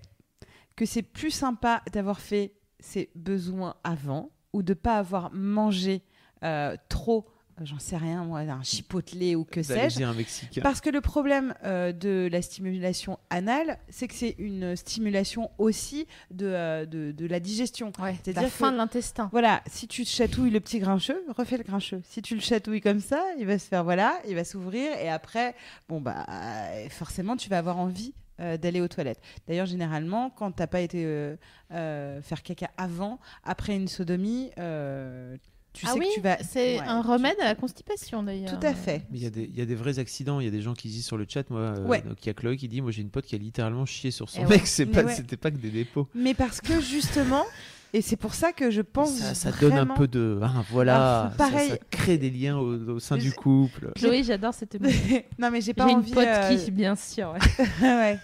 [0.75, 6.03] que c'est plus sympa d'avoir fait ses besoins avant ou de pas avoir mangé
[6.43, 7.25] euh, trop
[7.61, 10.59] euh, j'en sais rien, moi, un chipotelé ou que sais-je.
[10.59, 16.05] Parce que le problème euh, de la stimulation anale, c'est que c'est une stimulation aussi
[16.31, 17.93] de, euh, de, de la digestion.
[17.97, 19.29] Ouais, C'est-à-dire la fin que- de l'intestin.
[19.31, 22.01] Voilà, si tu chatouilles le petit grincheux, refais le grincheux.
[22.03, 25.07] Si tu le chatouilles comme ça, il va se faire, voilà, il va s'ouvrir et
[25.07, 25.55] après,
[25.87, 26.25] bon, bah,
[26.89, 29.19] forcément, tu vas avoir envie euh, d'aller aux toilettes.
[29.47, 31.35] D'ailleurs, généralement, quand t'as pas été euh,
[31.71, 35.35] euh, faire caca avant, après une sodomie, euh,
[35.73, 36.37] tu ah sais oui, que tu vas.
[36.41, 38.57] c'est Ouais, un tu- remède à la constipation d'ailleurs.
[38.57, 39.01] Tout à fait.
[39.11, 40.61] Mais il y, a des- il y a des vrais accidents, il y a des
[40.61, 42.01] gens qui disent sur le chat, moi, euh, Ouais.
[42.01, 44.09] donc il y a Chloé qui dit, moi j'ai une pote qui a littéralement chié
[44.11, 44.85] sur son Eh mec, ouais.
[44.85, 45.13] pas, ouais.
[45.15, 46.07] c'était pas que des dépôts.
[46.15, 47.43] Mais parce que justement,
[47.97, 49.11] et c'est pour ça que je pense.
[49.15, 52.57] Ça, ça donne un peu de, ah, voilà, Alors, ça- pareil- ça, crée des liens
[52.57, 53.91] au, au sein du Je- couple.
[53.95, 54.77] Chloé, j'adore cette
[55.39, 56.11] non, mais j'ai pas une envie.
[56.13, 57.33] pote euh, qui, bien sûr.
[57.33, 57.65] ouais.
[57.81, 58.19] ouais.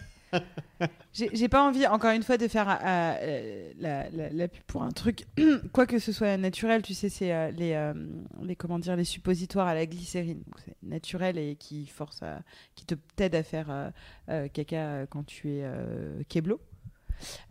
[1.13, 2.75] J'ai pas envie, encore une fois, de faire euh,
[3.21, 5.25] euh, la, la- la pub pour un truc,
[5.73, 7.93] quoi que ce soit naturel, tu sais, c'est euh, les, euh,
[8.41, 10.41] les, comment dire, les suppositoires à la glycérine.
[10.65, 12.39] C'est naturel et qui, force à,
[12.75, 13.89] qui te t'aide à faire euh,
[14.29, 16.61] euh, caca quand tu es euh, keblo.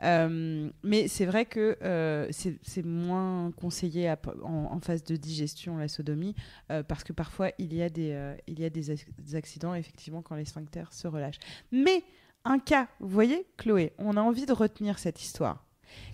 [0.03, 5.77] Euh, mais c'est vrai que euh, c'est moins conseillé à- en, en phase de digestion,
[5.77, 6.35] la sodomie,
[6.71, 9.75] euh, parce que parfois il y a, des, euh, il y a des, des accidents,
[9.75, 11.39] effectivement, quand les sphincters se relâchent.
[11.73, 12.03] Mais
[12.45, 15.65] un cas, vous voyez, Chloé, on a envie de retenir cette histoire.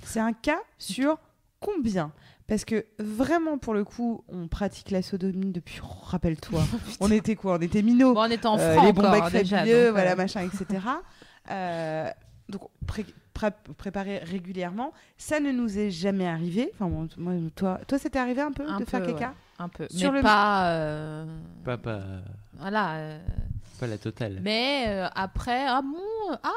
[0.02, 1.18] C'est un cas sur
[1.60, 2.12] combien?
[2.48, 6.62] Parce que vraiment, pour le coup, on pratique la sodomie depuis, oh, rappelle-toi,
[7.00, 7.56] on était quoi?
[7.58, 8.14] On était minots.
[8.14, 9.58] Bon, on était en Euh, franc les bons becs déjà.
[9.64, 10.80] donc, voilà, euh, machin, etc.
[11.50, 12.10] Euh,
[12.48, 12.62] donc,
[13.36, 14.92] pré- pré- préparer régulièrement.
[15.18, 16.70] Ça ne nous est jamais arrivé.
[16.74, 19.34] Enfin, bon, moi, toi, toi, c'était arrivé un peu Un de faire caca ouais.
[19.58, 20.70] un peu, Sur mais le- pas.
[20.72, 21.26] euh,
[21.64, 22.00] Pas, pas,
[22.58, 22.94] Voilà.
[22.96, 23.18] euh,
[23.80, 24.40] pas la totale.
[24.42, 26.52] Mais euh, après, ah bon, ah,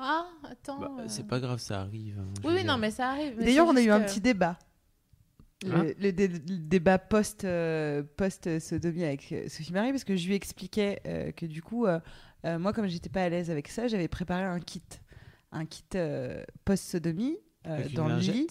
[0.00, 0.78] ah, attends.
[0.78, 1.04] Bah, euh.
[1.08, 2.18] c'est pas grave, ça arrive.
[2.20, 3.36] hein, Oui, oui, non, mais ça arrive.
[3.38, 4.56] D'ailleurs, on a eu un petit débat.
[5.62, 10.16] Le, Hein le dé- le débat post, euh, post-sodomie avec euh, Sophie Marie, parce que
[10.16, 12.00] je lui expliquais euh, que du coup, euh,
[12.46, 14.80] euh, moi, comme j'étais pas à l'aise avec ça, j'avais préparé un kit.
[15.52, 17.36] Un kit euh, post-sodomie
[17.66, 18.46] euh, dans le lit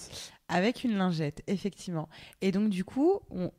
[0.50, 2.10] avec une lingette, effectivement.
[2.42, 3.52] Et donc, du coup, on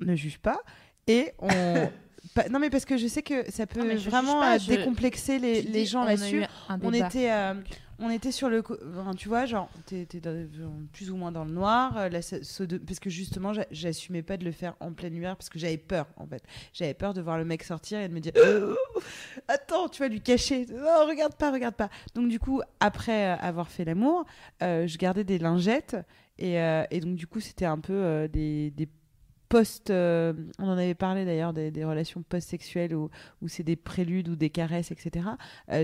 [0.00, 0.60] ne juge pas
[1.06, 1.48] et on.
[2.34, 5.38] pas- non, mais parce que je sais que ça peut vraiment pas, euh, je- décomplexer
[5.38, 6.40] les, les dis, gens là-dessus
[6.82, 7.54] on était, euh,
[8.00, 8.62] on était sur le,
[9.16, 9.68] tu vois, genre,
[10.22, 14.44] dans- plus ou moins dans le noir, euh, parce que justement, j'a- j'assumais pas de
[14.44, 16.42] le faire en pleine lumière parce que j'avais peur, en fait.
[16.72, 18.32] J'avais peur de voir le mec sortir et de me dire,
[19.48, 21.90] attends, tu vas lui cacher, non, regarde pas, regarde pas.
[22.14, 24.24] Donc du coup, après euh, avoir fait l'amour,
[24.62, 25.96] euh, je gardais des lingettes
[26.38, 26.56] et,
[27.00, 28.72] donc du coup, c'était un peu des,
[29.50, 33.10] post on en avait parlé d'ailleurs des, relations post-sexuelles où,
[33.46, 35.26] c'est des préludes ou des caresses etc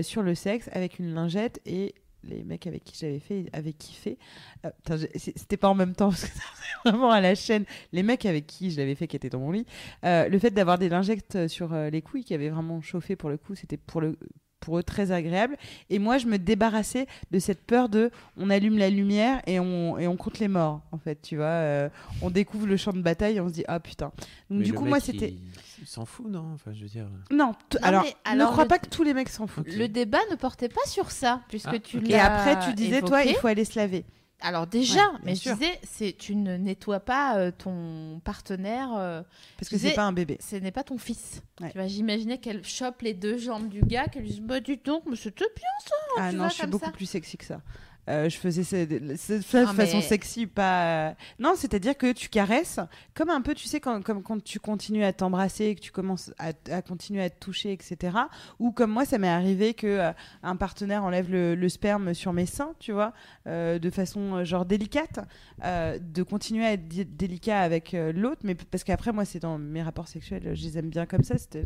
[0.01, 1.93] sur le sexe avec une lingette et
[2.27, 4.17] les mecs avec qui j'avais fait avaient kiffé
[4.65, 6.43] Euh, c'était pas en même temps parce que ça
[6.85, 7.65] vraiment à la chaîne.
[7.91, 9.65] Les mecs avec qui je l'avais fait qui étaient dans mon lit
[10.03, 13.29] euh, le fait d'avoir des lingettes sur euh, les couilles qui avaient vraiment chauffé pour
[13.29, 14.17] le coup c'était pour le
[14.59, 15.55] pour eux très agréable
[15.89, 19.97] et moi je me débarrassais de cette peur de on allume la lumière et on,
[19.97, 21.89] et on compte les morts en fait tu vois euh,
[22.21, 24.11] on découvre le champ de bataille et on se dit ah putain
[24.49, 25.35] donc Mais du coup moi c'était
[25.79, 26.53] Il, s'en fout, non?
[26.55, 27.07] Enfin, je veux dire.
[27.29, 29.71] non, t- Non, alors, ne crois le- pas que tous les mecs s'en foutent.
[29.71, 32.07] Le débat ne portait pas sur ça, puisque Ah, tu ok.
[32.07, 34.03] l'as Et après, tu disais, toi, il faut aller se laver.
[34.39, 39.23] Alors déjà, Ouais, mais je disais, c'est tu ne nettoies pas euh, ton partenaire, euh,
[39.57, 40.37] Parce que c'est pas un bébé.
[40.39, 41.41] ce n'est pas ton fils.
[41.59, 41.71] Ouais.
[41.71, 44.77] Tu vois, j'imaginais qu'elle chope les deux jambes du gars, qu'elle lui dise bah dis
[44.77, 45.65] donc, mais c'était bien.
[46.19, 46.91] Ah tu non, vois, je suis beaucoup ça.
[46.91, 47.61] plus sexy que ça.
[48.09, 51.09] Euh, je faisais ça de ça de Ah, façon sexy, pas.
[51.09, 52.79] euh, Non, c'est-à-dire que tu caresses,
[53.13, 56.31] comme un peu, tu sais, quand, comme quand tu continues à t'embrasser que tu commences
[56.37, 58.17] à, à continuer à te toucher, etc.
[58.59, 60.11] Ou comme moi, ça m'est arrivé que euh,
[60.41, 63.13] un partenaire enlève le, le sperme sur mes seins, tu vois,
[63.45, 65.19] euh, de façon genre délicate,
[65.65, 69.81] euh, de continuer à être délicat avec l'autre, mais parce qu'après, moi, c'est dans mes
[69.83, 71.65] rapports sexuels, je les aime bien comme ça, c'était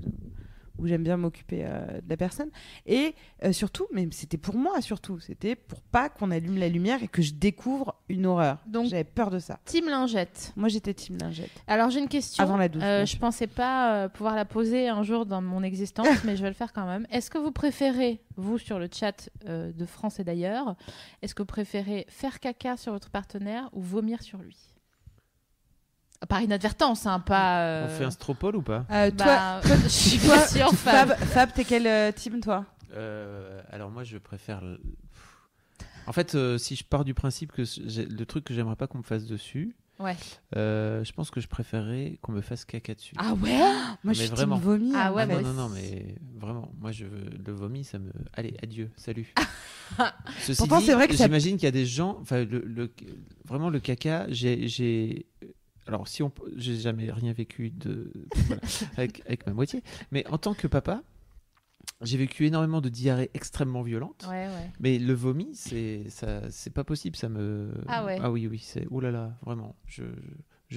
[0.81, 2.49] où j'aime bien m'occuper euh, de la personne.
[2.85, 3.13] Et
[3.43, 7.07] euh, surtout, mais c'était pour moi surtout, c'était pour pas qu'on allume la lumière et
[7.07, 8.57] que je découvre une horreur.
[8.65, 9.59] Donc- j'avais peur de ça.
[9.65, 10.51] Team lingette.
[10.55, 11.51] Moi, j'étais team lingette.
[11.67, 12.43] Alors j'ai une question.
[12.43, 16.07] Avant la douche, Euh, je pensais pas pouvoir la poser un jour dans mon existence,
[16.25, 17.05] mais je vais le faire quand même.
[17.11, 20.75] Est-ce que vous préférez, vous sur le chat de France et d'ailleurs,
[21.21, 24.57] est-ce que vous préférez faire caca sur votre partenaire ou vomir sur lui?
[26.29, 27.61] Par inadvertance, hein, pas.
[27.63, 30.71] euh, On fait un stropole ou pas Euh, bah, toi, je suis toi, pas sûre,
[30.73, 31.09] Fab.
[31.09, 32.65] Fab, Fab t'es quel euh, team toi?
[32.93, 34.61] Euh, Alors moi, je préfère.
[34.61, 34.79] le-
[36.07, 38.87] En fait, euh, si je pars du principe que j'ai- le truc que j'aimerais pas
[38.87, 40.15] qu'on me fasse dessus, Ouais.
[40.55, 43.13] euh, je pense que je préférerais qu'on me fasse caca dessus.
[43.17, 43.57] Ah ouais?
[43.57, 43.67] Moi,
[44.03, 44.55] mais je suis vraiment.
[44.57, 44.91] team vomi.
[44.95, 45.35] Ah en ouais, Ah fait.
[45.35, 48.11] bah non, non, non, mais vraiment, moi, je veux le vomi, ça me.
[48.33, 49.33] Allez, adieu, salut.
[50.39, 52.59] Ceci Pourtant, dit, c'est vrai que ça- j'imagine qu'il y a des gens, enfin, le,
[52.65, 52.91] le-
[53.45, 55.25] vraiment le caca, j'ai, j'ai
[55.87, 58.11] alors si on, j'ai jamais rien vécu de
[58.47, 58.61] voilà,
[58.97, 61.03] avec, avec ma moitié, mais en tant que papa,
[62.01, 64.25] j'ai vécu énormément de diarrhées extrêmement violentes.
[64.29, 64.71] Ouais, ouais.
[64.79, 67.15] Mais le vomi, c'est ça, c'est pas possible.
[67.15, 67.71] Ça me.
[67.87, 68.19] Ah ouais.
[68.21, 68.87] Ah oui, oui, c'est.
[68.91, 69.75] Oh là là, vraiment.
[69.85, 70.29] Je, je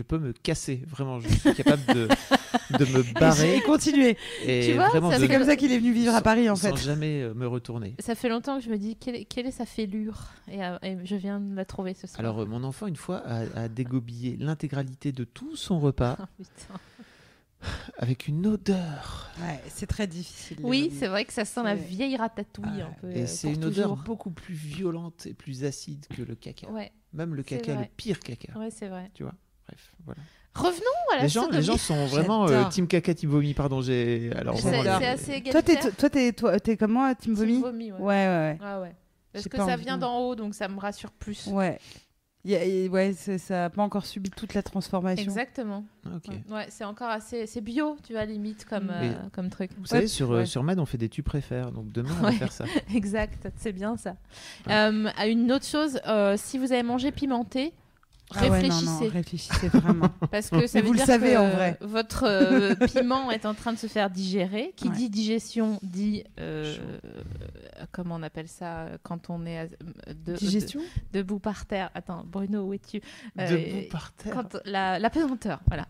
[0.03, 0.83] peux me casser.
[0.87, 2.09] Vraiment, je suis capable de,
[2.79, 4.17] de me barrer Et continuer.
[4.45, 6.75] et Tu vois, C'est comme ça qu'il est venu vivre à sans- Paris en sans
[6.75, 6.83] fait.
[6.83, 7.95] jamais euh, me retourner.
[7.99, 10.19] Ça fait longtemps que je me dis quelle, est- quelle est sa fêlure?
[10.51, 12.21] Et, euh, et je viens de la trouver ce soir.
[12.21, 16.81] Alors, euh, mon enfant, une fois, a, a dégobillé l'intégralité de tout son repas putain.
[17.99, 19.31] avec une odeur.
[19.41, 20.59] Ouais, c'est très difficile.
[20.63, 23.11] Oui, c'est vrai que ça sent la vieille ratatouille Ah, un peu.
[23.11, 26.69] et c'est une odeur beaucoup plus violente et plus acide que le caca.
[26.71, 28.59] Ouais, Même le caca, le pire caca.
[28.59, 29.11] ouais, c'est vrai.
[29.15, 29.35] Tu vois?
[29.69, 30.21] Bref, voilà.
[30.55, 33.55] Revenons à la Les gens, les gens sont vraiment euh, team caca, team vomi.
[33.55, 34.31] Pardon, j'ai.
[34.37, 35.97] Alors, C'est c'est euh, assez Toi, t'es, égalitaire.
[35.97, 37.99] toi, t'es, toi, t'es comme moi, Team Team Vomi ouais.
[37.99, 38.59] Ouais, ouais, ouais.
[38.63, 38.95] Ah ouais.
[39.33, 41.49] Parce que ça envie vient de- d'en haut, donc ça me rassure plus.
[41.49, 41.81] Ouais.
[42.45, 45.25] Il y a- ouais, ça n'a pas encore subi toute la transformation.
[45.25, 45.83] Exactement.
[46.07, 46.33] Ok.
[46.51, 49.71] Ouais, c'est encore assez, c'est bio, tu vois, limite comme Mais- euh, comme truc.
[49.79, 50.47] Vous savez, sur, euh, ouais.
[50.47, 51.73] sur Mad, on fait des tu préfères.
[51.73, 52.35] Donc demain, on va Ouais.
[52.37, 52.65] faire ça.
[52.95, 54.15] exact, c'est bien ça.
[54.69, 54.73] Ouais.
[54.75, 57.73] Euh, à une autre chose, euh, si vous avez mangé pimenté,
[58.37, 60.09] Ah ouais, non, non, réfléchissez, réfléchissez vraiment.
[60.31, 61.79] parce que ça veut vous le savez, que en vrai.
[61.81, 64.73] votre euh, piment est en train de se faire digérer.
[64.77, 64.95] Qui Ouais.
[64.97, 66.77] dit digestion dit euh,
[67.93, 71.91] comment on appelle ça quand on est à- de- Digestion de- debout par terre.
[71.95, 73.01] Attends, Bruno, où es-tu?
[73.39, 74.33] Euh, Debout par terre.
[74.35, 75.87] Quand la, la pesanteur, voilà.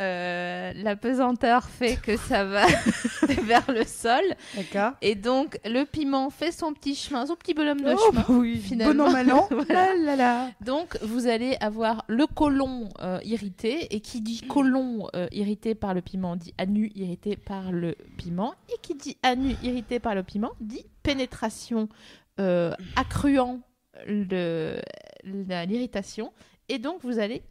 [0.00, 2.66] Euh, la pesanteur fait que ça va
[3.44, 4.22] vers le sol.
[4.56, 4.92] D'accord.
[5.02, 8.20] Et donc, le piment fait son petit chemin, son petit bonhomme de Oh, chemin.
[8.20, 9.04] bah oui, finalement.
[9.04, 9.48] bon an, mal an.
[9.50, 9.74] Voilà.
[9.74, 10.50] Là, là, là.
[10.60, 13.94] Donc, vous allez avoir le côlon euh, irrité.
[13.94, 18.54] Et qui dit côlon euh, irrité par le piment dit anu irrité par le piment.
[18.72, 21.88] Et qui dit anu irrité par le piment dit pénétration
[22.40, 23.60] euh, accruant
[25.24, 26.32] l'irritation.
[26.68, 27.42] Et donc, vous allez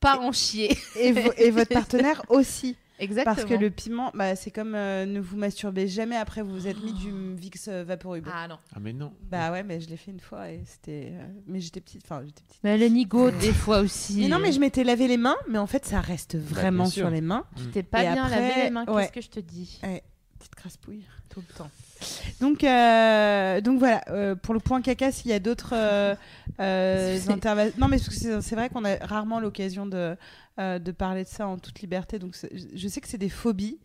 [0.00, 0.76] pas en chier.
[0.98, 2.76] Et, vo- et votre partenaire aussi.
[2.98, 3.34] Exactement.
[3.36, 6.66] Parce que le piment, bah, c'est comme euh, ne vous masturbez jamais après vous vous
[6.66, 8.26] êtes mis du Vicks euh, Vaporub.
[8.32, 8.58] Ah non.
[8.74, 9.12] Ah, mais non.
[9.30, 11.12] Bah ouais, mais je l'ai fait une fois et c'était.
[11.12, 12.02] euh, Mais j'étais petite.
[12.04, 12.60] Enfin, j'étais petite.
[12.64, 14.20] Mais le nigo, des fois aussi.
[14.20, 16.90] Mais non, mais je m'étais lavé les mains, mais en fait, ça reste vraiment bien
[16.90, 17.02] sûr.
[17.04, 17.44] sur les mains.
[17.56, 19.02] Tu t'es pas Et bien après, lavé les mains, ouais.
[19.02, 19.78] qu'est-ce que je te dis?
[19.82, 20.02] Ouais,
[20.38, 21.04] petite craspouille.
[21.28, 21.70] Tout le temps.
[22.40, 26.14] Donc, euh, donc voilà, euh, pour le point caca, s'il y a d'autres euh,
[26.60, 27.74] euh, C'est- interventions.
[27.78, 30.16] Non, mais parce que c'est c'est vrai qu'on a rarement l'occasion de,
[30.58, 32.18] euh, de parler de ça en toute liberté.
[32.18, 32.36] Donc,
[32.74, 33.78] je sais que c'est des phobies.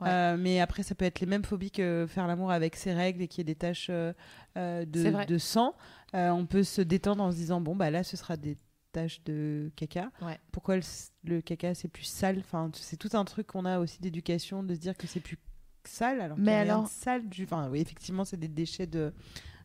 [0.00, 0.08] Ouais.
[0.08, 3.20] euh, mais après, ça peut être les mêmes phobies que faire l'amour avec ses règles
[3.22, 4.12] et qu'il y ait des taches euh,
[4.56, 5.74] de, de sang.
[6.14, 8.56] On peut se détendre en se disant bon, bah là, ce sera des
[8.92, 10.10] taches de caca.
[10.22, 10.38] Ouais.
[10.52, 10.82] Pourquoi le,
[11.24, 12.38] le caca c'est plus sale?
[12.40, 15.36] Enfin, c'est tout un truc qu'on a aussi d'éducation de se dire que c'est plus
[15.84, 19.14] sale alors Mais alors- sale du enfin oui effectivement c'est des déchets de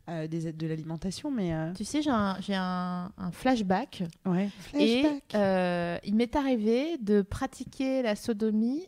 [0.09, 4.03] euh, des aides de l'alimentation mais euh, Tu sais, j'ai un, j'ai un, un flashback.
[4.25, 5.23] ouais Et Flashback.
[5.35, 8.85] euh, il m'est arrivé de pratiquer la sodomie,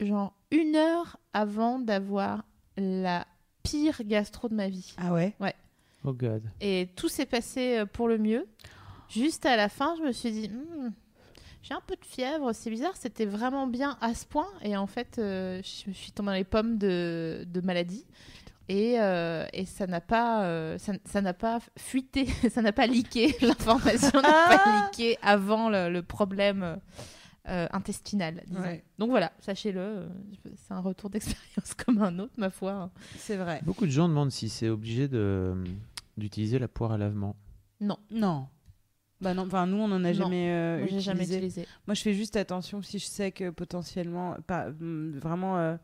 [0.00, 2.44] genre une heure avant d'avoir
[2.76, 3.26] la
[3.62, 4.94] pire gastro de ma vie.
[4.98, 5.34] ah ouais?
[6.04, 6.42] Oh God.
[6.60, 8.46] Et tout s'est passé pour le mieux.
[9.08, 10.90] Juste à la fin, je me suis dit, Hmm,
[11.62, 14.46] j'ai un peu de fièvre, c'est bizarre, c'était vraiment bien à ce point.
[14.62, 18.04] Et en fait, euh, je me suis tombée dans les pommes de, de maladie.
[18.68, 22.86] Et, euh, et ça n'a pas, euh, ça ça n'a pas fuité, ça n'a pas
[22.86, 26.78] leaké, l'information n'a Ah pas leaké avant le, le problème
[27.48, 28.42] euh, intestinal.
[28.48, 28.60] disons.
[28.60, 28.82] Ouais.
[28.98, 30.08] Donc voilà, sachez-le,
[30.56, 32.90] c'est un retour d'expérience comme un autre, ma foi.
[33.16, 35.54] c'est vrai Beaucoup de gens demandent si c'est obligé de
[36.16, 37.36] d'utiliser la poire à lavement.
[37.80, 38.48] Non, non
[39.22, 41.66] bah non enfin nous on en a jamais euh, moi, j'ai jamais utilisé.
[41.86, 45.76] moi je fais juste attention si je sais que potentiellement pas hum, vraiment euh,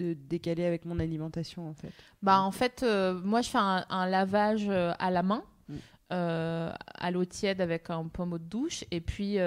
[0.00, 3.84] de décaler avec mon alimentation en fait Bah en fait, euh, moi je fais un,
[3.90, 5.74] un lavage euh, à la main, Mm.
[6.12, 9.38] euh, à l'eau tiède avec un pommeau de douche, et puis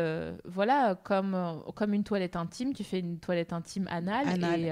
[0.45, 1.35] voilà, comme
[1.75, 4.61] comme une toilette intime, tu fais une toilette intime anale, Anale.
[4.61, 4.71] et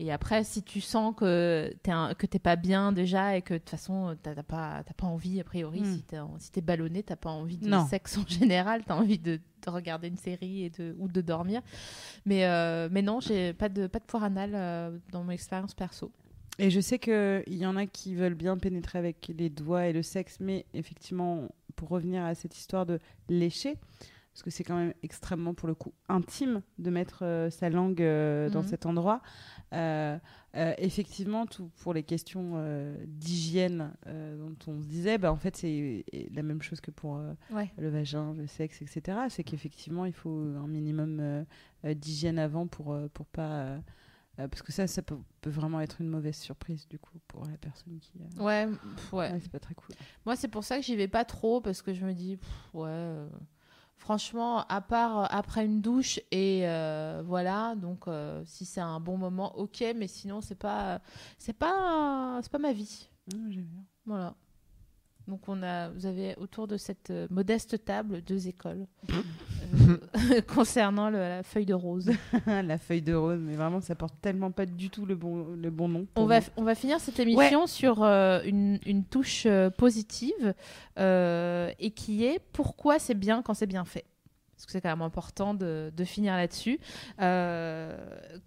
[0.00, 3.54] et après si tu sens que t'es un- que t'es pas bien déjà et que
[3.54, 5.94] de toute façon t'as t'as pas t'as pas envie a priori Mm.
[5.94, 7.86] si t'es si t'es ballonné t'as pas envie de Non.
[7.86, 11.60] sexe en général, t'as envie de, de regarder une série et de ou de dormir,
[12.24, 15.74] mais euh, mais non j'ai pas de pas de poire anale euh, dans mon expérience
[15.74, 16.10] perso.
[16.58, 19.94] Et je sais qu'il y en a qui veulent bien pénétrer avec les doigts et
[19.94, 22.98] le sexe, mais effectivement, pour revenir à cette histoire de
[23.30, 23.78] lécher,
[24.40, 28.00] parce que c'est quand même extrêmement, pour le coup, intime de mettre euh, sa langue
[28.00, 28.68] euh, dans Mhm.
[28.68, 29.20] cet endroit.
[29.74, 30.18] Euh,
[30.78, 32.54] effectivement, tout pour les questions
[33.06, 37.70] d'hygiène dont on se disait, bah, en fait, c'est la même chose que pour Ouais.
[37.76, 39.18] le vagin, le sexe, etc.
[39.28, 41.44] C'est qu'effectivement, il faut un minimum
[41.84, 43.76] d'hygiène avant pour, pour pas.
[44.36, 47.58] parce que ça, ça peut, peut vraiment être une mauvaise surprise, du coup, pour la
[47.58, 48.12] personne qui.
[48.20, 49.30] euh, Ouais, pff, ouais.
[49.32, 49.94] ouais, c'est pas très cool.
[50.24, 52.48] Moi, c'est pour ça que j'y vais pas trop parce que je me dis, pff,
[52.74, 52.88] ouais.
[52.88, 53.28] euh,
[54.00, 58.98] Franchement, à part euh, après une douche et euh, voilà, donc euh, si c'est un
[58.98, 61.02] bon moment, ok, mais sinon c'est pas,
[61.36, 63.10] c'est pas, c'est pas ma vie.
[63.30, 63.84] Ah, j'aime bien.
[64.06, 64.34] Voilà.
[65.28, 71.08] Donc on a, vous avez autour de cette euh, modeste table deux écoles euh, concernant
[71.10, 72.10] le- la feuille de rose.
[72.46, 75.70] la feuille de rose, mais vraiment, ça porte tellement pas du tout le bon, le
[75.70, 76.06] bon nom.
[76.16, 80.54] On va, on va finir cette émission sur euh, une, une touche euh, positive
[80.98, 84.04] euh, et qui est pourquoi c'est bien quand c'est bien fait.
[84.60, 86.80] Parce que c'est quand même important de, finir là-dessus.
[87.18, 87.96] Euh,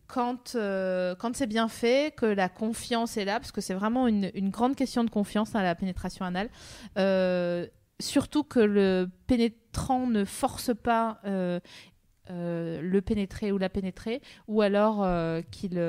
[0.05, 4.07] quand euh, quand c'est bien fait, que la confiance est là, parce que c'est vraiment
[4.07, 6.51] une, grande question de confiance à la pénétration anale.
[6.99, 7.65] Euh,
[7.99, 15.07] surtout que le pénétrant ne force pas le pénétrer ou la pénétrer, ou alors
[15.49, 15.79] qu'il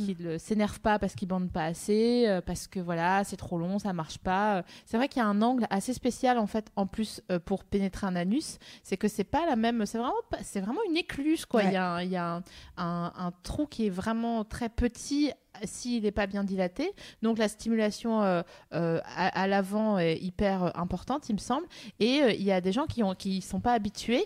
[0.00, 3.36] euh, qu'il euh, s'énerve pas parce qu'il bande pas assez, euh, parce que voilà, c'est
[3.36, 4.58] trop long, ça marche pas.
[4.58, 7.38] Euh, C'est vrai qu'il y a un angle assez spécial en fait, en plus euh,
[7.38, 10.96] pour pénétrer un anus, c'est que c'est pas la même, c'est vraiment, c'est vraiment une
[10.96, 11.62] écluse quoi.
[11.64, 12.42] Il y a, un, y a un,
[12.76, 15.30] un- un trou qui est vraiment très petit
[15.62, 16.92] s'il n'est pas bien dilaté.
[17.22, 18.42] Donc la stimulation euh,
[18.72, 21.66] euh, à, à l'avant est hyper importante, il me semble.
[22.00, 24.24] Et euh, il y a des gens qui ont qui sont pas habitués.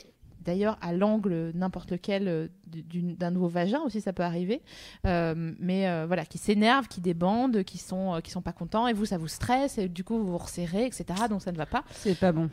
[0.49, 2.49] D'ailleurs, à l'angle n'importe lequel euh,
[3.19, 4.63] d'un nouveau vagin aussi, ça peut arriver.
[5.07, 8.89] Euh, mais euh, voilà, qui s'énervent, qui débandent, qui sont qui sont pas contents.
[8.89, 9.77] Et vous, ça vous stresse.
[9.77, 11.05] Et du coup, vous vous resserrez, etc.
[11.29, 11.85] Donc ça ne va pas.
[11.91, 12.49] C'est pas bon.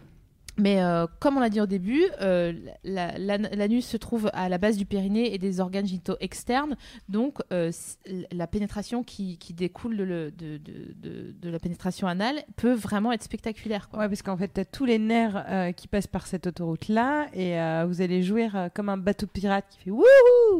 [0.57, 2.53] Mais euh, comme on l'a dit au début, euh,
[2.84, 6.77] la- la- l'anus se trouve à la base du périnée et des organes génitaux externes.
[7.10, 7.72] Donc, euh,
[8.32, 12.73] la pénétration qui, qui découle de, le- de, de- de- de la pénétration anale peut
[12.73, 13.90] vraiment être spectaculaire.
[13.90, 13.99] Quoi.
[13.99, 17.57] Ouais, parce qu'en fait, tu as tous les nerfs qui passent par cette autoroute-là et
[17.86, 20.03] vous allez jouir euh, comme un bateau pirate qui fait wouhou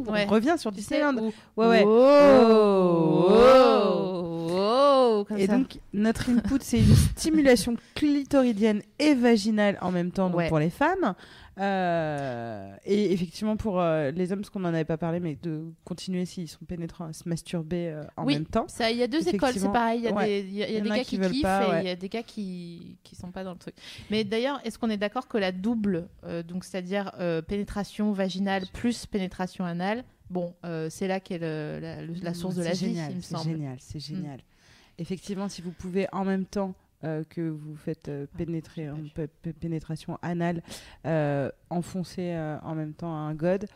[0.08, 0.26] Ouais.
[0.28, 1.32] On revient sur Tu sais, Disneyland.
[1.56, 1.84] Ouais, ouais.
[1.86, 2.02] Oh,
[2.48, 4.35] Oh, oh,
[5.28, 5.58] comme Et ça.
[5.58, 10.48] donc, notre input, c'est une stimulation clitoridienne et vaginale en même temps donc Ouais.
[10.50, 11.14] pour les femmes.
[11.58, 15.64] Euh, et effectivement, pour euh, les hommes, parce qu'on n'en avait pas parlé, mais de
[15.86, 18.34] continuer s'ils sont pénétrants à se masturber euh, en Oui.
[18.34, 18.68] même temps.
[18.92, 20.00] Il y a deux écoles, c'est pareil.
[20.02, 20.26] Il y a ouais.
[20.44, 21.86] des, y a- y a y des gars qui kiffent pas, et il ouais.
[21.86, 23.76] y a des gars qui qui sont pas dans le truc.
[24.12, 28.64] Mais d'ailleurs, est-ce qu'on est d'accord que la double, euh, donc c'est-à-dire euh, pénétration vaginale
[28.74, 32.80] plus pénétration anale, bon, euh, c'est là qu'est la, la source de C'est la vie,
[32.88, 33.50] génial, il me C'est semble.
[33.50, 33.54] Mm.
[33.54, 34.40] génial, c'est génial.
[34.98, 36.74] Effectivement, si vous pouvez en même temps
[37.04, 40.62] euh, que vous faites euh, pénétrer, hein, p- p- pénétration anale,
[41.06, 43.68] euh, enfoncer euh, en même temps un god,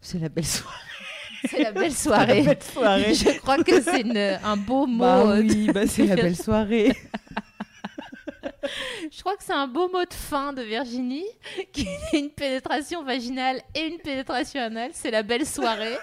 [0.00, 0.76] c'est la belle soirée.
[1.48, 2.42] C'est la belle la soirée.
[2.42, 3.14] belle soirée.
[3.14, 4.04] Je crois que c'est
[4.44, 4.98] un beau mot.
[5.00, 6.92] Bah euh, oui, bah c'est la belle soirée.
[9.10, 11.24] Je crois que c'est un beau mot de fin de Virginie,
[11.72, 14.90] qui est une pénétration vaginale et une pénétration anale.
[14.92, 15.96] C'est la belle soirée.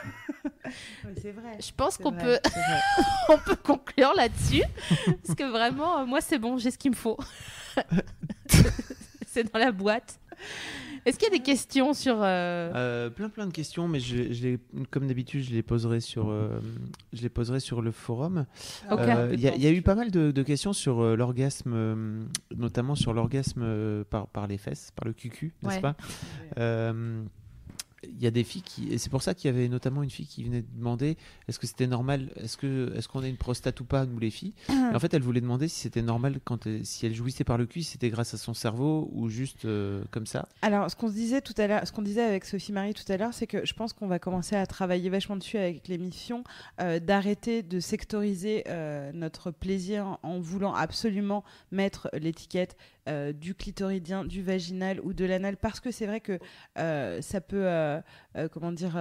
[1.21, 1.57] C'est vrai.
[1.59, 2.39] Je pense qu'on peut,
[3.29, 4.63] on peut conclure là-dessus.
[5.23, 7.17] Parce que vraiment, euh, moi, c'est bon, j'ai ce qu'il me faut.
[9.27, 10.19] c'est dans la boîte.
[11.05, 12.15] Est-ce qu'il y a des questions sur.
[12.23, 14.59] euh, Euh, plein plein de questions, mais je, je les-
[14.89, 16.59] comme d'habitude, je les poserai sur, euh,
[17.13, 18.45] je les poserai sur le forum.
[18.91, 21.15] Euh, Il y, a- il y a eu pas mal de, de questions sur euh,
[21.15, 22.23] l'orgasme, euh,
[22.55, 25.81] notamment sur l'orgasme euh, par, par les fesses, par le cucu, n'est-ce Ouais.
[25.81, 25.95] pas?
[26.57, 27.21] Euh,
[28.03, 30.09] Il y a des filles qui, et c'est pour ça qu'il y avait notamment une
[30.11, 31.17] fille qui venait de demander
[31.47, 34.29] est-ce que c'était normal, est-ce que est-ce qu'on a une prostate ou pas nous les
[34.29, 37.43] filles Et En fait, elle voulait demander si c'était normal quand elle- si elle jouissait
[37.45, 40.47] par le cul, si c'était grâce à son cerveau ou juste euh, comme ça.
[40.61, 43.09] Alors, ce qu'on se disait tout à l'heure, ce qu'on disait avec Sophie Marie tout
[43.11, 46.43] à l'heure, c'est que je pense qu'on va commencer à travailler vachement dessus avec l'émission,
[46.81, 52.75] euh, d'arrêter de sectoriser euh, notre plaisir en voulant absolument mettre l'étiquette
[53.07, 56.39] euh, du clitoridien, du vaginal ou de l'anal, parce que c'est vrai que
[56.79, 58.01] euh, ça peut, euh,
[58.51, 58.97] comment dire,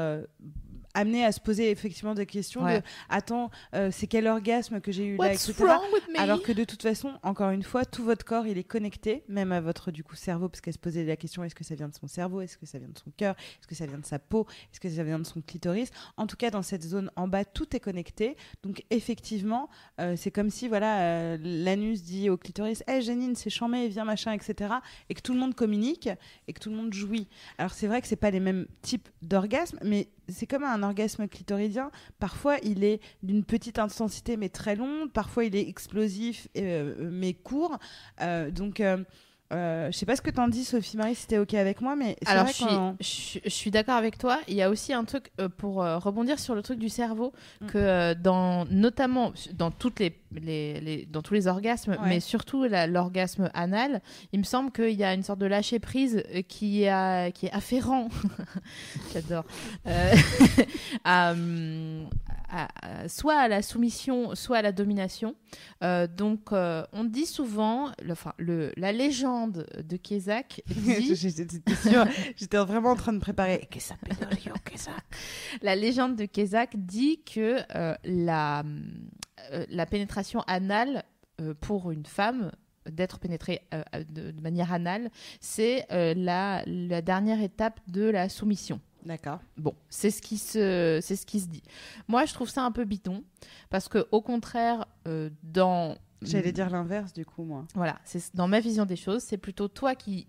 [0.94, 2.80] amener à se poser effectivement des questions Ouais.
[2.80, 5.72] de attends, euh, c'est quel orgasme que j'ai eu là, What's etc.
[6.16, 9.52] Alors que de toute façon, encore une fois, tout votre corps, il est connecté, même
[9.52, 11.88] à votre du coup cerveau, parce qu'elle se posait la question est-ce que ça vient
[11.88, 14.06] de son cerveau, est-ce que ça vient de son cœur, est-ce que ça vient de
[14.06, 15.90] sa peau, est-ce que ça vient de son clitoris.
[16.16, 18.36] En tout cas, dans cette zone en bas, tout est connecté.
[18.62, 19.68] Donc effectivement,
[20.00, 24.04] euh, c'est comme si voilà, euh, l'anus dit au clitoris, hé Janine, c'est chambé, viens
[24.04, 24.74] machin, etc.
[25.08, 26.08] Et que tout le monde communique
[26.48, 27.26] et que tout le monde jouit.
[27.58, 31.28] Alors c'est vrai que c'est pas les mêmes types d'orgasmes, mais c'est comme un orgasme
[31.28, 31.90] clitoridien.
[32.18, 35.10] Parfois, il est d'une petite intensité mais très longue.
[35.10, 37.78] Parfois, il est explosif euh, mais court.
[38.20, 38.82] Euh, donc,
[39.52, 41.94] euh, je sais pas ce que t'en dis, Sophie Marie, si t'es ok avec moi,
[41.96, 44.40] mais Alors, vrai je suis, je, suis- je suis d'accord avec toi.
[44.48, 47.32] Il y a aussi un truc euh, pour euh, rebondir sur le truc du cerveau,
[47.60, 47.66] Mm.
[47.66, 51.98] que euh, dans, notamment dans, toutes les, les- les- dans tous les orgasmes, Ouais.
[52.08, 54.00] mais surtout la- l'orgasme anal,
[54.32, 57.52] il me semble qu'il y a une sorte de lâcher prise qui, a, qui est
[57.52, 58.08] afférent,
[59.12, 59.44] j'adore,
[61.04, 62.08] à, hum,
[62.50, 62.68] à-
[63.04, 65.34] à- soit à la soumission, soit à la domination.
[65.82, 72.06] Donc, on dit souvent, enfin, le, la légende de Kézak dit J'étais sûre,
[72.36, 73.68] j'étais vraiment en train de préparer.
[75.62, 78.62] La légende de Kézak dit que euh, la,
[79.52, 81.04] euh, la pénétration anale
[81.40, 82.50] euh, pour une femme,
[82.90, 88.28] d'être pénétrée euh, de, de manière anale, c'est euh, la, la dernière étape de la
[88.28, 88.80] soumission.
[89.04, 89.40] D'accord.
[89.58, 91.62] Bon, c'est ce qui se, c'est ce qui se dit.
[92.08, 93.22] Moi, je trouve ça un peu bidon
[93.68, 97.66] parce que au contraire, euh, dans J'allais dire l'inverse du coup, moi.
[97.74, 100.26] voilà, c'est dans ma vision des choses, c'est plutôt toi qui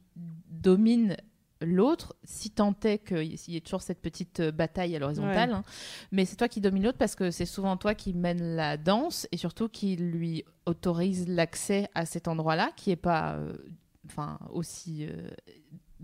[0.50, 1.16] domine
[1.62, 5.56] l'autre, si tant est qu'il y ait toujours cette petite euh, bataille à l'horizontale, Ouais.
[5.56, 5.64] hein.
[6.12, 9.26] mais c'est toi qui domine l'autre parce que c'est souvent toi qui mène la danse
[9.32, 13.54] et surtout qui lui autorise l'accès à cet endroit-là, qui est pas, euh,
[14.52, 15.30] aussi euh,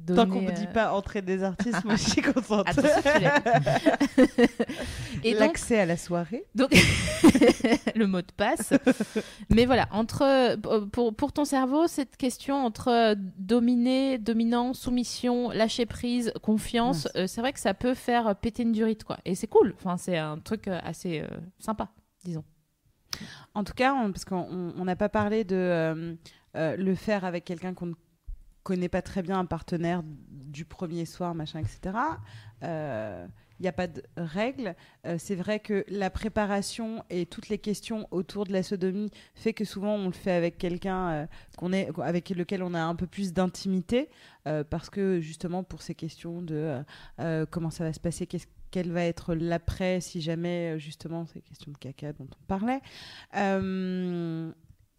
[0.07, 2.65] Tant qu'on ne dit euh, pas entrée des artistes, moi je suis contente.
[5.23, 6.45] Et L'accès à la soirée.
[6.55, 6.71] donc,
[7.95, 8.73] le mot de passe.
[9.49, 10.55] Mais voilà, entre
[10.87, 17.41] pour, pour ton cerveau, cette question entre dominer, dominant, soumission, lâcher prise, confiance, euh, c'est
[17.41, 19.17] vrai que ça peut faire péter une durite, quoi.
[19.25, 19.75] Et c'est cool.
[19.77, 21.27] Enfin, c'est un truc euh, assez euh,
[21.59, 21.89] sympa,
[22.23, 22.43] disons.
[23.53, 26.15] En tout cas, on- parce qu'on on- on n'a pas parlé de euh,
[26.55, 27.93] euh, le faire avec quelqu'un qu'on ne
[28.63, 31.97] connaît pas très bien, un partenaire du premier soir, machin, etc.
[33.61, 34.75] Il n'y a pas de règles.
[35.05, 39.53] Euh, c'est vrai que la préparation et toutes les questions autour de la sodomie fait
[39.53, 41.25] que souvent on le fait avec quelqu'un euh,
[41.59, 44.09] qu'on avec lequel on a un peu plus d'intimité,
[44.47, 46.83] euh, parce que justement pour ces questions de
[47.51, 51.71] comment ça va se passer, qu'est-ce quel va être l'après si jamais justement ces questions
[51.71, 52.81] de caca dont on parlait.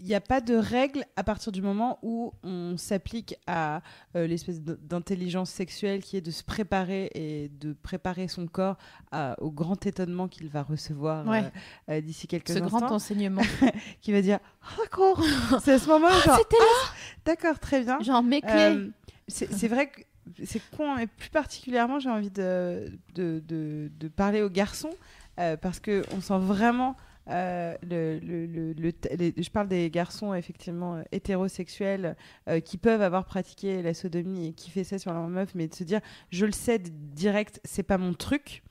[0.04, 3.82] Il n'y a pas de règle à partir du moment où on s'applique à
[4.16, 8.78] euh, l'espèce d'intelligence sexuelle qui est de se préparer et de préparer son corps
[9.12, 11.44] à- au grand étonnement qu'il va recevoir Ouais.
[11.88, 12.78] euh, euh, d'ici quelques Ce instants.
[12.80, 13.42] grand enseignement.
[14.00, 15.22] qui va dire Ah, d'accord
[15.62, 16.90] c'est à ce moment genre C'était Ah,
[17.24, 18.90] d'accord très bien Genre mes clés.
[19.28, 20.00] c'est vrai que
[20.44, 24.90] c'est con, mais plus particulièrement, j'ai envie de, de, de, de parler aux garçons
[25.36, 26.96] parce que on sent vraiment.
[27.28, 32.16] Euh, je parle des garçons effectivement euh, hétérosexuels
[32.48, 35.68] euh, qui peuvent avoir pratiqué la sodomie et qui fait ça sur leur meuf, mais
[35.68, 36.00] de se dire
[36.30, 38.62] je le sais direct, c'est pas mon truc,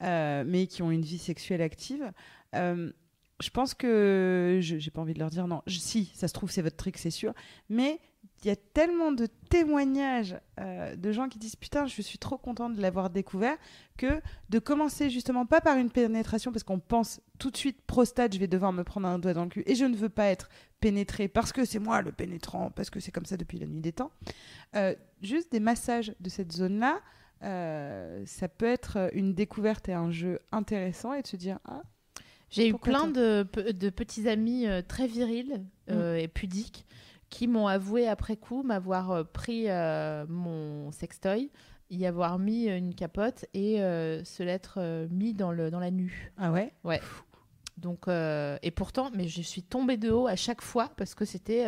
[0.00, 2.12] mais qui ont une vie sexuelle active.
[2.54, 5.62] Je pense que j'ai pas envie de leur dire non.
[5.66, 7.34] Si, ça se trouve c'est votre truc, c'est sûr.
[7.68, 8.00] Mais
[8.44, 12.74] y a tellement de témoignages euh, de gens qui disent putain, je suis trop contente
[12.74, 13.56] de l'avoir découvert
[13.96, 18.34] que de commencer justement pas par une pénétration parce qu'on pense tout de suite prostate,
[18.34, 20.26] je vais devoir me prendre un doigt dans le cul et je ne veux pas
[20.26, 20.48] être
[20.80, 23.80] pénétré parce que c'est moi le pénétrant, parce que c'est comme ça depuis la nuit
[23.80, 24.10] des temps.
[24.74, 27.00] Euh, juste des massages de cette zone-là.
[27.42, 31.82] euh, ça peut être une découverte et un jeu intéressant et de se dire ah
[32.50, 36.86] J'ai eu plein de, de petits amis très virils euh, et pudiques
[37.30, 41.50] qui m'ont avoué après coup m'avoir euh, pris euh, mon sextoy,
[41.90, 46.32] y avoir mis euh, une capote et se l'être mis dans, le, dans la nu.
[46.38, 46.72] ah ouais?
[47.76, 51.24] Donc, euh, et pourtant, mais je suis tombée de haut à chaque fois parce que
[51.24, 51.66] c'était,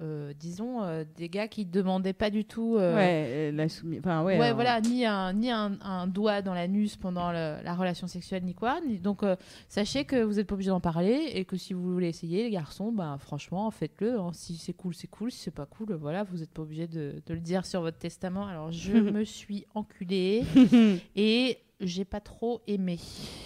[0.00, 2.76] euh, disons, euh, des gars qui demandaient pas du tout.
[2.76, 6.42] euh, ouais la soumis enfin ouais, Ouais, alors- voilà, ni un, ni un, un doigt
[6.42, 8.80] dans l'anus pendant le- la relation sexuelle, ni quoi.
[8.86, 9.22] Ni- donc,
[9.68, 12.50] sachez que vous n'êtes pas obligé d'en parler et que si vous voulez essayer, les
[12.50, 14.18] garçons, ben, franchement, faites-le.
[14.18, 14.30] hein.
[14.32, 15.30] Si c'est cool, c'est cool.
[15.30, 17.98] Si c'est pas cool, voilà, vous n'êtes pas obligé de, de le dire sur votre
[17.98, 18.46] testament.
[18.46, 20.42] Alors, je me suis enculée
[21.16, 22.98] et j'ai pas trop aimé.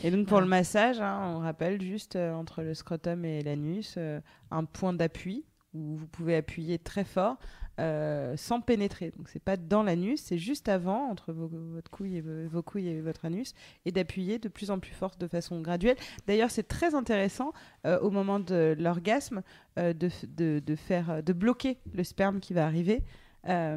[0.04, 3.94] Et donc pour le massage, hein, on rappelle juste euh, entre le scrotum et l'anus
[3.96, 4.20] euh,
[4.50, 5.44] un point d'appui
[5.76, 7.36] où vous pouvez appuyer très fort
[7.78, 9.12] euh, sans pénétrer.
[9.18, 12.88] Donc c'est pas dans l'anus, c'est juste avant entre vos, votre couille et vos, couilles
[12.88, 13.52] et votre anus
[13.84, 15.96] et d'appuyer de plus en plus fort de façon graduelle.
[16.26, 17.52] D'ailleurs, c'est très intéressant
[17.86, 19.42] euh, au moment de l'orgasme
[19.78, 23.02] euh, de, f- de, de faire de bloquer le sperme qui va arriver.
[23.48, 23.76] À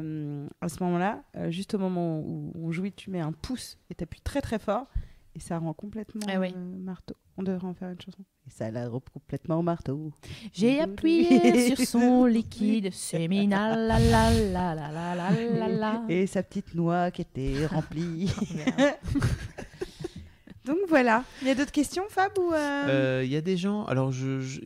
[0.68, 4.20] ce moment-là, juste au moment où on jouit, tu mets un pouce et tu appuies
[4.20, 4.88] très très fort
[5.36, 6.52] et ça rend complètement Ah oui.
[6.56, 7.14] marteau.
[7.40, 8.22] On devrait en faire une chanson.
[8.46, 10.12] Et ça la complètement au marteau.
[10.52, 13.86] J'ai appuyé sur son liquide séminal.
[13.88, 16.04] La la la la la la la la.
[16.08, 18.30] Et sa petite noix qui était remplie.
[18.54, 18.94] Merde.
[20.64, 21.24] Donc voilà.
[21.42, 22.52] Il y a d'autres questions, Fab euh,
[22.88, 23.84] Euh, Il y a des gens.
[23.86, 24.40] Alors, je.
[24.40, 24.60] je-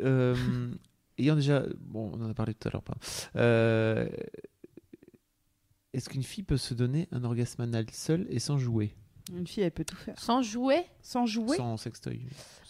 [0.00, 0.70] euh,
[1.18, 1.64] ayant déjà.
[1.80, 3.00] Bon, on en a parlé tout à l'heure, pardon.
[3.36, 4.08] Euh,
[5.92, 8.94] Est-ce qu'une fille peut se donner un orgasme anal seule et sans jouer?
[9.32, 10.14] Une fille, elle peut tout faire.
[10.18, 12.20] Sans jouer Sans jouer Sans sextoy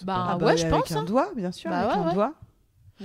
[0.02, 1.04] Bah, pas- ouais, je avec pense, un hein.
[1.04, 1.68] doigt, bien sûr.
[1.70, 2.14] Bah avec ouais, un ouais.
[2.14, 2.34] doigt.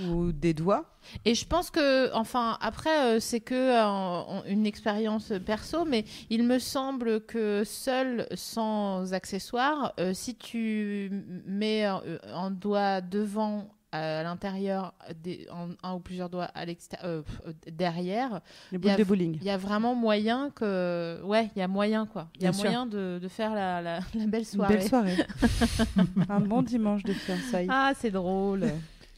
[0.08, 0.84] ou des doigts.
[1.24, 6.44] Et je pense que, enfin, après, euh, c'est que euh, une expérience perso, mais il
[6.44, 11.10] me semble que seul, sans accessoires, euh, si tu
[11.44, 12.02] mets un,
[12.32, 17.52] un doigt devant à l'intérieur, des- en- un ou plusieurs doigts à l'extérieur, euh, euh,
[17.72, 18.40] derrière,
[18.72, 19.38] Les Il y a- boules de bowling.
[19.40, 22.28] il y a vraiment moyen que, ouais, il y a moyen quoi.
[22.36, 24.76] Il y a Bien moyen de, de faire la, la, la belle Une soirée.
[24.76, 25.16] belle soirée.
[26.28, 27.66] un bon dimanche de fiançailles.
[27.70, 28.66] Ah, c'est drôle.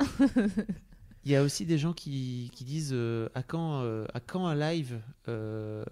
[1.24, 4.44] Il y a aussi des gens qui, qui disent euh, à, quand, euh, à quand
[4.46, 5.84] un live euh,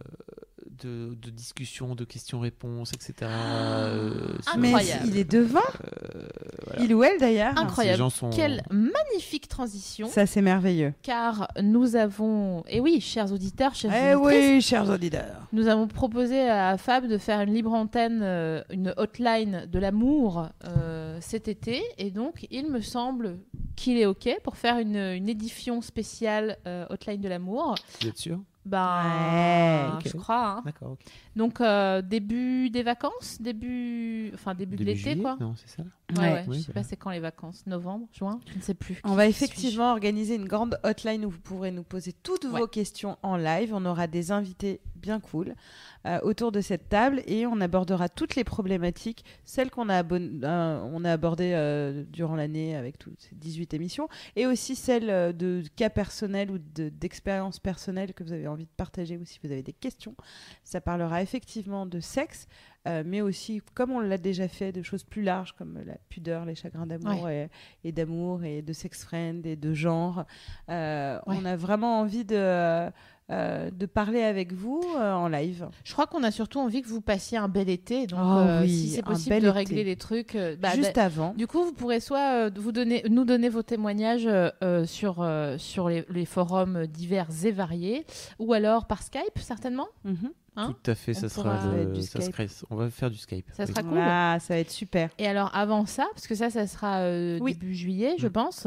[0.82, 3.30] de, de discussion, de questions-réponses, etc.
[3.30, 4.10] euh,
[4.42, 5.04] sur- Mais Incroyable.
[5.08, 5.60] il est devant.
[5.60, 6.28] euh,
[6.66, 6.82] voilà.
[6.84, 7.52] Il ou elle d'ailleurs.
[7.56, 7.98] Ces Incroyable.
[7.98, 10.08] gens sont- Quelle magnifique transition.
[10.08, 10.94] Ça c'est merveilleux.
[11.02, 15.46] Car nous avons, et oui, chers auditeurs, chers Eh oui, chers auditeurs.
[15.52, 20.48] nous avons proposé à Fab de faire une libre antenne, euh, une hotline de l'amour
[20.66, 21.82] euh, cet été.
[21.98, 23.38] Et donc, il me semble
[23.76, 27.74] qu'il est OK pour faire une, une édition spéciale euh, hotline de l'amour.
[28.00, 28.38] Vous êtes sûr?
[28.66, 30.46] Ben, Ouais, je crois.
[30.58, 30.62] hein.
[30.64, 30.96] D'accord.
[31.34, 35.36] Donc, euh, début des vacances Début, enfin, début, de l'été, quoi.
[35.40, 35.82] Non, c'est ça?
[36.16, 36.32] Ouais, Ouais.
[36.32, 37.64] ouais, Oui, je sais pas c'est quand les vacances.
[37.66, 39.00] Novembre, juin Je ne sais plus.
[39.04, 42.60] On va effectivement organiser une grande hotline où vous pourrez nous poser toutes Ouais.
[42.60, 43.72] vos questions en live.
[43.74, 45.54] On aura des invités bien cool
[46.06, 50.80] euh, autour de cette table et on abordera toutes les problématiques, celles qu'on a, euh,
[50.92, 55.62] on a abordées euh, durant l'année avec toutes ces 18 émissions et aussi celles de
[55.76, 59.50] cas personnels ou de- d'expériences personnelles que vous avez envie de partager ou si vous
[59.50, 60.14] avez des questions.
[60.64, 62.46] Ça parlera effectivement de sexe.
[62.88, 66.44] Euh, mais aussi, comme on l'a déjà fait, de choses plus larges comme la pudeur,
[66.46, 67.50] les chagrins d'amour et,
[67.84, 70.24] et d'amour et de sex friend et de genre.
[70.70, 71.36] Euh, Ouais.
[71.40, 72.34] On a vraiment envie de,
[73.30, 75.68] euh, de parler avec vous euh, en live.
[75.84, 78.06] Je crois qu'on a surtout envie que vous passiez un bel été.
[78.06, 79.50] Donc, Oh euh, oui, si c'est possible de été.
[79.50, 80.36] régler les trucs.
[80.60, 81.34] bah, Juste bah, avant.
[81.34, 84.28] du coup, vous pourrez soit vous donner, nous donner vos témoignages
[84.86, 85.28] sur,
[85.58, 88.04] sur les, les forums divers et variés,
[88.38, 89.88] ou alors par Skype, certainement?
[90.04, 90.30] Mhm.
[90.56, 91.60] Hein Tout à fait, On ça sera.
[91.60, 93.46] Ça le- on va faire du Skype.
[93.52, 93.70] Ça oui.
[93.70, 93.98] sera cool.
[93.98, 95.10] Ah, ça va être super.
[95.18, 97.52] Et alors avant ça, parce que ça, ça sera euh, Oui.
[97.54, 98.32] début juillet, je Mm.
[98.32, 98.66] pense,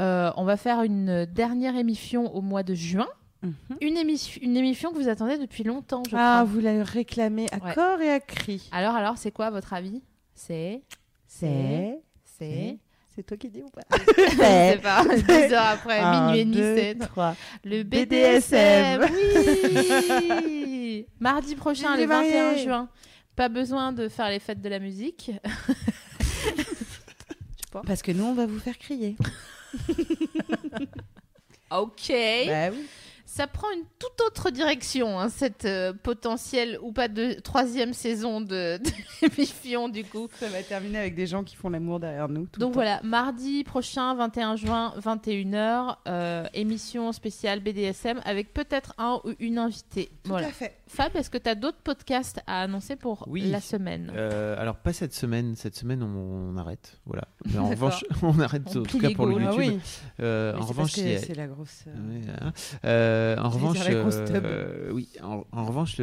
[0.00, 3.08] euh, on va faire une dernière émission au mois de juin.
[3.42, 3.52] Mhm.
[3.82, 6.44] Une, émission une émission que vous attendez depuis longtemps, je Ah, crois.
[6.44, 7.74] vous la réclamez à Ouais.
[7.74, 8.68] corps et à cri.
[8.72, 10.02] Alors, alors, c'est quoi votre avis?
[10.34, 10.82] C'est
[11.26, 12.78] C'est C'est
[13.14, 13.82] C'est toi qui dis ou pas
[14.16, 17.36] Je sais pas, 10 heures après, Un, minuit et demi, deux, c'est trois.
[17.64, 19.02] le BDSM.
[19.02, 20.44] BDSM.
[20.44, 22.64] Oui Mardi prochain, le les 21 mariés.
[22.64, 22.88] juin.
[23.36, 25.30] Pas besoin de faire les fêtes de la musique.
[27.86, 29.16] Parce que nous, on va vous faire crier.
[31.70, 32.12] Ok.
[32.46, 32.86] Bah oui.
[33.36, 38.40] Ça prend une toute autre direction, hein, cette euh, potentielle ou pas de troisième saison
[38.40, 38.90] de, de
[39.22, 40.28] l'émission du coup.
[40.38, 42.44] Ça va terminer avec des gens qui font l'amour derrière nous.
[42.44, 42.74] tout le Donc temps.
[42.74, 49.58] voilà, mardi prochain, 21 juin, 21h, euh, émission spéciale BDSM avec peut-être un ou une
[49.58, 50.10] invitée.
[50.22, 50.46] Tout voilà.
[50.46, 50.76] à fait.
[50.86, 53.40] Fab, est-ce que tu as d'autres podcasts à annoncer pour Oui.
[53.50, 54.12] la semaine?
[54.14, 57.24] Euh, alors pas cette semaine, cette semaine on, on arrête, voilà.
[57.46, 59.32] Mais en revanche, on arrête On en tout cas pour le.
[59.32, 59.48] YouTube.
[59.50, 59.80] Ah oui.
[60.20, 61.82] Euh, en c'est revanche, c'est la grosse.
[61.86, 62.52] Ouais, hein.
[63.24, 63.78] Euh, en revanche,
[64.20, 64.44] euh, tub.
[64.44, 65.08] euh, oui.
[65.22, 65.98] En, en revanche,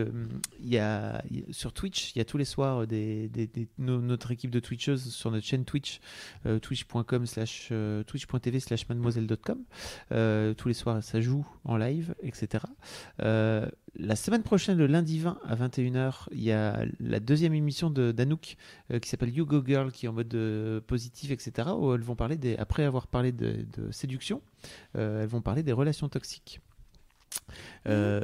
[0.59, 3.47] y a, il y a- sur Twitch, il y a tous les soirs des, des-
[3.47, 5.99] des- no- notre équipe de Twitcheuses sur notre chaîne Twitch,
[6.45, 9.59] euh, twitch.com slash euh, twitch.tv slash mademoiselle.com.
[10.11, 12.63] Euh, tous les soirs, ça joue en live, etc.
[13.21, 13.67] Euh,
[13.97, 18.11] la semaine prochaine, le lundi 20 à 21h, il y a la deuxième émission de
[18.13, 18.55] d'Anouk
[18.91, 21.69] euh, qui s'appelle You Go Girl, qui est en mode euh, positif, etc.
[21.77, 24.41] Où elles vont parler des, après avoir parlé de, de séduction,
[24.95, 26.61] euh, elles vont parler des relations toxiques.
[27.87, 28.21] Euh,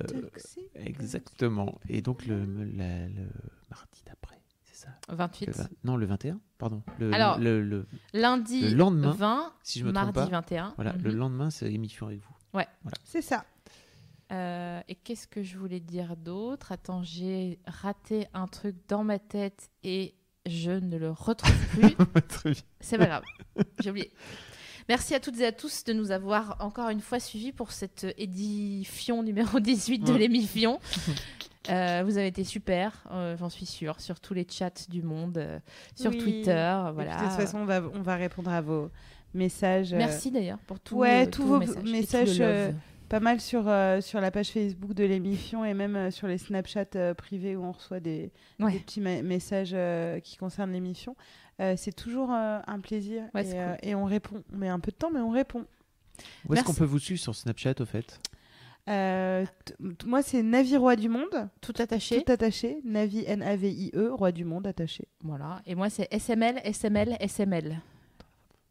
[0.75, 1.79] exactement.
[1.89, 2.39] Et donc le,
[2.75, 3.27] la- le
[3.69, 4.89] mardi d'après, c'est ça?
[5.09, 5.47] 28.
[5.47, 6.83] Le vingt- Non, le 21, pardon.
[6.99, 10.73] Le, Alors, le, le- Lundi le lendemain, 20, si je me trompe mardi pas, 21.
[10.75, 11.01] voilà, Mhm.
[11.03, 12.33] le lendemain, c'est émission avec vous.
[13.03, 13.45] C'est ça.
[14.31, 16.71] Euh, et qu'est-ce que je voulais dire d'autre?
[16.73, 20.15] Attends, j'ai raté un truc dans ma tête et
[20.45, 21.49] je ne le retrouve
[22.43, 22.63] plus.
[22.81, 23.23] C'est pas grave,
[23.79, 24.11] j'ai oublié.
[24.89, 28.05] Merci à toutes et à tous de nous avoir encore une fois suivis pour cette
[28.17, 30.19] édition numéro 18 de Ouais.
[30.19, 30.79] l'émission.
[31.69, 35.37] Euh, vous avez été super, euh, j'en suis sûre, sur tous les chats du monde,
[35.37, 35.59] euh,
[35.97, 36.17] sur Oui.
[36.17, 36.51] Twitter.
[36.89, 37.11] Et Voilà.
[37.17, 38.89] puis, de toute façon, on va, on va répondre à vos
[39.33, 39.91] messages.
[39.91, 42.41] euh, Merci d'ailleurs pour tout, Ouais, euh, tous tous vos messages.
[43.09, 46.37] Pas mal sur, euh, sur la page Facebook de l'émission et même euh, sur les
[46.37, 48.73] Snapchat euh, privés où on reçoit des, Ouais.
[48.73, 51.15] des petits messages euh, qui concernent l'émission.
[51.61, 53.89] Euh, c'est toujours euh, un plaisir Ouais, et, c'est euh, cool.
[53.89, 54.43] et on répond.
[54.53, 55.65] On met un peu de temps, mais on répond.
[56.49, 58.19] Où est-ce qu'on peut vous suivre sur Snapchat au fait?
[58.89, 59.45] Euh,
[60.05, 62.23] moi, c'est Navi Roi du Monde, Tout attaché.
[62.23, 62.79] tout attaché.
[62.85, 65.07] Navi, N-A-V-I-E, Roi du Monde, attaché.
[65.23, 65.61] Voilà.
[65.65, 67.81] Et moi, c'est SML, SML, SML.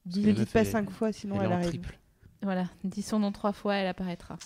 [0.07, 1.69] Ne dites pas cinq fois, sinon Elle arrive.
[1.69, 1.99] triple.
[2.43, 4.39] Voilà, dis son nom trois fois, elle apparaîtra.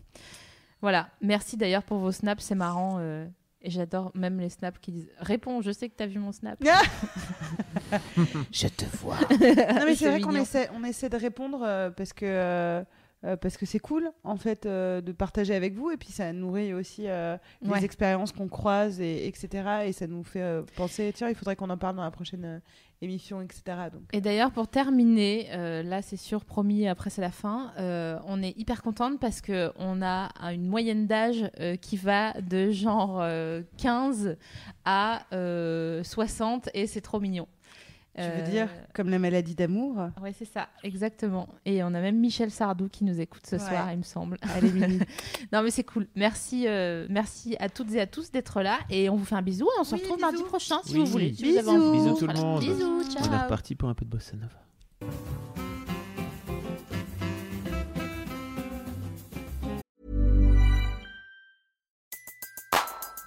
[0.82, 2.98] voilà, merci d'ailleurs pour vos snaps, c'est marrant.
[3.00, 3.26] euh,
[3.64, 6.58] et j'adore même les snaps qui disent Réponds, je sais que t'as vu mon snap.
[8.52, 9.18] Je te vois.
[9.30, 12.84] Non, mais C'est vrai qu'on essaie, on essaie de répondre euh, parce que
[13.24, 15.90] euh, parce que c'est cool en fait euh, de partager avec vous.
[15.90, 20.24] Et puis ça nourrit aussi euh, les expériences qu'on croise et etc et ça nous
[20.24, 22.60] fait penser tiens il faudrait qu'on en parle dans la prochaine
[23.00, 23.62] émission etc
[23.92, 25.48] donc Et d'ailleurs, pour terminer,
[25.82, 27.72] là c'est sûr, promis, après c'est la fin,
[28.26, 31.50] on est hyper contente parce que on a une moyenne d'âge
[31.80, 34.36] qui va de genre euh, 15
[34.84, 37.46] à euh, 60 et c'est trop mignon.
[38.16, 41.48] Tu veux Euh, dire comme la maladie d'amour Ouais, c'est ça, exactement.
[41.64, 43.62] Et on a même Michel Sardou qui nous écoute ce Ouais.
[43.62, 44.36] soir, il me semble.
[44.54, 44.98] allez Mimi
[45.52, 46.06] Non, mais c'est cool.
[46.14, 48.78] Merci, euh, merci à toutes et à tous d'être là.
[48.90, 49.64] Et on vous fait un bisou.
[49.64, 50.30] Et on se Oui, retrouve bisous.
[50.30, 51.00] mardi prochain si Oui.
[51.00, 51.32] vous voulez.
[51.32, 51.92] si vous avez Bisous.
[51.92, 52.40] Bisous tout le Voilà.
[52.48, 52.60] monde.
[52.60, 53.42] Bisous, On est ciao.
[53.44, 55.71] reparti pour un peu de bossa nova.